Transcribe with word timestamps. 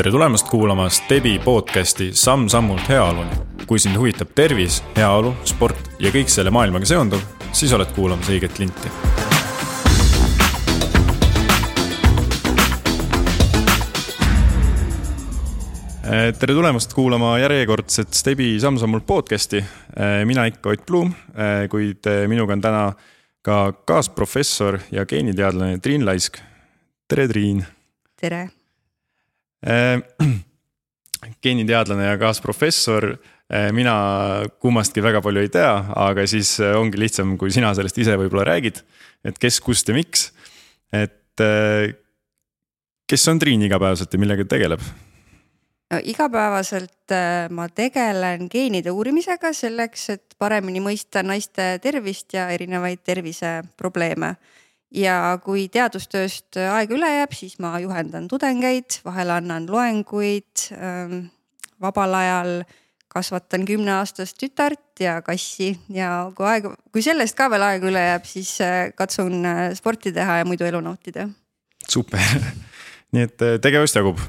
tere 0.00 0.10
tulemast 0.10 0.48
kuulama 0.48 0.88
Stebi 0.88 1.38
podcasti 1.44 2.12
Samm-sammult 2.12 2.88
heaoluni. 2.88 3.30
kui 3.66 3.78
sind 3.78 3.98
huvitab 4.00 4.30
tervis, 4.34 4.78
heaolu, 4.96 5.34
sport 5.44 5.90
ja 6.00 6.08
kõik 6.08 6.30
selle 6.32 6.48
maailmaga 6.50 6.86
seonduv, 6.88 7.20
siis 7.52 7.74
oled 7.76 7.90
kuulamas 7.92 8.30
õiget 8.32 8.56
linti. 8.62 8.88
tere 16.38 16.54
tulemast 16.56 16.94
kuulama 16.96 17.34
järjekordset 17.38 18.14
Stebi 18.14 18.54
Samm-sammult 18.60 19.04
podcasti. 19.06 19.60
mina 20.24 20.46
ikka 20.48 20.70
Ott 20.70 20.86
Blum, 20.86 21.12
kuid 21.70 22.08
minuga 22.28 22.56
on 22.56 22.60
täna 22.60 22.92
ka 23.42 23.72
kaasprofessor 23.84 24.78
ja 24.90 25.04
geeniteadlane 25.04 25.78
Triin 25.78 26.06
Laisk. 26.06 26.38
tere, 27.08 27.28
Triin. 27.28 27.66
tere 28.20 28.48
geeniteadlane 31.44 32.06
ja 32.06 32.16
kaasprofessor, 32.20 33.10
äh, 33.52 33.68
mina 33.76 33.94
kummastki 34.62 35.02
väga 35.04 35.20
palju 35.24 35.44
ei 35.44 35.52
tea, 35.52 35.72
aga 35.96 36.24
siis 36.30 36.54
äh, 36.62 36.72
ongi 36.78 37.00
lihtsam, 37.00 37.36
kui 37.40 37.52
sina 37.52 37.74
sellest 37.76 38.00
ise 38.00 38.16
võib-olla 38.20 38.46
räägid. 38.54 38.82
et 39.24 39.38
kes, 39.38 39.60
kust 39.60 39.88
ja 39.88 39.94
miks, 39.94 40.30
et 40.96 41.16
kes 43.08 43.28
on 43.28 43.38
Triin 43.38 43.62
igapäevaselt 43.62 44.12
ja 44.12 44.20
millega 44.20 44.44
tegeleb? 44.48 44.80
no 45.90 45.98
igapäevaselt 46.04 47.12
ma 47.50 47.68
tegelen 47.68 48.48
geenide 48.52 48.92
uurimisega 48.94 49.52
selleks, 49.52 50.08
et 50.14 50.36
paremini 50.38 50.80
mõista 50.80 51.22
naiste 51.26 51.74
tervist 51.82 52.32
ja 52.32 52.48
erinevaid 52.54 53.04
terviseprobleeme 53.04 54.34
ja 54.94 55.38
kui 55.44 55.68
teadustööst 55.72 56.58
aega 56.60 56.96
üle 56.96 57.10
jääb, 57.20 57.34
siis 57.36 57.58
ma 57.62 57.76
juhendan 57.82 58.28
tudengeid, 58.28 59.00
vahel 59.04 59.30
annan 59.36 59.68
loenguid. 59.70 60.70
Ähm, 60.74 61.28
vabal 61.80 62.14
ajal 62.14 62.62
kasvatan 63.10 63.64
kümneaastast 63.66 64.38
tütart 64.38 65.02
ja 65.02 65.16
kassi 65.26 65.72
ja 65.90 66.30
kui 66.36 66.46
aega, 66.46 66.74
kui 66.94 67.02
sellest 67.02 67.36
ka 67.38 67.48
veel 67.50 67.64
aega 67.66 67.88
üle 67.90 68.02
jääb, 68.04 68.28
siis 68.28 68.52
äh, 68.64 68.92
katsun 68.96 69.40
äh, 69.48 69.62
sporti 69.78 70.12
teha 70.14 70.40
ja 70.40 70.46
muidu 70.46 70.68
elu 70.68 70.82
nautida. 70.84 71.26
super, 71.88 72.22
nii 73.14 73.26
et 73.26 73.46
äh, 73.46 73.58
tegevust 73.62 73.98
jagub. 73.98 74.20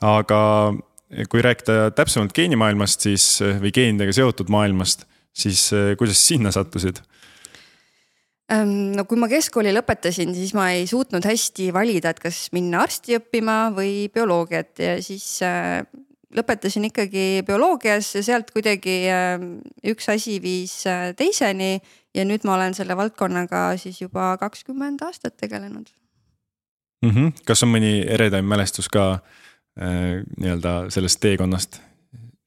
aga 0.00 0.40
kui 1.28 1.42
rääkida 1.44 1.92
täpsemalt 1.92 2.32
geenimaailmast, 2.32 3.04
siis 3.04 3.26
või 3.60 3.74
geenidega 3.74 4.14
seotud 4.16 4.48
maailmast, 4.50 5.04
siis 5.36 5.68
kuidas 6.00 6.22
sinna 6.26 6.50
sattusid? 6.54 7.02
Ehm, 8.52 8.92
no 8.96 9.04
kui 9.08 9.20
ma 9.20 9.28
keskkooli 9.30 9.72
lõpetasin, 9.72 10.34
siis 10.36 10.52
ma 10.56 10.68
ei 10.74 10.86
suutnud 10.90 11.24
hästi 11.24 11.70
valida, 11.74 12.12
et 12.12 12.20
kas 12.20 12.44
minna 12.52 12.82
arsti 12.84 13.16
õppima 13.20 13.58
või 13.76 14.08
bioloogiat 14.12 14.82
ja 14.82 14.96
siis 15.04 15.26
äh, 15.46 15.80
lõpetasin 16.36 16.88
ikkagi 16.88 17.42
bioloogias 17.46 18.10
ja 18.16 18.22
sealt 18.26 18.50
kuidagi 18.52 18.96
äh, 19.12 19.36
üks 19.92 20.08
asi 20.12 20.38
viis 20.42 20.82
äh, 20.90 21.12
teiseni. 21.16 21.80
ja 22.14 22.24
nüüd 22.28 22.44
ma 22.44 22.58
olen 22.58 22.74
selle 22.76 22.96
valdkonnaga 22.96 23.76
siis 23.80 24.02
juba 24.02 24.34
kakskümmend 24.40 25.00
aastat 25.00 25.36
tegelenud 25.40 25.88
mm. 27.02 27.10
-hmm. 27.10 27.32
kas 27.46 27.62
on 27.62 27.72
mõni 27.72 28.02
eredaim 28.04 28.44
mälestus 28.44 28.88
ka 28.88 29.12
äh, 29.14 30.20
nii-öelda 30.36 30.90
sellest 30.90 31.20
teekonnast 31.20 31.80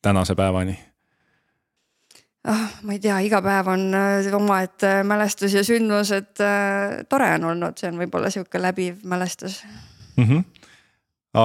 tänase 0.01 0.35
päevani? 0.35 0.77
Oh, 2.51 2.65
ma 2.85 2.95
ei 2.95 3.01
tea, 3.03 3.17
iga 3.25 3.41
päev 3.45 3.69
on 3.73 3.87
äh, 3.97 4.27
omaette 4.35 4.99
mälestus 5.07 5.55
ja 5.55 5.63
sündmus, 5.65 6.11
et 6.15 6.41
äh, 6.43 7.01
tore 7.09 7.31
on 7.37 7.49
olnud, 7.51 7.77
see 7.79 7.89
on 7.91 7.99
võib-olla 8.01 8.31
sihuke 8.33 8.61
läbiv 8.61 9.01
mälestus 9.07 9.61
mm. 10.17 10.23
-hmm. 10.23 10.43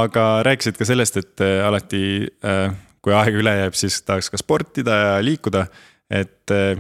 aga 0.00 0.26
rääkisid 0.46 0.78
ka 0.78 0.88
sellest, 0.88 1.16
et 1.20 1.44
äh, 1.44 1.60
alati 1.66 2.02
äh, 2.44 2.74
kui 3.00 3.16
aega 3.16 3.42
üle 3.42 3.56
jääb, 3.62 3.78
siis 3.78 4.02
tahaks 4.02 4.30
ka 4.30 4.40
sportida 4.40 4.98
ja 5.04 5.14
liikuda, 5.24 5.66
et 6.10 6.52
äh, 6.54 6.76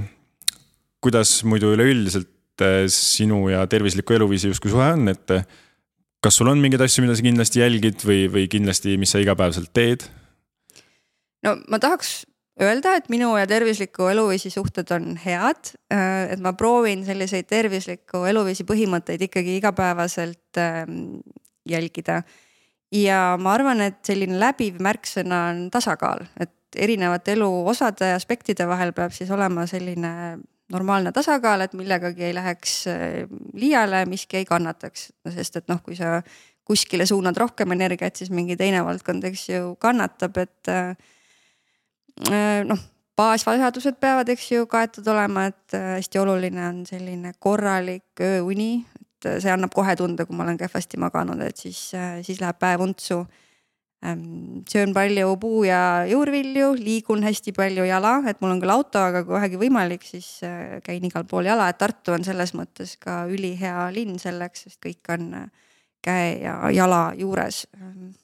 kuidas 1.00 1.40
muidu 1.44 1.72
üleüldiselt 1.76 2.62
äh, 2.62 2.84
sinu 2.92 3.48
ja 3.48 3.66
tervisliku 3.66 4.18
eluviisi 4.18 4.52
justkui 4.52 4.70
suhe 4.70 4.92
on, 4.92 5.08
et 5.08 5.36
kas 6.20 6.36
sul 6.36 6.48
on 6.52 6.60
mingeid 6.60 6.82
asju, 6.84 7.04
mida 7.04 7.16
sa 7.16 7.24
kindlasti 7.24 7.62
jälgid 7.62 8.04
või, 8.04 8.24
või 8.32 8.48
kindlasti, 8.52 8.98
mis 9.00 9.12
sa 9.14 9.22
igapäevaselt 9.22 9.72
teed? 9.72 10.04
no 11.46 11.56
ma 11.72 11.80
tahaks 11.80 12.20
öelda, 12.62 12.94
et 12.98 13.08
minu 13.12 13.30
ja 13.38 13.46
tervisliku 13.48 14.08
eluviisi 14.12 14.50
suhted 14.50 14.90
on 14.94 15.14
head. 15.24 15.72
Äh, 15.92 16.32
et 16.34 16.42
ma 16.42 16.52
proovin 16.52 17.04
selliseid 17.06 17.48
tervisliku 17.50 18.24
eluviisi 18.28 18.66
põhimõtteid 18.68 19.26
ikkagi 19.28 19.56
igapäevaselt 19.60 20.60
ähm, 20.60 21.20
jälgida. 21.68 22.22
ja 22.92 23.36
ma 23.38 23.52
arvan, 23.54 23.80
et 23.80 24.00
selline 24.04 24.38
läbiv 24.40 24.80
märksõna 24.82 25.44
on 25.52 25.66
tasakaal, 25.70 26.24
et 26.40 26.74
erinevate 26.76 27.36
elu 27.36 27.50
osade 27.70 28.08
ja 28.10 28.16
aspektide 28.18 28.66
vahel 28.66 28.92
peab 28.92 29.14
siis 29.14 29.30
olema 29.30 29.66
selline 29.70 30.38
normaalne 30.70 31.12
tasakaal, 31.12 31.60
et 31.60 31.74
millegagi 31.78 32.24
ei 32.28 32.34
läheks 32.34 32.74
äh, 32.90 33.04
liiale, 33.54 34.04
miski 34.10 34.40
ei 34.40 34.48
kannataks, 34.48 35.12
sest 35.36 35.62
et 35.62 35.68
noh, 35.70 35.82
kui 35.82 35.98
sa 35.98 36.18
kuskile 36.66 37.06
suunad 37.06 37.38
rohkem 37.38 37.72
energiat, 37.74 38.16
siis 38.16 38.30
mingi 38.30 38.56
teine 38.58 38.84
valdkond, 38.86 39.24
eks 39.26 39.48
ju, 39.48 39.72
kannatab, 39.82 40.36
et 40.38 40.70
Äh, 40.70 40.94
noh, 42.68 42.80
baasvajadused 43.20 43.98
peavad, 44.00 44.30
eks 44.32 44.48
ju, 44.54 44.64
kaetud 44.70 45.06
olema, 45.12 45.48
et 45.50 45.76
äh, 45.76 45.92
hästi 45.98 46.20
oluline 46.22 46.64
on 46.68 46.80
selline 46.88 47.34
korralik 47.38 48.24
ööuni. 48.24 48.86
et 49.20 49.28
äh, 49.28 49.38
see 49.42 49.52
annab 49.52 49.74
kohe 49.76 49.94
tunda, 49.96 50.26
kui 50.26 50.36
ma 50.36 50.46
olen 50.46 50.58
kehvasti 50.60 51.00
maganud, 51.00 51.42
et 51.44 51.56
siis, 51.60 51.90
siis 52.26 52.40
läheb 52.40 52.58
päev 52.60 52.84
untsu. 52.86 53.24
Ähm, 54.00 54.62
söön 54.64 54.94
palju 54.96 55.34
puu- 55.36 55.66
ja 55.68 56.06
juurvilju, 56.08 56.70
liigun 56.78 57.22
hästi 57.22 57.52
palju 57.52 57.84
jala, 57.84 58.14
et 58.30 58.40
mul 58.40 58.54
on 58.54 58.62
küll 58.62 58.72
auto, 58.72 59.02
aga 59.10 59.20
kui 59.26 59.36
vähegi 59.36 59.60
võimalik, 59.60 60.06
siis 60.08 60.38
käin 60.86 61.04
igal 61.04 61.26
pool 61.28 61.44
jala, 61.44 61.66
et 61.68 61.76
Tartu 61.76 62.14
on 62.16 62.24
selles 62.24 62.54
mõttes 62.56 62.94
ka 62.96 63.26
ülihea 63.28 63.90
linn 63.92 64.16
selleks, 64.18 64.64
sest 64.64 64.80
kõik 64.80 65.12
on 65.12 65.34
käe 66.00 66.38
ja 66.40 66.56
jala 66.72 67.10
juures. 67.18 67.66
Ähm, 67.76 68.14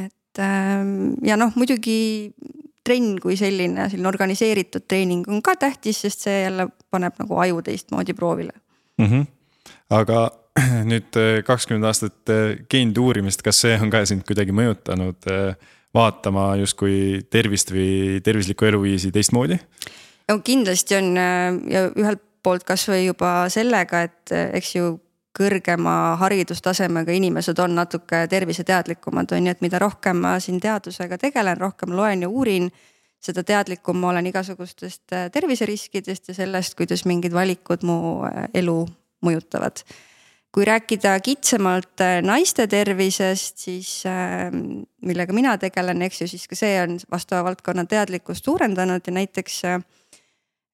et 0.00 0.40
ähm, 0.40 1.12
ja 1.24 1.36
noh, 1.36 1.52
muidugi 1.60 2.32
trenn 2.86 3.20
kui 3.22 3.36
selline, 3.38 3.88
selline 3.90 4.10
organiseeritud 4.10 4.86
treening 4.88 5.26
on 5.28 5.42
ka 5.44 5.56
tähtis, 5.60 6.04
sest 6.06 6.26
see 6.26 6.42
jälle 6.44 6.68
paneb 6.90 7.18
nagu 7.22 7.38
aju 7.42 7.62
teistmoodi 7.66 8.14
proovile 8.14 8.52
mm. 8.98 9.06
-hmm. 9.06 9.26
aga 9.90 10.26
nüüd 10.90 11.18
äh, 11.20 11.40
kakskümmend 11.44 11.86
aastat 11.88 12.32
äh, 12.32 12.58
geenide 12.70 13.00
uurimist, 13.00 13.42
kas 13.44 13.60
see 13.64 13.76
on 13.80 13.92
ka 13.92 14.04
sind 14.08 14.24
kuidagi 14.28 14.54
mõjutanud 14.56 15.28
äh, 15.32 15.72
vaatama 15.96 16.54
justkui 16.60 17.26
tervist 17.30 17.72
või 17.72 18.20
tervislikku 18.24 18.68
eluviisi 18.68 19.12
teistmoodi? 19.12 19.58
no 20.28 20.38
kindlasti 20.44 20.96
on 20.96 21.16
ja 21.70 21.86
ühelt 21.94 22.22
poolt 22.42 22.64
kasvõi 22.66 23.06
juba 23.06 23.48
sellega, 23.50 24.02
et 24.06 24.32
eks 24.54 24.74
ju 24.76 24.92
kõrgema 25.36 26.16
haridustasemega 26.20 27.12
inimesed 27.12 27.58
on 27.62 27.76
natuke 27.76 28.24
terviseteadlikumad, 28.30 29.32
on 29.36 29.48
ju, 29.48 29.54
et 29.54 29.64
mida 29.64 29.80
rohkem 29.82 30.22
ma 30.24 30.36
siin 30.40 30.60
teadusega 30.62 31.18
tegelen, 31.20 31.60
rohkem 31.60 31.92
loen 31.96 32.24
ja 32.24 32.30
uurin, 32.30 32.70
seda 33.22 33.44
teadlikum 33.46 33.98
ma 34.00 34.12
olen 34.12 34.30
igasugustest 34.30 35.14
äh, 35.16 35.28
terviseriskidest 35.32 36.30
ja 36.30 36.36
sellest, 36.40 36.76
kuidas 36.78 37.04
mingid 37.08 37.34
valikud 37.36 37.84
mu 37.86 37.98
äh, 38.28 38.46
elu 38.54 38.82
mõjutavad. 39.26 39.84
kui 40.56 40.64
rääkida 40.64 41.18
kitsamalt 41.20 42.00
äh, 42.00 42.22
naiste 42.24 42.64
tervisest, 42.66 43.58
siis 43.58 44.04
millega 45.04 45.32
mina 45.36 45.58
tegelen, 45.60 46.00
eks 46.02 46.22
ju, 46.22 46.28
siis 46.28 46.46
ka 46.48 46.56
see 46.56 46.78
on 46.80 46.96
vastava 47.12 47.44
valdkonna 47.50 47.84
teadlikkust 47.84 48.44
suurendanud 48.44 49.04
ja 49.06 49.12
näiteks 49.12 49.62
Äh, 49.64 49.80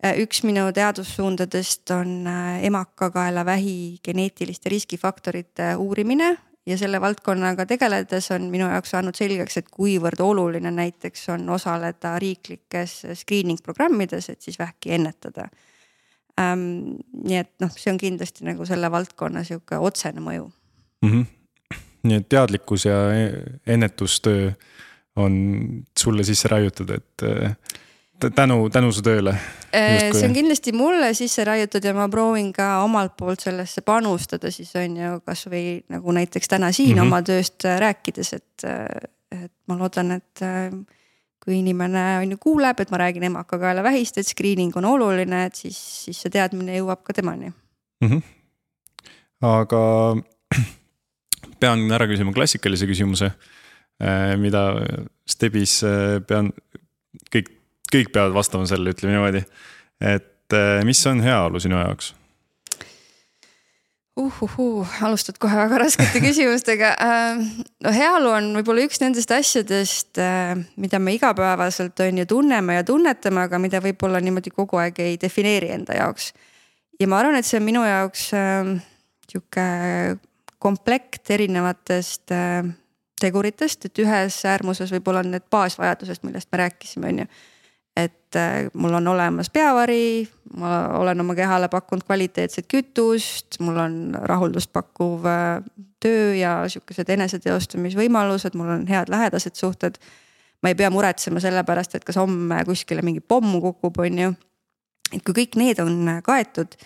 üks 0.03 0.43
minu 0.43 0.67
teadussuundadest 0.75 1.91
on 1.95 2.27
äh, 2.27 2.65
emakakaelavähi 2.67 3.99
geneetiliste 4.05 4.71
riskifaktorite 4.73 5.77
uurimine 5.77 6.37
ja 6.67 6.79
selle 6.79 7.01
valdkonnaga 7.01 7.67
tegeledes 7.67 8.31
on 8.35 8.49
minu 8.51 8.69
jaoks 8.71 8.95
saanud 8.95 9.19
selgeks, 9.19 9.57
et 9.59 9.71
kuivõrd 9.71 10.21
oluline 10.23 10.71
näiteks 10.75 11.29
on 11.35 11.49
osaleda 11.51 12.17
riiklikes 12.23 12.97
screening 13.23 13.63
programmides, 13.63 14.31
et 14.31 14.43
siis 14.43 14.59
vähki 14.59 14.95
ennetada 14.99 15.49
ähm,. 16.41 16.99
nii 17.13 17.39
et 17.39 17.53
noh, 17.63 17.71
see 17.77 17.93
on 17.93 18.01
kindlasti 18.01 18.47
nagu 18.47 18.67
selle 18.67 18.91
valdkonna 18.91 19.45
sihuke 19.47 19.79
otsene 19.79 20.23
mõju 20.25 20.49
mm. 21.03 21.11
-hmm. 21.11 21.79
nii 22.03 22.21
et 22.23 22.29
teadlikkus 22.29 22.87
ja 22.91 22.99
e-, 23.15 23.59
ennetustöö 23.67 24.53
on 25.17 25.85
sulle 25.99 26.25
sisse 26.25 26.49
raiutud, 26.49 26.91
et 26.91 27.23
äh, 27.23 27.57
tänu, 28.31 28.69
tänu 28.71 28.93
su 28.93 29.03
tööle? 29.05 29.35
Äh, 29.75 30.11
see 30.13 30.27
on 30.29 30.35
kindlasti 30.37 30.75
mulle 30.77 31.13
sisse 31.17 31.45
raiutud 31.49 31.85
ja 31.85 31.95
ma 31.97 32.09
proovin 32.13 32.51
ka 32.55 32.83
omalt 32.85 33.15
poolt 33.19 33.43
sellesse 33.45 33.83
panustada, 33.87 34.51
siis 34.55 34.73
on 34.79 34.97
ju 34.99 35.13
kasvõi 35.27 35.83
nagu 35.93 36.15
näiteks 36.15 36.51
täna 36.53 36.73
siin 36.73 36.95
mm 36.97 36.99
-hmm. 36.99 37.07
oma 37.07 37.23
tööst 37.23 37.65
äh, 37.65 37.79
rääkides, 37.81 38.33
et, 38.33 38.65
äh, 38.65 39.09
et 39.45 39.53
ma 39.67 39.79
loodan, 39.79 40.13
et 40.13 40.45
kui 41.43 41.59
inimene 41.59 42.19
on 42.23 42.31
ju 42.31 42.37
kuuleb, 42.39 42.81
et 42.81 42.91
ma 42.91 42.99
räägin 42.99 43.23
emakakaelavähist, 43.23 44.19
et 44.19 44.27
screening 44.27 44.77
on 44.77 44.85
oluline, 44.85 45.47
et 45.47 45.55
siis, 45.55 46.05
siis 46.05 46.21
see 46.23 46.31
teadmine 46.31 46.77
jõuab 46.79 47.03
ka 47.03 47.13
temani 47.13 47.53
mm. 48.01 48.09
-hmm. 48.09 48.23
aga 49.41 49.83
pean 51.61 51.91
ära 51.91 52.07
küsima 52.07 52.33
klassikalise 52.33 52.87
küsimuse 52.87 53.33
mida 54.37 54.83
Stebis 55.27 55.85
pean, 56.27 56.51
kõik, 57.31 57.62
kõik 57.93 58.13
peavad 58.15 58.35
vastama 58.35 58.67
sellele, 58.69 58.97
ütleme 58.97 59.17
niimoodi. 59.17 59.45
et 60.01 60.59
mis 60.85 61.07
on 61.07 61.21
heaolu 61.25 61.61
sinu 61.61 61.79
jaoks? 61.79 62.15
uhuhuu, 64.17 64.87
alustad 65.03 65.39
kohe 65.41 65.57
väga 65.57 65.79
raskete 65.81 66.21
küsimustega. 66.27 66.93
Ähm, 67.01 67.45
no 67.85 67.93
heaolu 67.95 68.33
on 68.37 68.51
võib-olla 68.59 68.85
üks 68.87 69.01
nendest 69.01 69.33
asjadest, 69.33 70.21
äh, 70.21 70.53
mida 70.81 71.01
me 71.01 71.15
igapäevaselt 71.17 72.01
on 72.05 72.21
ju 72.21 72.27
tunneme 72.29 72.77
ja 72.81 72.85
tunnetame, 72.85 73.47
aga 73.47 73.61
mida 73.63 73.81
võib-olla 73.85 74.21
niimoodi 74.21 74.53
kogu 74.53 74.81
aeg 74.83 75.01
ei 75.03 75.17
defineeri 75.21 75.73
enda 75.79 75.97
jaoks. 75.97 76.33
ja 77.01 77.09
ma 77.09 77.23
arvan, 77.23 77.39
et 77.41 77.49
see 77.49 77.59
on 77.59 77.67
minu 77.67 77.87
jaoks 77.87 78.29
äh, 78.37 78.75
sihuke 79.31 79.65
komplekt 80.63 81.31
erinevatest 81.33 82.37
äh, 82.37 82.69
teguritest, 83.23 83.89
et 83.89 84.03
ühes 84.03 84.43
äärmuses 84.45 84.93
võib-olla 84.93 85.25
on 85.25 85.33
need 85.37 85.49
baasvajadused, 85.51 86.21
millest 86.27 86.53
me 86.53 86.67
rääkisime, 86.67 87.09
on 87.09 87.25
ju 87.25 87.31
et 87.97 88.37
äh, 88.37 88.71
mul 88.75 88.95
on 88.95 89.09
olemas 89.09 89.51
peavari, 89.51 90.29
ma 90.57 90.89
olen 90.99 91.21
oma 91.21 91.35
kehale 91.35 91.69
pakkunud 91.69 92.05
kvaliteetset 92.07 92.67
kütust, 92.69 93.59
mul 93.61 93.77
on 93.77 93.97
rahuldust 94.29 94.73
pakkuv 94.73 95.27
äh, 95.29 95.65
töö 96.01 96.33
ja 96.35 96.55
sihukesed 96.73 97.13
eneseteostamisvõimalused, 97.13 98.57
mul 98.57 98.73
on 98.79 98.87
head 98.89 99.13
lähedased 99.13 99.59
suhted. 99.61 100.01
ma 100.63 100.71
ei 100.71 100.79
pea 100.79 100.91
muretsema 100.95 101.41
selle 101.43 101.65
pärast, 101.67 101.97
et 101.99 102.05
kas 102.07 102.17
homme 102.17 102.61
kuskile 102.65 103.03
mingi 103.03 103.21
pomm 103.21 103.61
kukub, 103.61 103.99
on 103.99 104.19
ju. 104.19 104.33
et 105.13 105.23
kui 105.27 105.35
kõik 105.43 105.59
need 105.61 105.81
on 105.83 106.21
kaetud, 106.25 106.77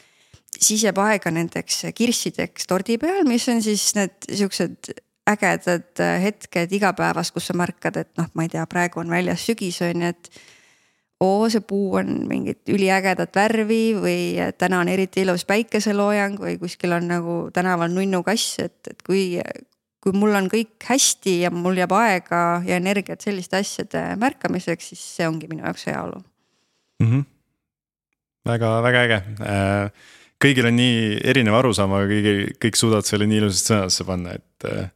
siis 0.58 0.82
jääb 0.82 0.98
aega 0.98 1.30
nendeks 1.30 1.84
kirssideks 1.94 2.66
tordi 2.66 2.98
peal, 2.98 3.22
mis 3.28 3.46
on 3.52 3.62
siis 3.62 3.92
need 3.94 4.16
siuksed 4.32 4.94
ägedad 5.28 6.02
hetked 6.22 6.72
igapäevas, 6.72 7.30
kus 7.34 7.48
sa 7.50 7.54
märkad, 7.58 7.96
et 8.02 8.12
noh, 8.18 8.30
ma 8.34 8.46
ei 8.46 8.50
tea, 8.50 8.66
praegu 8.66 9.02
on 9.02 9.10
väljas 9.10 9.46
sügis 9.46 9.82
on 9.84 10.02
ju, 10.02 10.12
et 10.14 10.30
oo, 11.20 11.48
see 11.52 11.62
puu 11.64 11.94
on 12.00 12.26
mingit 12.28 12.68
üliägedat 12.68 13.36
värvi 13.36 13.82
või 13.96 14.18
täna 14.58 14.82
on 14.82 14.90
eriti 14.92 15.24
ilus 15.24 15.46
päikeseloojang 15.48 16.36
või 16.40 16.58
kuskil 16.60 16.92
on 16.96 17.08
nagu 17.08 17.36
tänaval 17.56 17.92
nunnu 17.94 18.22
kass, 18.26 18.58
et, 18.64 18.78
et 18.90 19.02
kui. 19.06 19.40
kui 20.06 20.14
mul 20.14 20.36
on 20.38 20.46
kõik 20.46 20.84
hästi 20.86 21.32
ja 21.40 21.50
mul 21.50 21.80
jääb 21.80 21.90
aega 21.96 22.62
ja 22.62 22.76
energiat 22.78 23.24
selliste 23.24 23.58
asjade 23.58 24.02
märkamiseks, 24.20 24.92
siis 24.92 25.00
see 25.16 25.26
ongi 25.26 25.48
minu 25.50 25.64
jaoks 25.64 25.86
heaolu 25.88 26.20
mm. 27.00 27.08
-hmm. 27.10 27.24
väga, 28.46 28.70
väga 28.82 29.02
äge 29.08 29.18
äh, 29.40 29.90
kõigil 30.42 30.68
on 30.68 30.76
nii 30.78 31.18
erinev 31.24 31.56
arusaam, 31.58 31.96
aga 31.96 32.06
kõigi, 32.12 32.34
kõik 32.62 32.78
suudavad 32.78 33.08
selle 33.08 33.26
nii 33.26 33.40
ilusasti 33.42 33.72
sõnadesse 33.72 34.06
panna, 34.06 34.36
et 34.36 34.68
äh, 34.70 34.90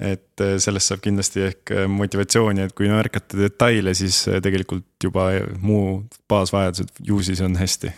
et 0.00 0.40
äh, 0.40 0.56
sellest 0.62 0.90
saab 0.90 1.02
kindlasti 1.04 1.42
ehk 1.50 1.72
äh, 1.74 1.88
motivatsiooni, 1.90 2.64
et 2.64 2.76
kui 2.76 2.88
märkate 2.90 3.38
detaile, 3.38 3.92
siis 3.96 4.22
äh, 4.30 4.40
tegelikult 4.42 4.88
juba 5.04 5.28
muu 5.60 6.00
baasvajadused 6.30 7.02
ju 7.04 7.20
siis 7.24 7.42
on 7.44 7.58
hästi. 7.60 7.92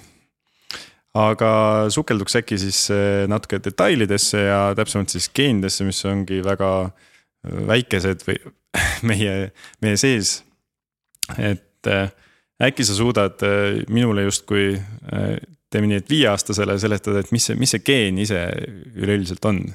aga 1.14 1.52
sukelduks 1.92 2.38
äkki 2.40 2.56
siis 2.58 2.86
natuke 3.28 3.58
detailidesse 3.60 4.38
ja 4.46 4.60
täpsemalt 4.76 5.12
siis 5.12 5.28
geenidesse, 5.28 5.84
mis 5.84 6.00
ongi 6.08 6.40
väga 6.44 6.70
väikesed 7.68 8.24
või 8.24 8.38
meie, 9.10 9.34
meie 9.84 9.98
sees. 10.00 10.38
et 11.36 11.90
äkki 12.62 12.86
sa 12.88 12.96
suudad 12.96 13.44
minule 13.92 14.24
justkui 14.24 14.72
teeme 15.68 15.90
nii, 15.90 16.00
et 16.00 16.08
viieaastasele 16.08 16.78
seletada, 16.80 17.20
et 17.20 17.32
mis 17.32 17.44
see, 17.44 17.60
mis 17.60 17.76
see 17.76 17.84
geen 17.84 18.16
ise 18.24 18.40
üleüldiselt 18.96 19.44
on 19.52 19.66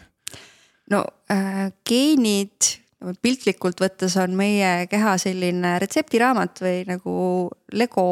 no 0.92 1.04
äh, 1.32 1.70
geenid 1.88 2.78
piltlikult 3.22 3.82
võttes 3.82 4.16
on 4.18 4.34
meie 4.38 4.88
keha 4.90 5.18
selline 5.22 5.76
retseptiraamat 5.82 6.62
või 6.64 6.78
nagu 6.88 7.16
Lego 7.78 8.08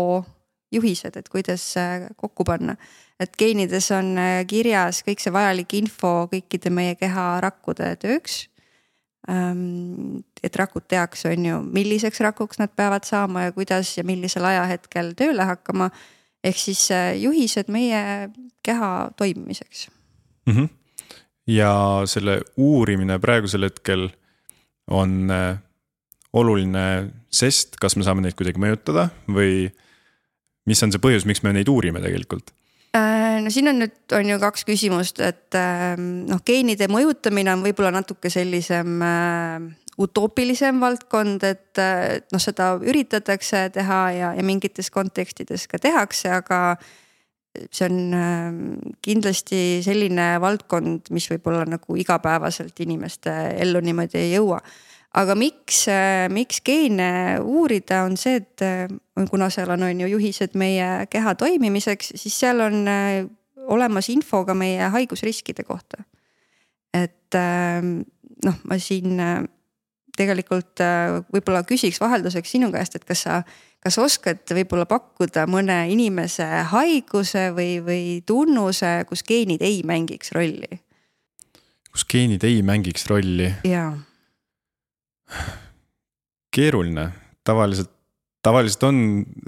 juhised, 0.76 1.16
et 1.18 1.30
kuidas 1.30 1.64
äh, 1.78 2.10
kokku 2.18 2.46
panna. 2.46 2.76
et 3.20 3.32
geenides 3.40 3.92
on 3.96 4.18
äh, 4.20 4.42
kirjas 4.48 5.02
kõik 5.08 5.24
see 5.24 5.34
vajalik 5.34 5.74
info 5.74 6.28
kõikide 6.32 6.70
meie 6.70 6.96
keha 7.00 7.40
rakkude 7.42 7.96
tööks. 8.02 8.46
Ähm, 9.30 10.22
et 10.44 10.56
rakud 10.56 10.86
tehakse, 10.88 11.32
on 11.32 11.46
ju, 11.46 11.62
milliseks 11.74 12.20
rakuks 12.22 12.60
nad 12.62 12.70
peavad 12.76 13.08
saama 13.08 13.48
ja 13.48 13.56
kuidas 13.56 13.96
ja 13.98 14.04
millisel 14.06 14.46
ajahetkel 14.46 15.16
tööle 15.18 15.48
hakkama. 15.50 15.90
ehk 16.44 16.58
siis 16.62 16.92
äh, 16.92 17.16
juhised 17.18 17.72
meie 17.74 18.30
keha 18.62 19.12
toimimiseks 19.18 19.90
mm. 20.46 20.54
-hmm 20.54 20.85
ja 21.48 21.72
selle 22.10 22.40
uurimine 22.58 23.20
praegusel 23.22 23.68
hetkel 23.68 24.10
on 24.92 25.32
äh, 25.32 25.58
oluline, 26.34 26.86
sest 27.34 27.80
kas 27.82 27.96
me 27.98 28.06
saame 28.06 28.26
neid 28.26 28.38
kuidagi 28.38 28.62
mõjutada 28.62 29.10
või 29.32 29.70
mis 30.66 30.82
on 30.84 30.94
see 30.94 31.02
põhjus, 31.02 31.28
miks 31.30 31.44
me 31.46 31.54
neid 31.56 31.70
uurime 31.72 32.02
tegelikult? 32.04 32.52
Äh, 32.96 33.38
no 33.44 33.54
siin 33.54 33.70
on 33.70 33.82
nüüd, 33.84 33.98
on 34.16 34.30
ju 34.30 34.42
kaks 34.42 34.66
küsimust, 34.68 35.22
et 35.22 35.58
ähm, 35.60 36.26
noh, 36.30 36.42
geenide 36.46 36.90
mõjutamine 36.92 37.54
on 37.54 37.66
võib-olla 37.66 37.94
natuke 37.94 38.32
sellisem 38.34 39.02
äh, 39.06 39.66
utoopilisem 40.02 40.82
valdkond, 40.82 41.44
et 41.48 41.80
noh, 42.34 42.42
seda 42.42 42.74
üritatakse 42.84 43.70
teha 43.72 44.00
ja, 44.12 44.32
ja 44.36 44.44
mingites 44.44 44.90
kontekstides 44.92 45.70
ka 45.72 45.80
tehakse, 45.80 46.34
aga 46.36 46.60
see 47.72 47.86
on 47.88 48.16
ähm, 48.18 48.58
kindlasti 49.04 49.82
selline 49.86 50.36
valdkond, 50.42 51.12
mis 51.16 51.28
võib-olla 51.32 51.66
nagu 51.70 51.98
igapäevaselt 52.00 52.80
inimeste 52.86 53.34
ellu 53.64 53.82
niimoodi 53.84 54.20
ei 54.22 54.34
jõua. 54.36 54.60
aga 55.16 55.36
miks, 55.40 55.86
äh, 55.88 56.26
miks 56.30 56.60
geene 56.66 57.40
uurida, 57.40 58.04
on 58.04 58.18
see, 58.20 58.42
et 58.42 58.64
äh, 58.66 58.88
kuna 59.30 59.50
seal 59.50 59.72
on, 59.72 59.88
on 59.88 60.02
ju 60.04 60.12
juhised 60.12 60.58
meie 60.60 61.08
keha 61.10 61.36
toimimiseks, 61.40 62.14
siis 62.20 62.40
seal 62.40 62.60
on 62.66 62.82
äh, 62.92 63.24
olemas 63.72 64.10
info 64.10 64.44
ka 64.46 64.54
meie 64.54 64.92
haigusriskide 64.94 65.64
kohta. 65.64 66.04
et 66.94 67.36
ähm, 67.36 68.02
noh, 68.46 68.60
ma 68.64 68.78
siin 68.80 69.20
tegelikult 70.18 70.82
võib-olla 71.34 71.64
küsiks 71.68 72.00
vahelduseks 72.02 72.56
sinu 72.56 72.72
käest, 72.74 72.96
et 72.96 73.06
kas 73.08 73.26
sa 73.28 73.42
kas 73.86 74.00
oskad 74.02 74.42
võib-olla 74.58 74.88
pakkuda 74.90 75.46
mõne 75.50 75.78
inimese 75.94 76.46
haiguse 76.72 77.52
või, 77.54 77.78
või 77.86 78.06
tunnuse, 78.26 79.04
kus 79.10 79.22
geenid 79.28 79.62
ei 79.66 79.84
mängiks 79.86 80.34
rolli? 80.36 80.82
kus 81.94 82.06
geenid 82.10 82.44
ei 82.44 82.64
mängiks 82.66 83.06
rolli? 83.12 83.52
jaa. 83.68 83.94
keeruline, 86.56 87.06
tavaliselt, 87.46 87.94
tavaliselt 88.44 88.88
on, 88.90 88.98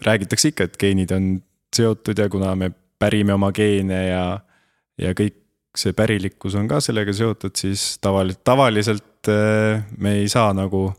räägitakse 0.05 0.53
ikka, 0.53 0.69
et 0.69 0.77
geenid 0.79 1.11
on 1.15 1.33
seotud 1.75 2.17
ja 2.17 2.29
kuna 2.29 2.53
me 2.55 2.71
pärime 2.99 3.33
oma 3.33 3.49
geene 3.55 4.03
ja, 4.07 4.23
ja 5.01 5.17
kõik 5.17 5.46
see 5.77 5.95
pärilikkus 5.97 6.55
on 6.59 6.67
ka 6.69 6.81
sellega 6.83 7.13
seotud, 7.13 7.55
siis 7.57 7.97
tavaliselt, 8.03 8.43
tavaliselt 8.47 9.31
äh, 9.31 9.83
me 9.97 10.17
ei 10.21 10.29
saa 10.31 10.53
nagu 10.57 10.89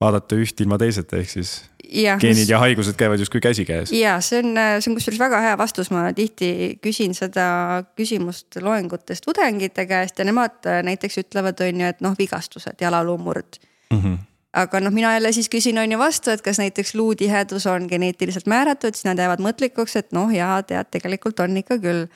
vaadata 0.00 0.38
üht 0.40 0.60
ilma 0.62 0.78
teiseta, 0.80 1.18
ehk 1.20 1.32
siis 1.32 1.56
ja, 1.84 2.16
geenid 2.20 2.48
ja 2.48 2.60
haigused 2.62 2.96
käivad 2.98 3.20
justkui 3.20 3.42
käsikäes. 3.44 3.92
ja 3.92 4.16
see 4.24 4.40
on, 4.42 4.56
see 4.80 4.90
on 4.90 4.96
kusjuures 4.96 5.20
väga 5.20 5.42
hea 5.44 5.58
vastus, 5.60 5.90
ma 5.92 6.06
tihti 6.16 6.78
küsin 6.84 7.14
seda 7.16 7.84
küsimust 7.98 8.60
loengutes 8.62 9.20
tudengite 9.24 9.86
käest 9.90 10.18
ja 10.18 10.26
nemad 10.28 10.64
näiteks 10.86 11.20
ütlevad, 11.24 11.60
on 11.66 11.84
ju, 11.84 11.92
et 11.92 12.02
noh, 12.04 12.16
vigastused, 12.18 12.80
jalaluumurd 12.80 13.60
mm. 13.92 14.02
-hmm 14.02 14.18
aga 14.50 14.80
noh, 14.82 14.90
mina 14.90 15.12
jälle 15.14 15.32
siis 15.32 15.48
küsin 15.48 15.78
on 15.78 15.92
ju 15.92 15.98
vastu, 15.98 16.30
et 16.30 16.42
kas 16.42 16.58
näiteks 16.58 16.94
luutihedus 16.94 17.66
on 17.70 17.86
geneetiliselt 17.90 18.46
määratud, 18.50 18.94
siis 18.94 19.06
nad 19.06 19.18
jäävad 19.18 19.42
mõtlikuks, 19.44 19.94
et 19.98 20.12
noh, 20.12 20.32
jaa, 20.34 20.62
tead, 20.66 20.90
tegelikult 20.90 21.40
on 21.40 21.56
ikka 21.56 21.78
küll. 21.78 22.08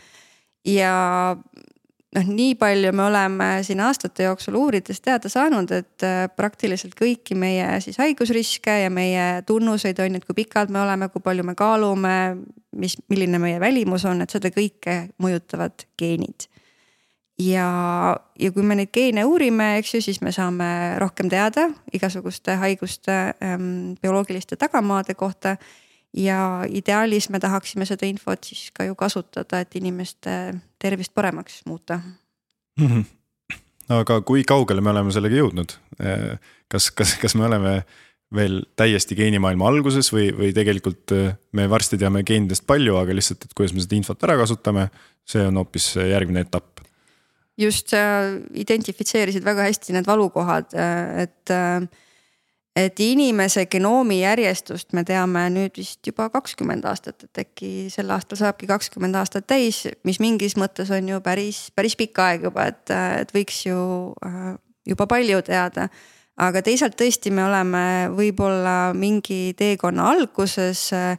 ja 0.67 1.37
noh, 2.15 2.31
nii 2.31 2.55
palju 2.59 2.93
me 2.97 3.05
oleme 3.09 3.49
siin 3.67 3.81
aastate 3.85 4.29
jooksul 4.29 4.57
uurides 4.59 5.01
teada 5.05 5.31
saanud, 5.33 5.71
et 5.75 6.07
äh, 6.07 6.25
praktiliselt 6.37 6.97
kõiki 6.99 7.37
meie 7.39 7.81
siis 7.85 7.99
haigusriske 8.01 8.79
ja 8.85 8.91
meie 8.91 9.43
tunnuseid 9.47 10.01
on 10.03 10.15
ju, 10.15 10.23
et 10.23 10.29
kui 10.29 10.39
pikad 10.45 10.73
me 10.75 10.83
oleme, 10.85 11.11
kui 11.13 11.23
palju 11.25 11.47
me 11.47 11.57
kaalume, 11.59 12.17
mis, 12.79 12.97
milline 13.11 13.41
meie 13.43 13.61
välimus 13.63 14.07
on, 14.11 14.25
et 14.25 14.35
seda 14.35 14.53
kõike 14.55 14.99
mõjutavad 15.23 15.87
geenid. 15.99 16.49
ja, 17.39 17.69
ja 18.39 18.53
kui 18.55 18.63
me 18.63 18.77
neid 18.79 18.93
geene 18.95 19.25
uurime, 19.27 19.75
eks 19.81 19.97
ju, 19.97 20.03
siis 20.05 20.21
me 20.23 20.33
saame 20.33 20.99
rohkem 21.03 21.31
teada 21.31 21.69
igasuguste 21.93 22.55
haiguste 22.61 23.17
ähm, 23.43 23.97
bioloogiliste 24.03 24.57
tagamaade 24.57 25.15
kohta 25.19 25.57
ja 26.15 26.63
ideaalis 26.71 27.27
me 27.31 27.41
tahaksime 27.43 27.87
seda 27.91 28.07
infot 28.07 28.45
siis 28.47 28.71
ka 28.71 28.87
ju 28.87 28.95
kasutada, 28.95 29.65
et 29.65 29.75
inimeste 29.75 30.55
tervist 30.85 31.15
paremaks 31.17 31.63
muuta 31.67 32.01
mm. 32.81 32.87
-hmm. 32.87 33.05
aga 33.99 34.21
kui 34.21 34.45
kaugele 34.45 34.85
me 34.85 34.93
oleme 34.93 35.15
sellega 35.15 35.41
jõudnud? 35.43 35.79
kas, 36.69 36.91
kas, 36.91 37.17
kas 37.21 37.35
me 37.39 37.47
oleme 37.49 37.79
veel 38.35 38.63
täiesti 38.77 39.17
geenimaailma 39.19 39.69
alguses 39.69 40.11
või, 40.13 40.31
või 40.35 40.53
tegelikult 40.57 41.13
me 41.55 41.67
varsti 41.71 41.99
teame 42.01 42.25
geenidest 42.27 42.65
palju, 42.67 42.97
aga 42.99 43.15
lihtsalt, 43.15 43.45
et 43.45 43.53
kuidas 43.55 43.75
me 43.77 43.85
seda 43.85 43.95
infot 43.99 44.25
ära 44.27 44.37
kasutame, 44.41 44.89
see 45.29 45.45
on 45.47 45.61
hoopis 45.61 45.93
järgmine 46.01 46.43
etapp. 46.43 46.81
just, 47.61 47.93
sa 47.95 48.01
identifitseerisid 48.51 49.45
väga 49.45 49.69
hästi 49.69 49.95
need 49.95 50.09
valukohad, 50.09 50.75
et 51.23 51.55
et 52.77 53.01
inimese 53.01 53.67
genoomi 53.71 54.19
järjestust 54.21 54.93
me 54.97 55.05
teame 55.07 55.47
nüüd 55.55 55.79
vist 55.79 56.07
juba 56.07 56.27
kakskümmend 56.33 56.87
aastat, 56.91 57.27
et 57.27 57.43
äkki 57.45 57.71
sel 57.93 58.11
aastal 58.11 58.41
saabki 58.41 58.69
kakskümmend 58.71 59.17
aastat 59.19 59.47
täis, 59.51 59.85
mis 60.07 60.19
mingis 60.23 60.59
mõttes 60.61 60.91
on 60.95 61.09
ju 61.09 61.21
päris, 61.25 61.69
päris 61.77 61.95
pikk 61.99 62.19
aeg 62.25 62.49
juba, 62.51 62.67
et, 62.73 62.91
et 63.23 63.31
võiks 63.35 63.63
ju 63.69 63.79
äh, 64.27 64.51
juba 64.91 65.07
palju 65.11 65.41
teada. 65.47 65.89
aga 66.37 66.63
teisalt 66.67 66.97
tõesti, 66.99 67.31
me 67.31 67.45
oleme 67.47 68.11
võib-olla 68.11 68.93
mingi 68.95 69.55
teekonna 69.55 70.11
alguses 70.11 70.89
äh, 70.93 71.15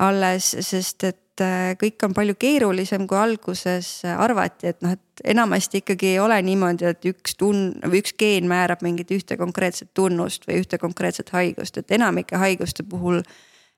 alles, 0.00 0.54
sest 0.60 1.04
et 1.04 1.19
et 1.30 1.44
äh, 1.44 1.72
kõik 1.78 2.02
on 2.04 2.14
palju 2.14 2.34
keerulisem, 2.40 3.06
kui 3.08 3.18
alguses 3.18 4.02
arvati, 4.04 4.70
et 4.72 4.80
noh, 4.84 4.96
et 4.96 5.22
enamasti 5.32 5.80
ikkagi 5.80 6.14
ei 6.14 6.18
ole 6.20 6.40
niimoodi, 6.42 6.88
et 6.90 7.06
üks 7.10 7.36
tun- 7.38 7.76
või 7.84 8.02
üks 8.02 8.14
geen 8.18 8.48
määrab 8.50 8.82
mingit 8.82 9.10
ühte 9.14 9.36
konkreetset 9.40 9.92
tunnust 9.94 10.46
või 10.48 10.60
ühte 10.62 10.78
konkreetset 10.78 11.30
haigust, 11.30 11.78
et 11.78 11.90
enamike 11.96 12.36
haiguste 12.40 12.82
puhul 12.82 13.22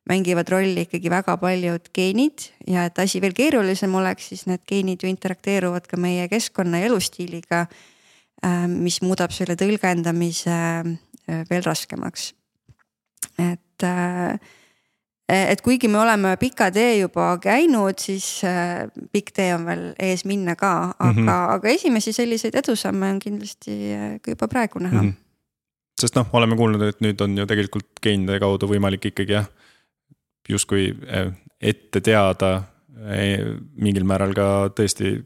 mängivad 0.08 0.48
rolli 0.50 0.86
ikkagi 0.86 1.10
väga 1.10 1.36
paljud 1.38 1.92
geenid 1.94 2.48
ja 2.66 2.88
et 2.88 2.98
asi 2.98 3.20
veel 3.22 3.34
keerulisem 3.36 3.94
oleks, 3.94 4.32
siis 4.32 4.46
need 4.50 4.64
geenid 4.66 5.02
ju 5.02 5.10
interakteeruvad 5.10 5.86
ka 5.86 6.00
meie 6.00 6.26
keskkonna 6.30 6.82
ja 6.82 6.90
elustiiliga. 6.90 7.66
Äh, 8.42 8.64
mis 8.66 8.98
muudab 9.04 9.30
selle 9.30 9.54
tõlgendamise 9.54 10.56
äh, 10.82 11.44
veel 11.50 11.62
raskemaks. 11.62 12.32
et 13.38 13.84
et 15.32 15.62
kuigi 15.64 15.88
me 15.88 15.98
oleme 16.02 16.34
pika 16.40 16.70
tee 16.74 16.98
juba 17.00 17.32
käinud, 17.42 17.98
siis 18.00 18.26
äh, 18.44 18.84
pikk 19.12 19.32
tee 19.36 19.52
on 19.54 19.66
veel 19.68 19.84
ees 20.02 20.26
minna 20.28 20.56
ka, 20.56 20.72
aga 20.98 21.12
mm, 21.12 21.26
-hmm. 21.26 21.54
aga 21.56 21.68
esimesi 21.68 22.12
selliseid 22.12 22.54
edusamme 22.54 23.10
on 23.10 23.18
kindlasti 23.18 23.78
ka 24.22 24.34
juba 24.34 24.48
praegu 24.48 24.78
näha 24.78 25.02
mm. 25.02 25.08
-hmm. 25.08 25.14
sest 26.00 26.16
noh, 26.16 26.26
oleme 26.32 26.56
kuulnud, 26.56 26.82
et 26.82 27.00
nüüd 27.00 27.20
on 27.20 27.38
ju 27.38 27.46
tegelikult 27.46 28.02
geenide 28.02 28.38
kaudu 28.40 28.68
võimalik 28.68 29.10
ikkagi 29.12 29.32
jah, 29.32 29.48
justkui 30.48 30.94
ette 31.60 32.00
teada 32.00 32.62
mingil 33.76 34.04
määral 34.04 34.34
ka 34.34 34.46
tõesti 34.76 35.24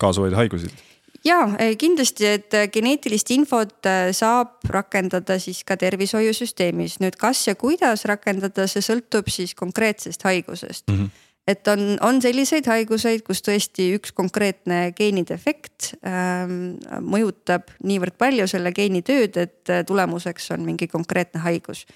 kaasa 0.00 0.20
hoida 0.20 0.36
haigusid 0.36 0.89
ja 1.24 1.40
eh, 1.58 1.74
kindlasti, 1.80 2.26
et 2.26 2.54
eh, 2.56 2.68
geneetilist 2.72 3.32
infot 3.34 3.88
eh, 3.88 4.10
saab 4.16 4.60
rakendada 4.70 5.38
siis 5.42 5.62
ka 5.68 5.76
tervishoiusüsteemis, 5.80 7.00
nüüd 7.02 7.18
kas 7.20 7.46
ja 7.48 7.56
kuidas 7.58 8.06
rakendada, 8.08 8.68
see 8.70 8.84
sõltub 8.84 9.30
siis 9.32 9.54
konkreetsest 9.58 10.24
haigusest 10.28 10.88
mm. 10.88 11.02
-hmm 11.02 11.26
et 11.50 11.68
on, 11.68 11.80
on 12.04 12.20
selliseid 12.22 12.66
haiguseid, 12.68 13.24
kus 13.26 13.40
tõesti 13.42 13.88
üks 13.96 14.12
konkreetne 14.14 14.92
geenidefekt 14.94 15.94
ähm, 16.06 16.76
mõjutab 17.02 17.72
niivõrd 17.82 18.14
palju 18.20 18.46
selle 18.50 18.70
geeni 18.76 19.02
tööd, 19.02 19.38
et 19.40 19.72
tulemuseks 19.88 20.50
on 20.54 20.66
mingi 20.68 20.86
konkreetne 20.86 21.40
haigus. 21.40 21.86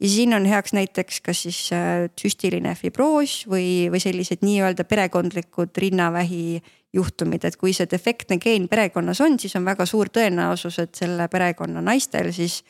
ja 0.00 0.08
siin 0.08 0.34
on 0.34 0.46
heaks 0.46 0.72
näiteks 0.72 1.20
kas 1.20 1.42
siis 1.46 1.60
äh, 1.72 2.08
süstiline 2.20 2.74
fibroos 2.74 3.44
või, 3.46 3.90
või 3.92 4.00
sellised 4.02 4.42
nii-öelda 4.42 4.84
perekondlikud 4.84 5.76
rinnavähi 5.78 6.62
juhtumid, 6.94 7.44
et 7.44 7.56
kui 7.58 7.72
see 7.74 7.88
defektne 7.90 8.38
geen 8.42 8.68
perekonnas 8.70 9.20
on, 9.24 9.38
siis 9.40 9.56
on 9.58 9.66
väga 9.66 9.86
suur 9.86 10.10
tõenäosus, 10.14 10.78
et 10.82 10.94
selle 10.94 11.28
perekonna 11.28 11.82
naistel 11.82 12.30
siis 12.32 12.62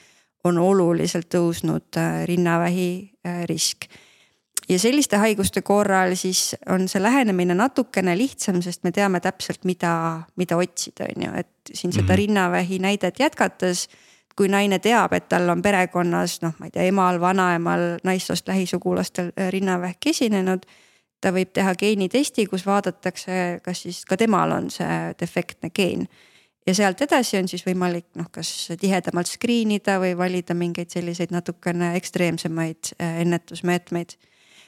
on 0.45 0.59
oluliselt 0.61 1.29
tõusnud 1.33 2.01
äh, 2.01 2.25
rinnavähi 2.29 2.89
äh, 3.27 3.45
risk. 3.49 3.89
ja 4.69 4.79
selliste 4.79 5.17
haiguste 5.21 5.63
korral 5.63 6.15
siis 6.17 6.57
on 6.73 6.89
see 6.89 7.03
lähenemine 7.03 7.55
natukene 7.55 8.17
lihtsam, 8.19 8.63
sest 8.63 8.85
me 8.85 8.93
teame 8.93 9.21
täpselt, 9.21 9.65
mida, 9.65 10.23
mida 10.37 10.57
otsida, 10.57 11.09
on 11.17 11.29
ju, 11.29 11.33
et 11.37 11.73
siin 11.73 11.93
seda 11.93 12.13
-hmm. 12.13 12.17
rinnavähi 12.17 12.79
näidet 12.79 13.21
jätkates 13.21 13.89
kui 14.37 14.49
naine 14.49 14.79
teab, 14.79 15.13
et 15.13 15.29
tal 15.29 15.49
on 15.49 15.63
perekonnas 15.63 16.41
noh, 16.43 16.55
ma 16.59 16.67
ei 16.67 16.71
tea, 16.71 16.89
emal, 16.91 17.21
vanaemal, 17.21 17.99
naissoost 18.05 18.49
lähisugulastel 18.49 19.31
äh, 19.39 19.53
rinnavähk 19.53 20.07
esinenud 20.07 20.67
ta 21.25 21.33
võib 21.33 21.55
teha 21.57 21.73
geenitesti, 21.79 22.47
kus 22.51 22.67
vaadatakse, 22.69 23.41
kas 23.65 23.85
siis 23.87 24.03
ka 24.09 24.19
temal 24.21 24.53
on 24.53 24.71
see 24.73 25.01
defektne 25.21 25.71
geen. 25.75 26.07
ja 26.67 26.75
sealt 26.75 27.01
edasi 27.05 27.39
on 27.39 27.49
siis 27.49 27.65
võimalik 27.67 28.07
noh, 28.17 28.29
kas 28.33 28.51
tihedamalt 28.81 29.29
screen 29.29 29.75
ida 29.77 29.99
või 30.01 30.15
valida 30.17 30.57
mingeid 30.57 30.93
selliseid 30.93 31.33
natukene 31.33 31.95
ekstreemsemaid 31.97 32.95
äh, 33.01 33.21
ennetusmeetmeid. 33.25 34.17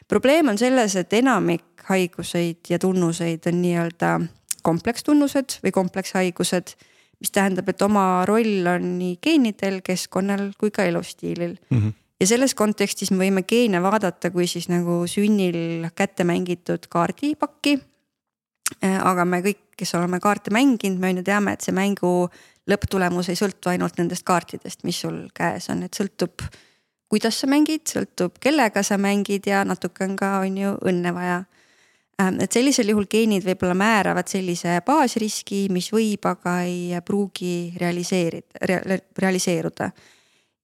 probleem 0.09 0.49
on 0.49 0.59
selles, 0.59 0.97
et 0.97 1.13
enamik 1.13 1.87
haiguseid 1.89 2.69
ja 2.69 2.79
tunnuseid 2.79 3.47
on 3.47 3.63
nii-öelda 3.63 4.19
komplekstunnused 4.63 5.61
või 5.63 5.73
komplekshaigused 5.73 6.77
mis 7.21 7.33
tähendab, 7.33 7.69
et 7.69 7.83
oma 7.83 8.25
roll 8.29 8.67
on 8.69 8.99
nii 8.99 9.17
geenidel, 9.25 9.81
keskkonnal 9.85 10.51
kui 10.61 10.71
ka 10.71 10.85
elustiilil 10.85 11.57
mm. 11.71 11.79
-hmm 11.79 12.03
ja 12.21 12.29
selles 12.29 12.55
kontekstis 12.57 13.13
me 13.13 13.25
võime 13.25 13.45
geene 13.49 13.81
vaadata 13.85 14.31
kui 14.35 14.49
siis 14.51 14.71
nagu 14.73 15.03
sünnil 15.11 15.89
kätte 15.97 16.25
mängitud 16.29 16.89
kaardipakki. 16.93 17.79
Äh, 18.83 18.99
aga 18.99 19.25
me 19.29 19.43
kõik, 19.45 19.63
kes 19.79 19.95
oleme 19.95 20.19
kaarte 20.23 20.51
mänginud, 20.55 20.99
me 20.99 21.13
on 21.13 21.21
ju 21.21 21.27
teame, 21.27 21.55
et 21.55 21.63
see 21.63 21.75
mängu 21.77 22.29
lõpptulemus 22.67 23.29
ei 23.31 23.39
sõltu 23.39 23.71
ainult 23.71 24.01
nendest 24.01 24.25
kaartidest, 24.27 24.83
mis 24.89 24.99
sul 25.05 25.27
käes 25.35 25.71
on, 25.71 25.85
et 25.87 25.95
sõltub. 25.95 26.43
kuidas 27.07 27.37
sa 27.39 27.47
mängid, 27.47 27.85
sõltub, 27.87 28.41
kellega 28.43 28.83
sa 28.83 28.99
mängid 28.99 29.47
ja 29.47 29.63
natuke 29.65 30.03
on 30.05 30.17
ka, 30.19 30.41
on 30.43 30.57
ju 30.59 30.73
õnne 30.83 31.13
vaja. 31.15 31.45
Äh, 32.19 32.33
et 32.43 32.53
sellisel 32.53 32.91
juhul 32.91 33.07
geenid 33.07 33.47
võib-olla 33.47 33.77
määravad 33.79 34.27
sellise 34.27 34.81
baasriski, 34.87 35.69
mis 35.71 35.93
võib, 35.93 36.27
aga 36.27 36.63
ei 36.67 36.99
pruugi 37.07 37.77
realiseerida 37.79 38.67
rea,, 38.67 38.99
realiseeruda 39.19 39.93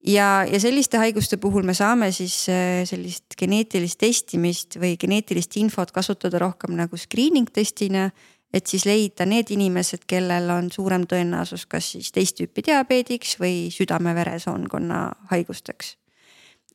ja, 0.07 0.45
ja 0.49 0.61
selliste 0.61 0.99
haiguste 1.01 1.39
puhul 1.41 1.67
me 1.67 1.75
saame 1.77 2.11
siis 2.15 2.35
äh, 2.51 2.83
sellist 2.89 3.37
geneetilist 3.39 4.01
testimist 4.03 4.79
või 4.83 4.97
geneetilist 5.01 5.57
infot 5.61 5.93
kasutada 5.95 6.41
rohkem 6.43 6.77
nagu 6.79 6.99
screening 6.99 7.51
testina. 7.53 8.11
et 8.53 8.67
siis 8.69 8.85
leida 8.85 9.25
need 9.25 9.49
inimesed, 9.49 10.03
kellel 10.07 10.51
on 10.53 10.67
suurem 10.71 11.07
tõenäosus, 11.09 11.65
kas 11.65 11.87
siis 11.95 12.11
teist 12.13 12.37
tüüpi 12.37 12.61
diabeediks 12.67 13.39
või 13.41 13.71
südame-veresoonkonna 13.73 14.99
haigusteks. 15.31 15.97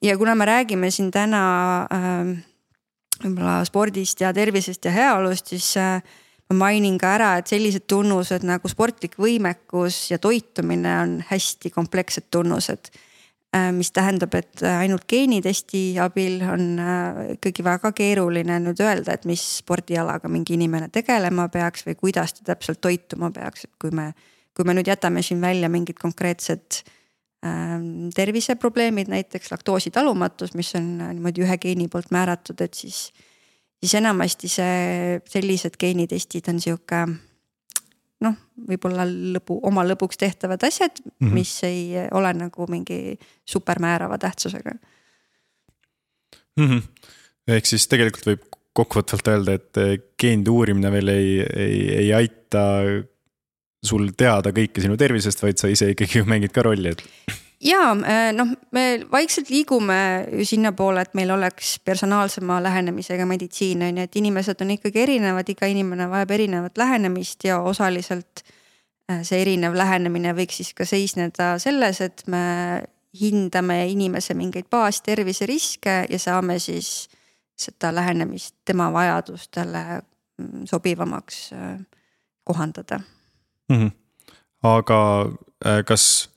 ja 0.02 0.18
kuna 0.18 0.36
me 0.36 0.46
räägime 0.46 0.92
siin 0.92 1.12
täna 1.12 1.88
äh, 1.92 2.38
võib-olla 3.24 3.64
spordist 3.66 4.22
ja 4.22 4.34
tervisest 4.34 4.86
ja 4.86 4.92
heaolust, 4.92 5.48
siis 5.48 5.76
äh, 5.78 6.02
ma 6.50 6.56
mainin 6.56 6.98
ka 6.98 7.12
ära, 7.14 7.38
et 7.38 7.48
sellised 7.48 7.86
tunnused 7.88 8.44
nagu 8.48 8.68
sportlik 8.68 9.18
võimekus 9.20 10.12
ja 10.12 10.18
toitumine 10.18 11.02
on 11.02 11.20
hästi 11.28 11.70
komplekssed 11.76 12.32
tunnused 12.32 12.88
Äh, 12.88 13.07
mis 13.72 13.92
tähendab, 13.96 14.34
et 14.36 14.62
äh, 14.64 14.82
ainult 14.84 15.06
geenitesti 15.08 15.98
abil 16.04 16.42
on 16.44 16.66
äh, 16.84 17.22
ikkagi 17.38 17.64
väga 17.64 17.94
keeruline 17.96 18.60
nüüd 18.64 18.82
öelda, 18.84 19.16
et 19.16 19.28
mis 19.30 19.44
spordialaga 19.62 20.30
mingi 20.32 20.58
inimene 20.58 20.90
tegelema 20.94 21.48
peaks 21.54 21.86
või 21.88 21.96
kuidas 21.96 22.36
ta 22.38 22.52
täpselt 22.52 22.82
toituma 22.84 23.32
peaks, 23.32 23.68
et 23.68 23.74
kui 23.80 23.92
me. 23.92 24.12
kui 24.58 24.66
me 24.66 24.74
nüüd 24.74 24.88
jätame 24.90 25.22
siin 25.22 25.38
välja 25.38 25.68
mingid 25.70 26.00
konkreetsed 26.02 26.80
ähm, 27.46 28.08
terviseprobleemid, 28.10 29.06
näiteks 29.14 29.52
laktoositalumatus, 29.52 30.56
mis 30.58 30.72
on 30.76 30.88
niimoodi 30.98 31.44
ühe 31.46 31.58
geeni 31.62 31.86
poolt 31.88 32.10
määratud, 32.10 32.62
et 32.66 32.74
siis. 32.74 33.12
siis 33.78 33.94
enamasti 34.00 34.50
see, 34.50 35.22
sellised 35.30 35.78
geenitestid 35.78 36.50
on 36.50 36.60
sihuke 36.60 37.04
noh, 38.26 38.36
võib-olla 38.70 39.06
lõbu, 39.08 39.60
oma 39.68 39.84
lõbuks 39.86 40.18
tehtavad 40.18 40.64
asjad 40.66 41.02
mm, 41.04 41.12
-hmm. 41.20 41.34
mis 41.34 41.54
ei 41.68 42.08
ole 42.12 42.34
nagu 42.34 42.68
mingi 42.70 43.18
supermäärava 43.46 44.18
tähtsusega 44.18 44.74
mm. 46.58 46.66
-hmm. 46.66 46.82
ehk 47.58 47.66
siis 47.70 47.88
tegelikult 47.88 48.32
võib 48.32 48.48
kokkuvõtvalt 48.78 49.28
öelda, 49.34 49.58
et 49.58 49.82
eh, 49.82 49.94
geenide 50.20 50.54
uurimine 50.54 50.92
veel 50.94 51.14
ei, 51.14 51.30
ei, 51.42 51.78
ei 52.04 52.14
aita 52.14 52.64
sul 53.88 54.10
teada 54.18 54.52
kõike 54.54 54.82
sinu 54.84 54.98
tervisest, 54.98 55.42
vaid 55.42 55.58
sa 55.62 55.70
ise 55.72 55.92
ikkagi 55.94 56.24
mängid 56.28 56.54
ka 56.54 56.66
rolli, 56.66 56.94
et 56.94 57.04
ja 57.62 57.92
äh, 57.92 58.34
noh, 58.34 58.48
me 58.72 58.84
vaikselt 59.12 59.50
liigume 59.50 60.28
sinnapoole, 60.44 61.02
et 61.02 61.14
meil 61.18 61.32
oleks 61.34 61.80
personaalsema 61.86 62.60
lähenemisega 62.64 63.26
meditsiin 63.26 63.82
on 63.82 63.98
ju, 63.98 64.04
et 64.04 64.16
inimesed 64.16 64.62
on 64.62 64.76
ikkagi 64.76 65.02
erinevad, 65.02 65.50
iga 65.50 65.70
inimene 65.70 66.10
vajab 66.10 66.36
erinevat 66.38 66.78
lähenemist 66.78 67.44
ja 67.44 67.60
osaliselt. 67.62 68.44
Äh, 69.12 69.24
see 69.24 69.42
erinev 69.42 69.76
lähenemine 69.78 70.34
võiks 70.36 70.62
siis 70.62 70.74
ka 70.76 70.86
seisneda 70.86 71.56
selles, 71.64 72.02
et 72.04 72.24
me 72.28 72.84
hindame 73.18 73.80
inimese 73.90 74.36
mingeid 74.38 74.68
baastervise 74.70 75.48
riske 75.48 76.04
ja 76.10 76.20
saame 76.20 76.60
siis 76.60 77.08
seda 77.58 77.90
lähenemist 77.96 78.56
tema 78.66 78.92
vajadustele 78.94 79.84
mm, 80.38 80.66
sobivamaks 80.70 81.54
äh, 81.54 81.80
kohandada 82.44 83.00
mm. 83.70 83.78
-hmm. 83.78 83.92
aga 84.64 85.30
kas 85.86 86.30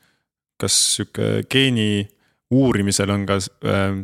kas 0.61 0.77
sihuke 0.97 1.45
geeni 1.51 2.09
uurimisel 2.51 3.11
on 3.15 3.27
ka 3.29 3.39
äh, 3.41 4.01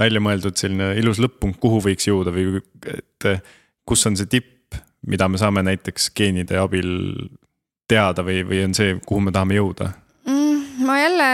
välja 0.00 0.22
mõeldud 0.22 0.58
selline 0.58 0.92
ilus 1.00 1.20
lõpp-punkt, 1.22 1.60
kuhu 1.62 1.80
võiks 1.84 2.08
jõuda 2.08 2.32
või 2.34 2.60
et 2.90 3.28
kus 3.86 4.06
on 4.08 4.18
see 4.18 4.30
tipp, 4.30 4.78
mida 5.06 5.28
me 5.30 5.40
saame 5.40 5.62
näiteks 5.66 6.10
geenide 6.16 6.58
abil 6.58 6.88
teada 7.90 8.24
või, 8.26 8.42
või 8.48 8.64
on 8.64 8.74
see, 8.76 8.96
kuhu 9.06 9.26
me 9.26 9.34
tahame 9.34 9.58
jõuda 9.58 9.90
mm,? 10.26 10.84
ma 10.88 10.96
jälle 10.98 11.28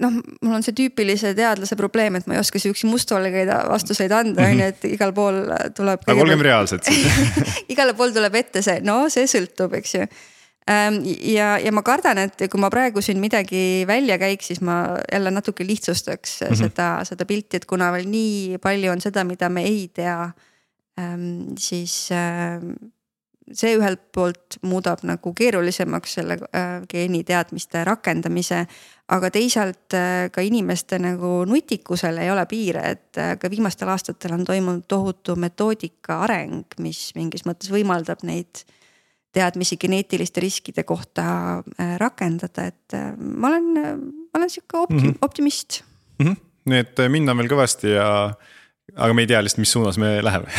noh, 0.00 0.18
mul 0.40 0.56
on 0.56 0.64
see 0.64 0.76
tüüpilise 0.78 1.34
teadlase 1.36 1.76
probleem, 1.76 2.16
et 2.16 2.28
ma 2.30 2.38
ei 2.38 2.42
oska 2.42 2.62
siukseid 2.62 2.90
mustvalgeid 2.90 3.50
vastuseid 3.68 4.14
anda, 4.14 4.46
on 4.46 4.62
ju, 4.62 4.68
et 4.72 4.86
igal 4.94 5.12
pool 5.16 5.42
tuleb. 5.76 6.06
aga 6.06 6.24
olgem 6.24 6.44
reaalsed 6.46 6.86
siis 6.86 7.64
igale 7.74 7.96
pool 7.98 8.14
tuleb 8.16 8.38
ette 8.40 8.64
see, 8.64 8.80
no 8.86 9.02
see 9.12 9.28
sõltub, 9.30 9.76
eks 9.80 9.98
ju 9.98 10.06
ja, 11.32 11.58
ja 11.58 11.72
ma 11.74 11.82
kardan, 11.86 12.20
et 12.26 12.46
kui 12.50 12.60
ma 12.60 12.70
praegu 12.72 13.02
siin 13.04 13.20
midagi 13.22 13.84
välja 13.88 14.18
käiks, 14.20 14.50
siis 14.52 14.60
ma 14.64 14.98
jälle 15.12 15.32
natuke 15.34 15.66
lihtsustaks 15.66 16.40
mm 16.40 16.46
-hmm. 16.46 16.62
seda, 16.62 16.88
seda 17.04 17.26
pilti, 17.26 17.56
et 17.56 17.66
kuna 17.66 17.92
veel 17.92 18.08
nii 18.08 18.58
palju 18.62 18.92
on 18.92 19.00
seda, 19.00 19.24
mida 19.24 19.48
me 19.48 19.64
ei 19.64 19.90
tea. 19.94 20.30
Ähm, 21.00 21.54
siis 21.58 22.10
ähm, 22.12 22.74
see 23.52 23.76
ühelt 23.78 24.00
poolt 24.12 24.58
muudab 24.62 25.02
nagu 25.02 25.32
keerulisemaks 25.34 26.14
selle 26.14 26.38
äh, 26.54 26.82
geeniteadmiste 26.88 27.84
rakendamise. 27.84 28.66
aga 29.08 29.30
teisalt 29.30 29.94
äh, 29.94 30.30
ka 30.30 30.40
inimeste 30.40 30.98
nagu 30.98 31.44
nutikusel 31.44 32.18
ei 32.18 32.30
ole 32.30 32.46
piire, 32.46 32.90
et 32.90 33.16
ka 33.40 33.50
viimastel 33.50 33.88
aastatel 33.88 34.32
on 34.32 34.44
toimunud 34.44 34.84
tohutu 34.88 35.36
metoodika 35.36 36.20
areng, 36.20 36.64
mis 36.78 37.10
mingis 37.14 37.46
mõttes 37.46 37.70
võimaldab 37.70 38.22
neid 38.22 38.64
teadmisi 39.32 39.76
geneetiliste 39.78 40.42
riskide 40.42 40.82
kohta 40.82 41.24
rakendada, 41.98 42.64
et 42.66 42.96
ma 43.18 43.48
olen, 43.48 43.68
ma 44.32 44.40
olen 44.40 44.50
sihuke 44.50 44.78
optim- 44.78 45.00
mm, 45.00 45.10
-hmm. 45.10 45.18
optimist 45.22 45.82
mm. 46.18 46.26
-hmm. 46.26 46.36
nii 46.64 46.78
et 46.78 47.02
minna 47.08 47.32
on 47.32 47.38
veel 47.38 47.50
kõvasti 47.52 47.94
ja, 47.94 48.08
aga 48.96 49.14
me 49.14 49.22
ei 49.22 49.30
tea 49.30 49.42
lihtsalt, 49.42 49.62
mis 49.62 49.72
suunas 49.72 49.98
me 49.98 50.18
läheme 50.24 50.50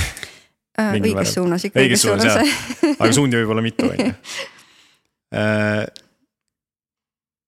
äh,. 0.80 0.94
õiges 0.94 1.34
suunas, 1.34 1.66
ikka 1.66 1.80
õiges 1.80 2.06
suunas, 2.06 2.34
suunas. 2.34 3.00
aga 3.00 3.12
suundi 3.14 3.42
võib 3.42 3.54
olla 3.56 3.62
mitu, 3.66 3.92
on 3.92 4.06
ju. 4.06 4.16
Äh, 5.32 5.86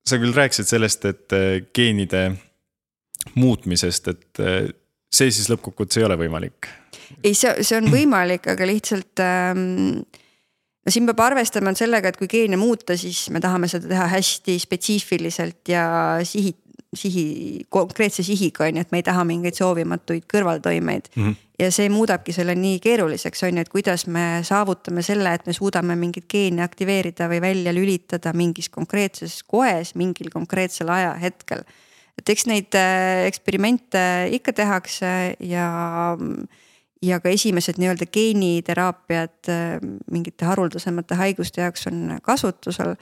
sa 0.07 0.15
küll 0.15 0.31
rääkisid 0.31 0.69
sellest, 0.69 1.03
et 1.03 1.33
äh, 1.35 1.65
geenide 1.75 2.21
muutmisest, 3.35 4.07
et 4.07 4.39
äh, 4.39 4.69
see 5.11 5.31
siis 5.35 5.49
lõppkokkuvõttes 5.51 5.99
ei 5.99 6.05
ole 6.07 6.15
võimalik. 6.21 6.69
ei, 7.23 7.33
see, 7.35 7.51
see 7.59 7.75
on 7.81 7.91
võimalik, 7.97 8.47
aga 8.53 8.69
lihtsalt 8.69 9.19
ähm, 9.19 10.05
no 10.83 10.91
siin 10.91 11.07
peab 11.09 11.21
arvestama 11.23 11.73
sellega, 11.77 12.11
et 12.11 12.19
kui 12.19 12.29
geene 12.31 12.59
muuta, 12.59 12.97
siis 12.99 13.27
me 13.33 13.41
tahame 13.43 13.69
seda 13.71 13.89
teha 13.91 14.09
hästi 14.15 14.57
spetsiifiliselt 14.61 15.71
ja 15.71 15.85
sihi, 16.27 16.53
sihi, 16.93 17.25
konkreetse 17.73 18.25
sihiga 18.25 18.67
on 18.67 18.77
ju, 18.77 18.83
et 18.83 18.91
me 18.91 19.01
ei 19.01 19.07
taha 19.07 19.23
mingeid 19.27 19.57
soovimatuid 19.57 20.27
kõrvaltoimeid 20.31 21.09
mm. 21.15 21.23
-hmm. 21.23 21.37
ja 21.59 21.71
see 21.71 21.87
muudabki 21.89 22.35
selle 22.35 22.55
nii 22.59 22.81
keeruliseks 22.83 23.45
on 23.47 23.57
ju, 23.57 23.63
et 23.65 23.71
kuidas 23.71 24.07
me 24.07 24.41
saavutame 24.43 25.01
selle, 25.01 25.33
et 25.33 25.47
me 25.47 25.53
suudame 25.53 25.95
mingit 25.95 26.27
geeni 26.29 26.61
aktiveerida 26.61 27.29
või 27.31 27.41
välja 27.41 27.73
lülitada 27.73 28.33
mingis 28.33 28.69
konkreetses 28.69 29.41
koes 29.43 29.95
mingil 29.95 30.29
konkreetsel 30.33 30.89
ajahetkel. 30.89 31.63
et 32.17 32.29
eks 32.29 32.45
neid 32.45 32.75
äh, 32.75 33.25
eksperimente 33.27 34.27
ikka 34.31 34.53
tehakse 34.53 35.35
ja 35.39 36.17
ja 37.03 37.19
ka 37.19 37.31
esimesed 37.33 37.79
nii-öelda 37.81 38.07
geeniteraapiad 38.13 39.51
äh, 39.51 39.75
mingite 40.11 40.47
haruldasemate 40.47 41.19
haiguste 41.19 41.61
jaoks 41.61 41.87
on 41.91 42.17
kasutusel 42.23 42.95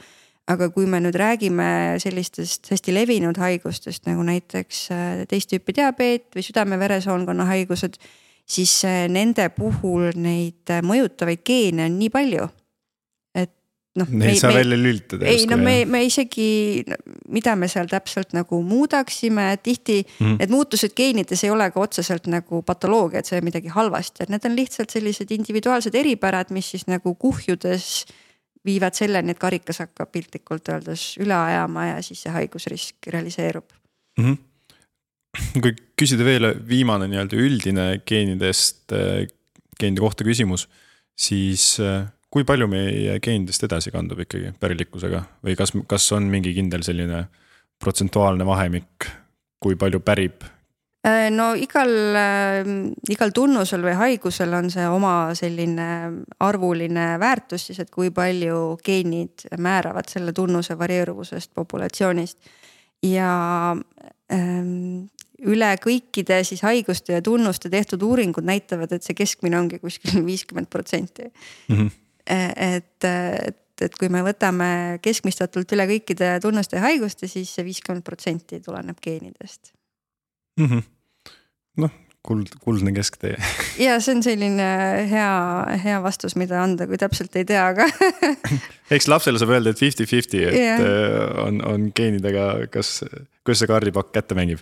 aga 0.50 0.70
kui 0.74 0.88
me 0.90 1.00
nüüd 1.04 1.18
räägime 1.20 1.68
sellistest 2.02 2.72
hästi 2.74 2.96
levinud 2.96 3.38
haigustest 3.42 4.08
nagu 4.10 4.24
näiteks 4.26 4.82
äh, 4.94 5.22
teist 5.30 5.52
tüüpi 5.52 5.76
diabeet 5.78 6.32
või 6.36 6.46
südame-veresoonkonna 6.48 7.46
haigused, 7.52 8.00
siis 8.46 8.74
äh, 8.88 9.06
nende 9.12 9.48
puhul 9.56 10.12
neid 10.18 10.74
mõjutavaid 10.88 11.46
geene 11.48 11.88
on 11.90 12.00
nii 12.02 12.12
palju. 12.14 12.50
Noh. 14.00 14.08
Ei 14.24 14.40
saa 14.40 14.54
välja 14.56 14.78
lülitada. 14.78 15.26
ei 15.28 15.46
no 15.50 15.58
me, 15.60 15.84
me 15.86 16.04
isegi, 16.08 16.84
mida 17.34 17.56
me 17.60 17.68
seal 17.72 17.90
täpselt 17.92 18.36
nagu 18.38 18.62
muudaksime, 18.64 19.50
tihti 19.64 20.02
mm 20.04 20.26
-hmm. 20.26 20.38
need 20.40 20.54
muutused 20.54 20.96
geenides 20.96 21.44
ei 21.44 21.52
ole 21.52 21.72
ka 21.72 21.80
otseselt 21.80 22.28
nagu 22.32 22.62
patoloogia, 22.62 23.20
et 23.20 23.26
see 23.26 23.40
on 23.40 23.48
midagi 23.48 23.68
halvasti, 23.68 24.24
et 24.24 24.30
need 24.30 24.46
on 24.46 24.56
lihtsalt 24.56 24.90
sellised 24.90 25.32
individuaalsed 25.32 25.96
eripärad, 25.96 26.52
mis 26.52 26.72
siis 26.72 26.88
nagu 26.88 27.16
kuhjudes 27.16 28.06
viivad 28.66 28.94
selleni, 28.94 29.32
et 29.32 29.42
karikas 29.42 29.80
hakkab 29.80 30.12
piltlikult 30.12 30.70
öeldes 30.70 31.18
üle 31.20 31.36
ajama 31.36 31.86
ja 31.86 32.02
siis 32.02 32.22
see 32.22 32.32
haigusrisk 32.32 32.96
realiseerub 33.08 33.66
mm. 34.18 34.26
-hmm 34.26 34.38
kui 35.64 35.72
küsida 35.96 36.26
veel 36.28 36.50
viimane 36.68 37.08
nii-öelda 37.08 37.38
üldine 37.40 37.86
geenidest, 38.06 38.92
geenide 39.80 40.04
kohta 40.04 40.28
küsimus, 40.28 40.68
siis 41.16 41.78
kui 42.32 42.46
palju 42.48 42.68
meie 42.72 43.20
geenidest 43.20 43.68
edasi 43.68 43.92
kandub 43.92 44.22
ikkagi 44.24 44.54
pärilikkusega 44.60 45.24
või 45.44 45.58
kas, 45.60 45.74
kas 45.88 46.08
on 46.16 46.30
mingi 46.32 46.54
kindel 46.56 46.86
selline 46.88 47.26
protsentuaalne 47.82 48.46
vahemik, 48.48 49.10
kui 49.60 49.76
palju 49.76 50.00
pärib 50.06 50.46
Äh, 51.02 51.32
no 51.34 51.56
igal, 51.58 51.90
äh, 52.14 52.68
igal 53.10 53.32
tunnusel 53.34 53.82
või 53.82 53.96
haigusel 53.98 54.52
on 54.54 54.68
see 54.70 54.84
oma 54.86 55.32
selline 55.34 55.88
arvuline 56.46 57.06
väärtus 57.18 57.64
siis, 57.66 57.80
et 57.82 57.90
kui 57.90 58.12
palju 58.14 58.76
geenid 58.86 59.48
määravad 59.58 60.12
selle 60.14 60.30
tunnuse 60.38 60.78
varieeruvusest 60.78 61.56
populatsioonist. 61.58 62.38
ja 63.02 63.32
ähm, 64.30 65.10
üle 65.42 65.72
kõikide 65.82 66.44
siis 66.46 66.62
haiguste 66.62 67.16
ja 67.16 67.22
tunnuste 67.26 67.70
tehtud 67.74 68.06
uuringud 68.06 68.46
näitavad, 68.46 68.92
et 68.94 69.02
see 69.02 69.18
keskmine 69.18 69.58
ongi 69.58 69.80
kuskil 69.82 70.22
viiskümmend 70.30 70.70
protsenti. 70.70 71.32
Et, 72.32 73.04
et, 73.04 73.84
et 73.84 73.98
kui 74.00 74.08
me 74.14 74.22
võtame 74.24 75.00
keskmistatult 75.04 75.74
üle 75.76 75.88
kõikide 75.90 76.36
tunnuste 76.44 76.80
haiguste, 76.80 77.28
siis 77.28 77.52
see 77.52 77.66
viiskümmend 77.68 78.06
protsenti 78.08 78.62
tuleneb 78.64 79.02
geenidest 79.04 79.74
mm 80.60 80.66
-hmm.. 80.66 80.84
noh, 81.84 81.92
kuld, 82.26 82.54
kuldne 82.62 82.94
kesktee 82.96 83.36
ja 83.86 83.98
see 84.00 84.16
on 84.16 84.24
selline 84.26 84.70
hea, 85.12 85.32
hea 85.84 86.00
vastus, 86.04 86.36
mida 86.40 86.62
anda, 86.64 86.88
kui 86.88 87.00
täpselt 87.02 87.36
ei 87.40 87.48
tea, 87.48 87.68
aga 87.74 87.88
eks 88.96 89.10
lapsele 89.12 89.42
saab 89.42 89.56
öelda, 89.56 89.74
et 89.74 89.82
fifty-fifty, 89.82 90.44
et 90.48 90.58
yeah. 90.58 90.82
Äh, 90.82 91.46
on, 91.46 91.62
on 91.66 91.88
geenidega, 91.96 92.68
kas, 92.74 93.00
kuidas 93.46 93.64
see 93.64 93.72
kaardipakk 93.72 94.14
kätte 94.14 94.38
mängib. 94.38 94.62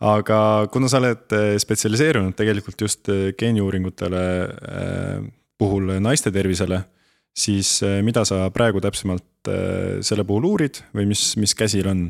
aga 0.00 0.68
kuna 0.72 0.88
sa 0.88 1.00
oled 1.02 1.34
äh, 1.34 1.56
spetsialiseerunud 1.58 2.36
tegelikult 2.38 2.86
just 2.86 3.10
äh, 3.10 3.32
geeniuuringutele 3.38 4.22
puhul 5.58 5.98
naiste 6.00 6.30
tervisele, 6.34 6.82
siis 7.34 7.80
mida 8.02 8.24
sa 8.28 8.46
praegu 8.54 8.80
täpsemalt 8.80 9.50
selle 10.04 10.24
puhul 10.26 10.46
uurid 10.52 10.82
või 10.94 11.08
mis, 11.10 11.32
mis 11.40 11.54
käsil 11.58 11.88
on? 11.90 12.08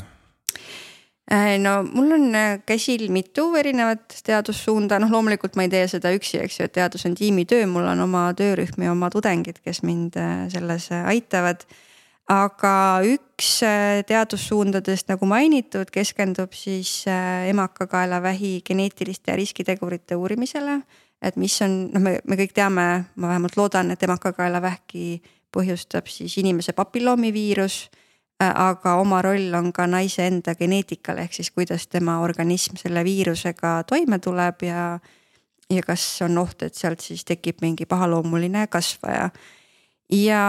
Äh, 1.33 1.59
no 1.61 1.83
mul 1.85 2.13
on 2.17 2.31
käsil 2.65 3.11
mitu 3.13 3.51
erinevat 3.61 4.15
teadussuunda, 4.25 4.97
noh 5.03 5.11
loomulikult 5.13 5.59
ma 5.61 5.67
ei 5.67 5.73
tee 5.75 5.83
seda 5.91 6.09
üksi, 6.17 6.39
eks 6.41 6.57
ju, 6.57 6.69
et 6.69 6.73
teadus 6.79 7.05
on 7.05 7.17
tiimitöö, 7.19 7.67
mul 7.69 7.85
on 7.91 8.01
oma 8.01 8.31
töörühm 8.37 8.87
ja 8.87 8.95
oma 8.95 9.11
tudengid, 9.13 9.59
kes 9.61 9.83
mind 9.85 10.17
selles 10.55 10.89
aitavad. 11.05 11.67
aga 12.29 13.01
üks 13.09 13.63
teadussuundadest, 14.09 15.07
nagu 15.09 15.25
mainitud, 15.25 15.89
keskendub 15.93 16.53
siis 16.53 17.07
emakakaelavähi 17.49 18.61
geneetiliste 18.65 19.37
riskitegurite 19.37 20.17
uurimisele. 20.17 20.83
Et 21.23 21.37
mis 21.37 21.55
on, 21.63 21.79
noh, 21.95 22.03
me, 22.03 22.19
me 22.25 22.37
kõik 22.39 22.55
teame, 22.55 22.87
ma 23.15 23.31
vähemalt 23.33 23.57
loodan, 23.59 23.91
et 23.91 24.03
emakakaelavähki 24.03 25.23
põhjustab 25.55 26.07
siis 26.13 26.37
inimese 26.39 26.73
papilloomiviirus 26.77 27.89
Äh, 28.39 28.53
aga 28.55 28.95
oma 29.03 29.19
roll 29.23 29.51
on 29.59 29.73
ka 29.75 29.89
naise 29.91 30.23
enda 30.31 30.53
geneetikal, 30.55 31.19
ehk 31.19 31.33
siis 31.35 31.51
kuidas 31.51 31.89
tema 31.91 32.21
organism 32.23 32.77
selle 32.79 33.03
viirusega 33.03 33.81
toime 33.91 34.21
tuleb 34.23 34.63
ja. 34.63 34.83
ja 35.69 35.83
kas 35.83 36.05
on 36.23 36.39
oht, 36.39 36.63
et 36.63 36.79
sealt 36.79 37.03
siis 37.03 37.27
tekib 37.27 37.59
mingi 37.67 37.87
pahaloomuline 37.87 38.69
kasvaja. 38.71 39.33
ja 40.15 40.43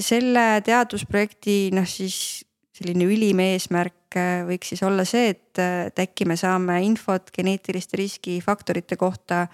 selle 0.00 0.46
teadusprojekti 0.64 1.58
noh, 1.76 1.84
siis 1.84 2.46
selline 2.72 3.04
ülim 3.04 3.44
eesmärk 3.44 4.16
äh, 4.16 4.40
võiks 4.48 4.72
siis 4.72 4.82
olla 4.88 5.04
see, 5.04 5.28
et, 5.36 5.60
et 5.60 6.00
äkki 6.08 6.24
me 6.24 6.40
saame 6.40 6.80
infot 6.86 7.28
geneetiliste 7.28 8.00
riskifaktorite 8.00 8.96
kohta 8.96 9.44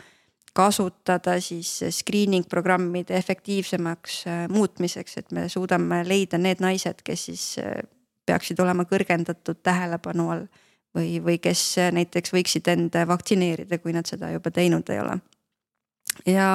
kasutada 0.55 1.41
siis 1.43 1.81
screening 1.91 2.47
programmide 2.49 3.17
efektiivsemaks 3.19 4.27
äh, 4.27 4.45
muutmiseks, 4.49 5.19
et 5.19 5.33
me 5.35 5.49
suudame 5.49 6.03
leida 6.07 6.39
need 6.39 6.63
naised, 6.63 7.03
kes 7.05 7.27
siis 7.31 7.47
äh, 7.59 7.83
peaksid 8.27 8.61
olema 8.63 8.87
kõrgendatud 8.89 9.63
tähelepanu 9.63 10.31
all. 10.31 10.47
või, 10.95 11.19
või 11.19 11.41
kes 11.43 11.63
äh, 11.83 11.91
näiteks 11.93 12.33
võiksid 12.33 12.71
end 12.71 12.99
vaktsineerida, 13.09 13.79
kui 13.83 13.93
nad 13.93 14.07
seda 14.07 14.31
juba 14.31 14.51
teinud 14.55 14.91
ei 14.95 15.01
ole. 15.03 15.19
ja 16.27 16.49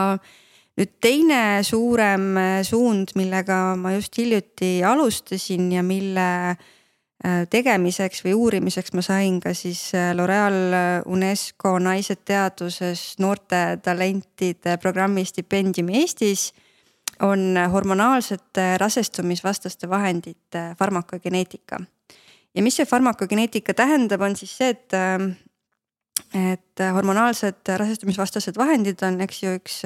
nüüd 0.79 0.95
teine 1.03 1.59
suurem 1.63 2.37
suund, 2.63 3.11
millega 3.19 3.75
ma 3.75 3.91
just 3.97 4.17
hiljuti 4.17 4.79
alustasin 4.87 5.71
ja 5.75 5.83
mille 5.83 6.29
Äh, 6.49 6.78
tegemiseks 7.23 8.21
või 8.23 8.33
uurimiseks 8.33 8.93
ma 8.95 9.03
sain 9.03 9.41
ka 9.43 9.51
siis 9.57 9.89
äh, 9.97 10.13
L'Oreal 10.15 10.57
äh, 10.71 10.85
UNESCO 11.05 11.75
Naised 11.83 12.23
teaduses 12.25 13.17
noorte 13.19 13.79
talentide 13.83 14.77
programmi 14.79 15.25
stipendiumi 15.25 15.99
Eestis. 15.99 16.53
on 17.19 17.57
hormonaalsete 17.71 18.77
rasestumisvastaste 18.77 19.89
vahendite 19.89 20.75
farmakogeneetika. 20.79 21.79
ja 22.55 22.63
mis 22.63 22.75
see 22.75 22.85
farmakogeneetika 22.85 23.73
tähendab, 23.73 24.21
on 24.21 24.35
siis 24.35 24.57
see, 24.57 24.69
et, 24.69 24.93
et 26.53 26.83
hormonaalsed 26.93 27.67
rasestumisvastased 27.77 28.57
vahendid 28.57 29.03
on, 29.03 29.19
eks 29.21 29.43
ju, 29.43 29.55
üks 29.59 29.81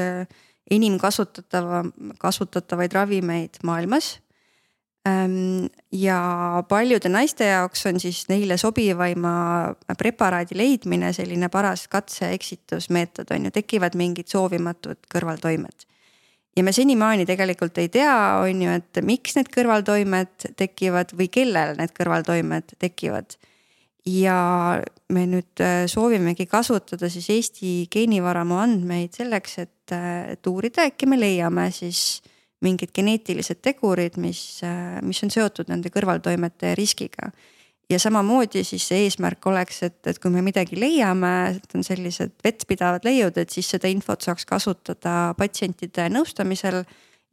enim 0.72 1.00
kasutatava, 1.00 1.84
kasutatavaid 2.22 2.93
ravimeid 2.93 3.58
maailmas 3.63 4.19
ja 5.92 6.20
paljude 6.70 7.10
naiste 7.12 7.50
jaoks 7.50 7.86
on 7.89 8.00
siis 8.00 8.24
neile 8.30 8.56
sobivaima 8.58 9.34
preparaadi 10.00 10.56
leidmine 10.56 11.12
selline 11.13 11.50
paras 11.52 11.89
katse-eksitusmeetod 11.92 13.34
on 13.36 13.50
ju, 13.50 13.52
tekivad 13.52 13.98
mingid 14.00 14.32
soovimatud 14.32 15.04
kõrvaltoimed. 15.12 15.88
ja 16.56 16.63
me 16.63 16.72
senimaani 16.72 17.26
tegelikult 17.26 17.78
ei 17.78 17.89
tea, 17.89 18.16
on 18.39 18.62
ju, 18.62 18.72
et 18.80 19.04
miks 19.04 19.36
need 19.36 19.52
kõrvaltoimed 19.52 20.54
tekivad 20.56 21.12
või 21.18 21.28
kellel 21.28 21.76
need 21.76 21.92
kõrvaltoimed 22.00 22.78
tekivad. 22.80 23.36
ja 24.08 24.39
me 25.10 25.28
nüüd 25.28 25.60
äh, 25.60 25.84
soovimegi 25.88 26.46
kasutada 26.48 27.10
siis 27.10 27.28
Eesti 27.30 27.89
geenivaramu 27.92 28.56
andmeid 28.56 29.20
selleks, 29.20 29.58
et, 29.60 29.92
äh, 29.92 30.32
et 30.38 30.48
uurida, 30.48 30.88
äkki 30.88 31.12
me 31.12 31.20
leiame 31.20 31.72
siis 31.76 32.22
mingid 32.63 32.93
geneetilised 32.95 33.62
tegurid, 33.62 34.17
mis, 34.21 34.62
mis 35.04 35.23
on 35.26 35.32
seotud 35.34 35.69
nende 35.71 35.91
kõrvaltoimete 35.93 36.73
riskiga. 36.80 37.32
ja 37.89 37.99
samamoodi 37.99 38.63
siis 38.63 38.88
see 38.88 39.04
eesmärk 39.06 39.45
oleks, 39.52 39.82
et, 39.84 39.99
et 40.08 40.19
kui 40.19 40.32
me 40.32 40.41
midagi 40.41 40.80
leiame, 40.80 41.34
et 41.58 41.76
on 41.76 41.84
sellised 41.84 42.32
vettpidavad 42.43 43.04
leiud, 43.06 43.38
et 43.38 43.49
siis 43.49 43.69
seda 43.76 43.91
infot 43.91 44.21
saaks 44.21 44.45
kasutada 44.45 45.34
patsientide 45.38 46.08
nõustamisel 46.10 46.84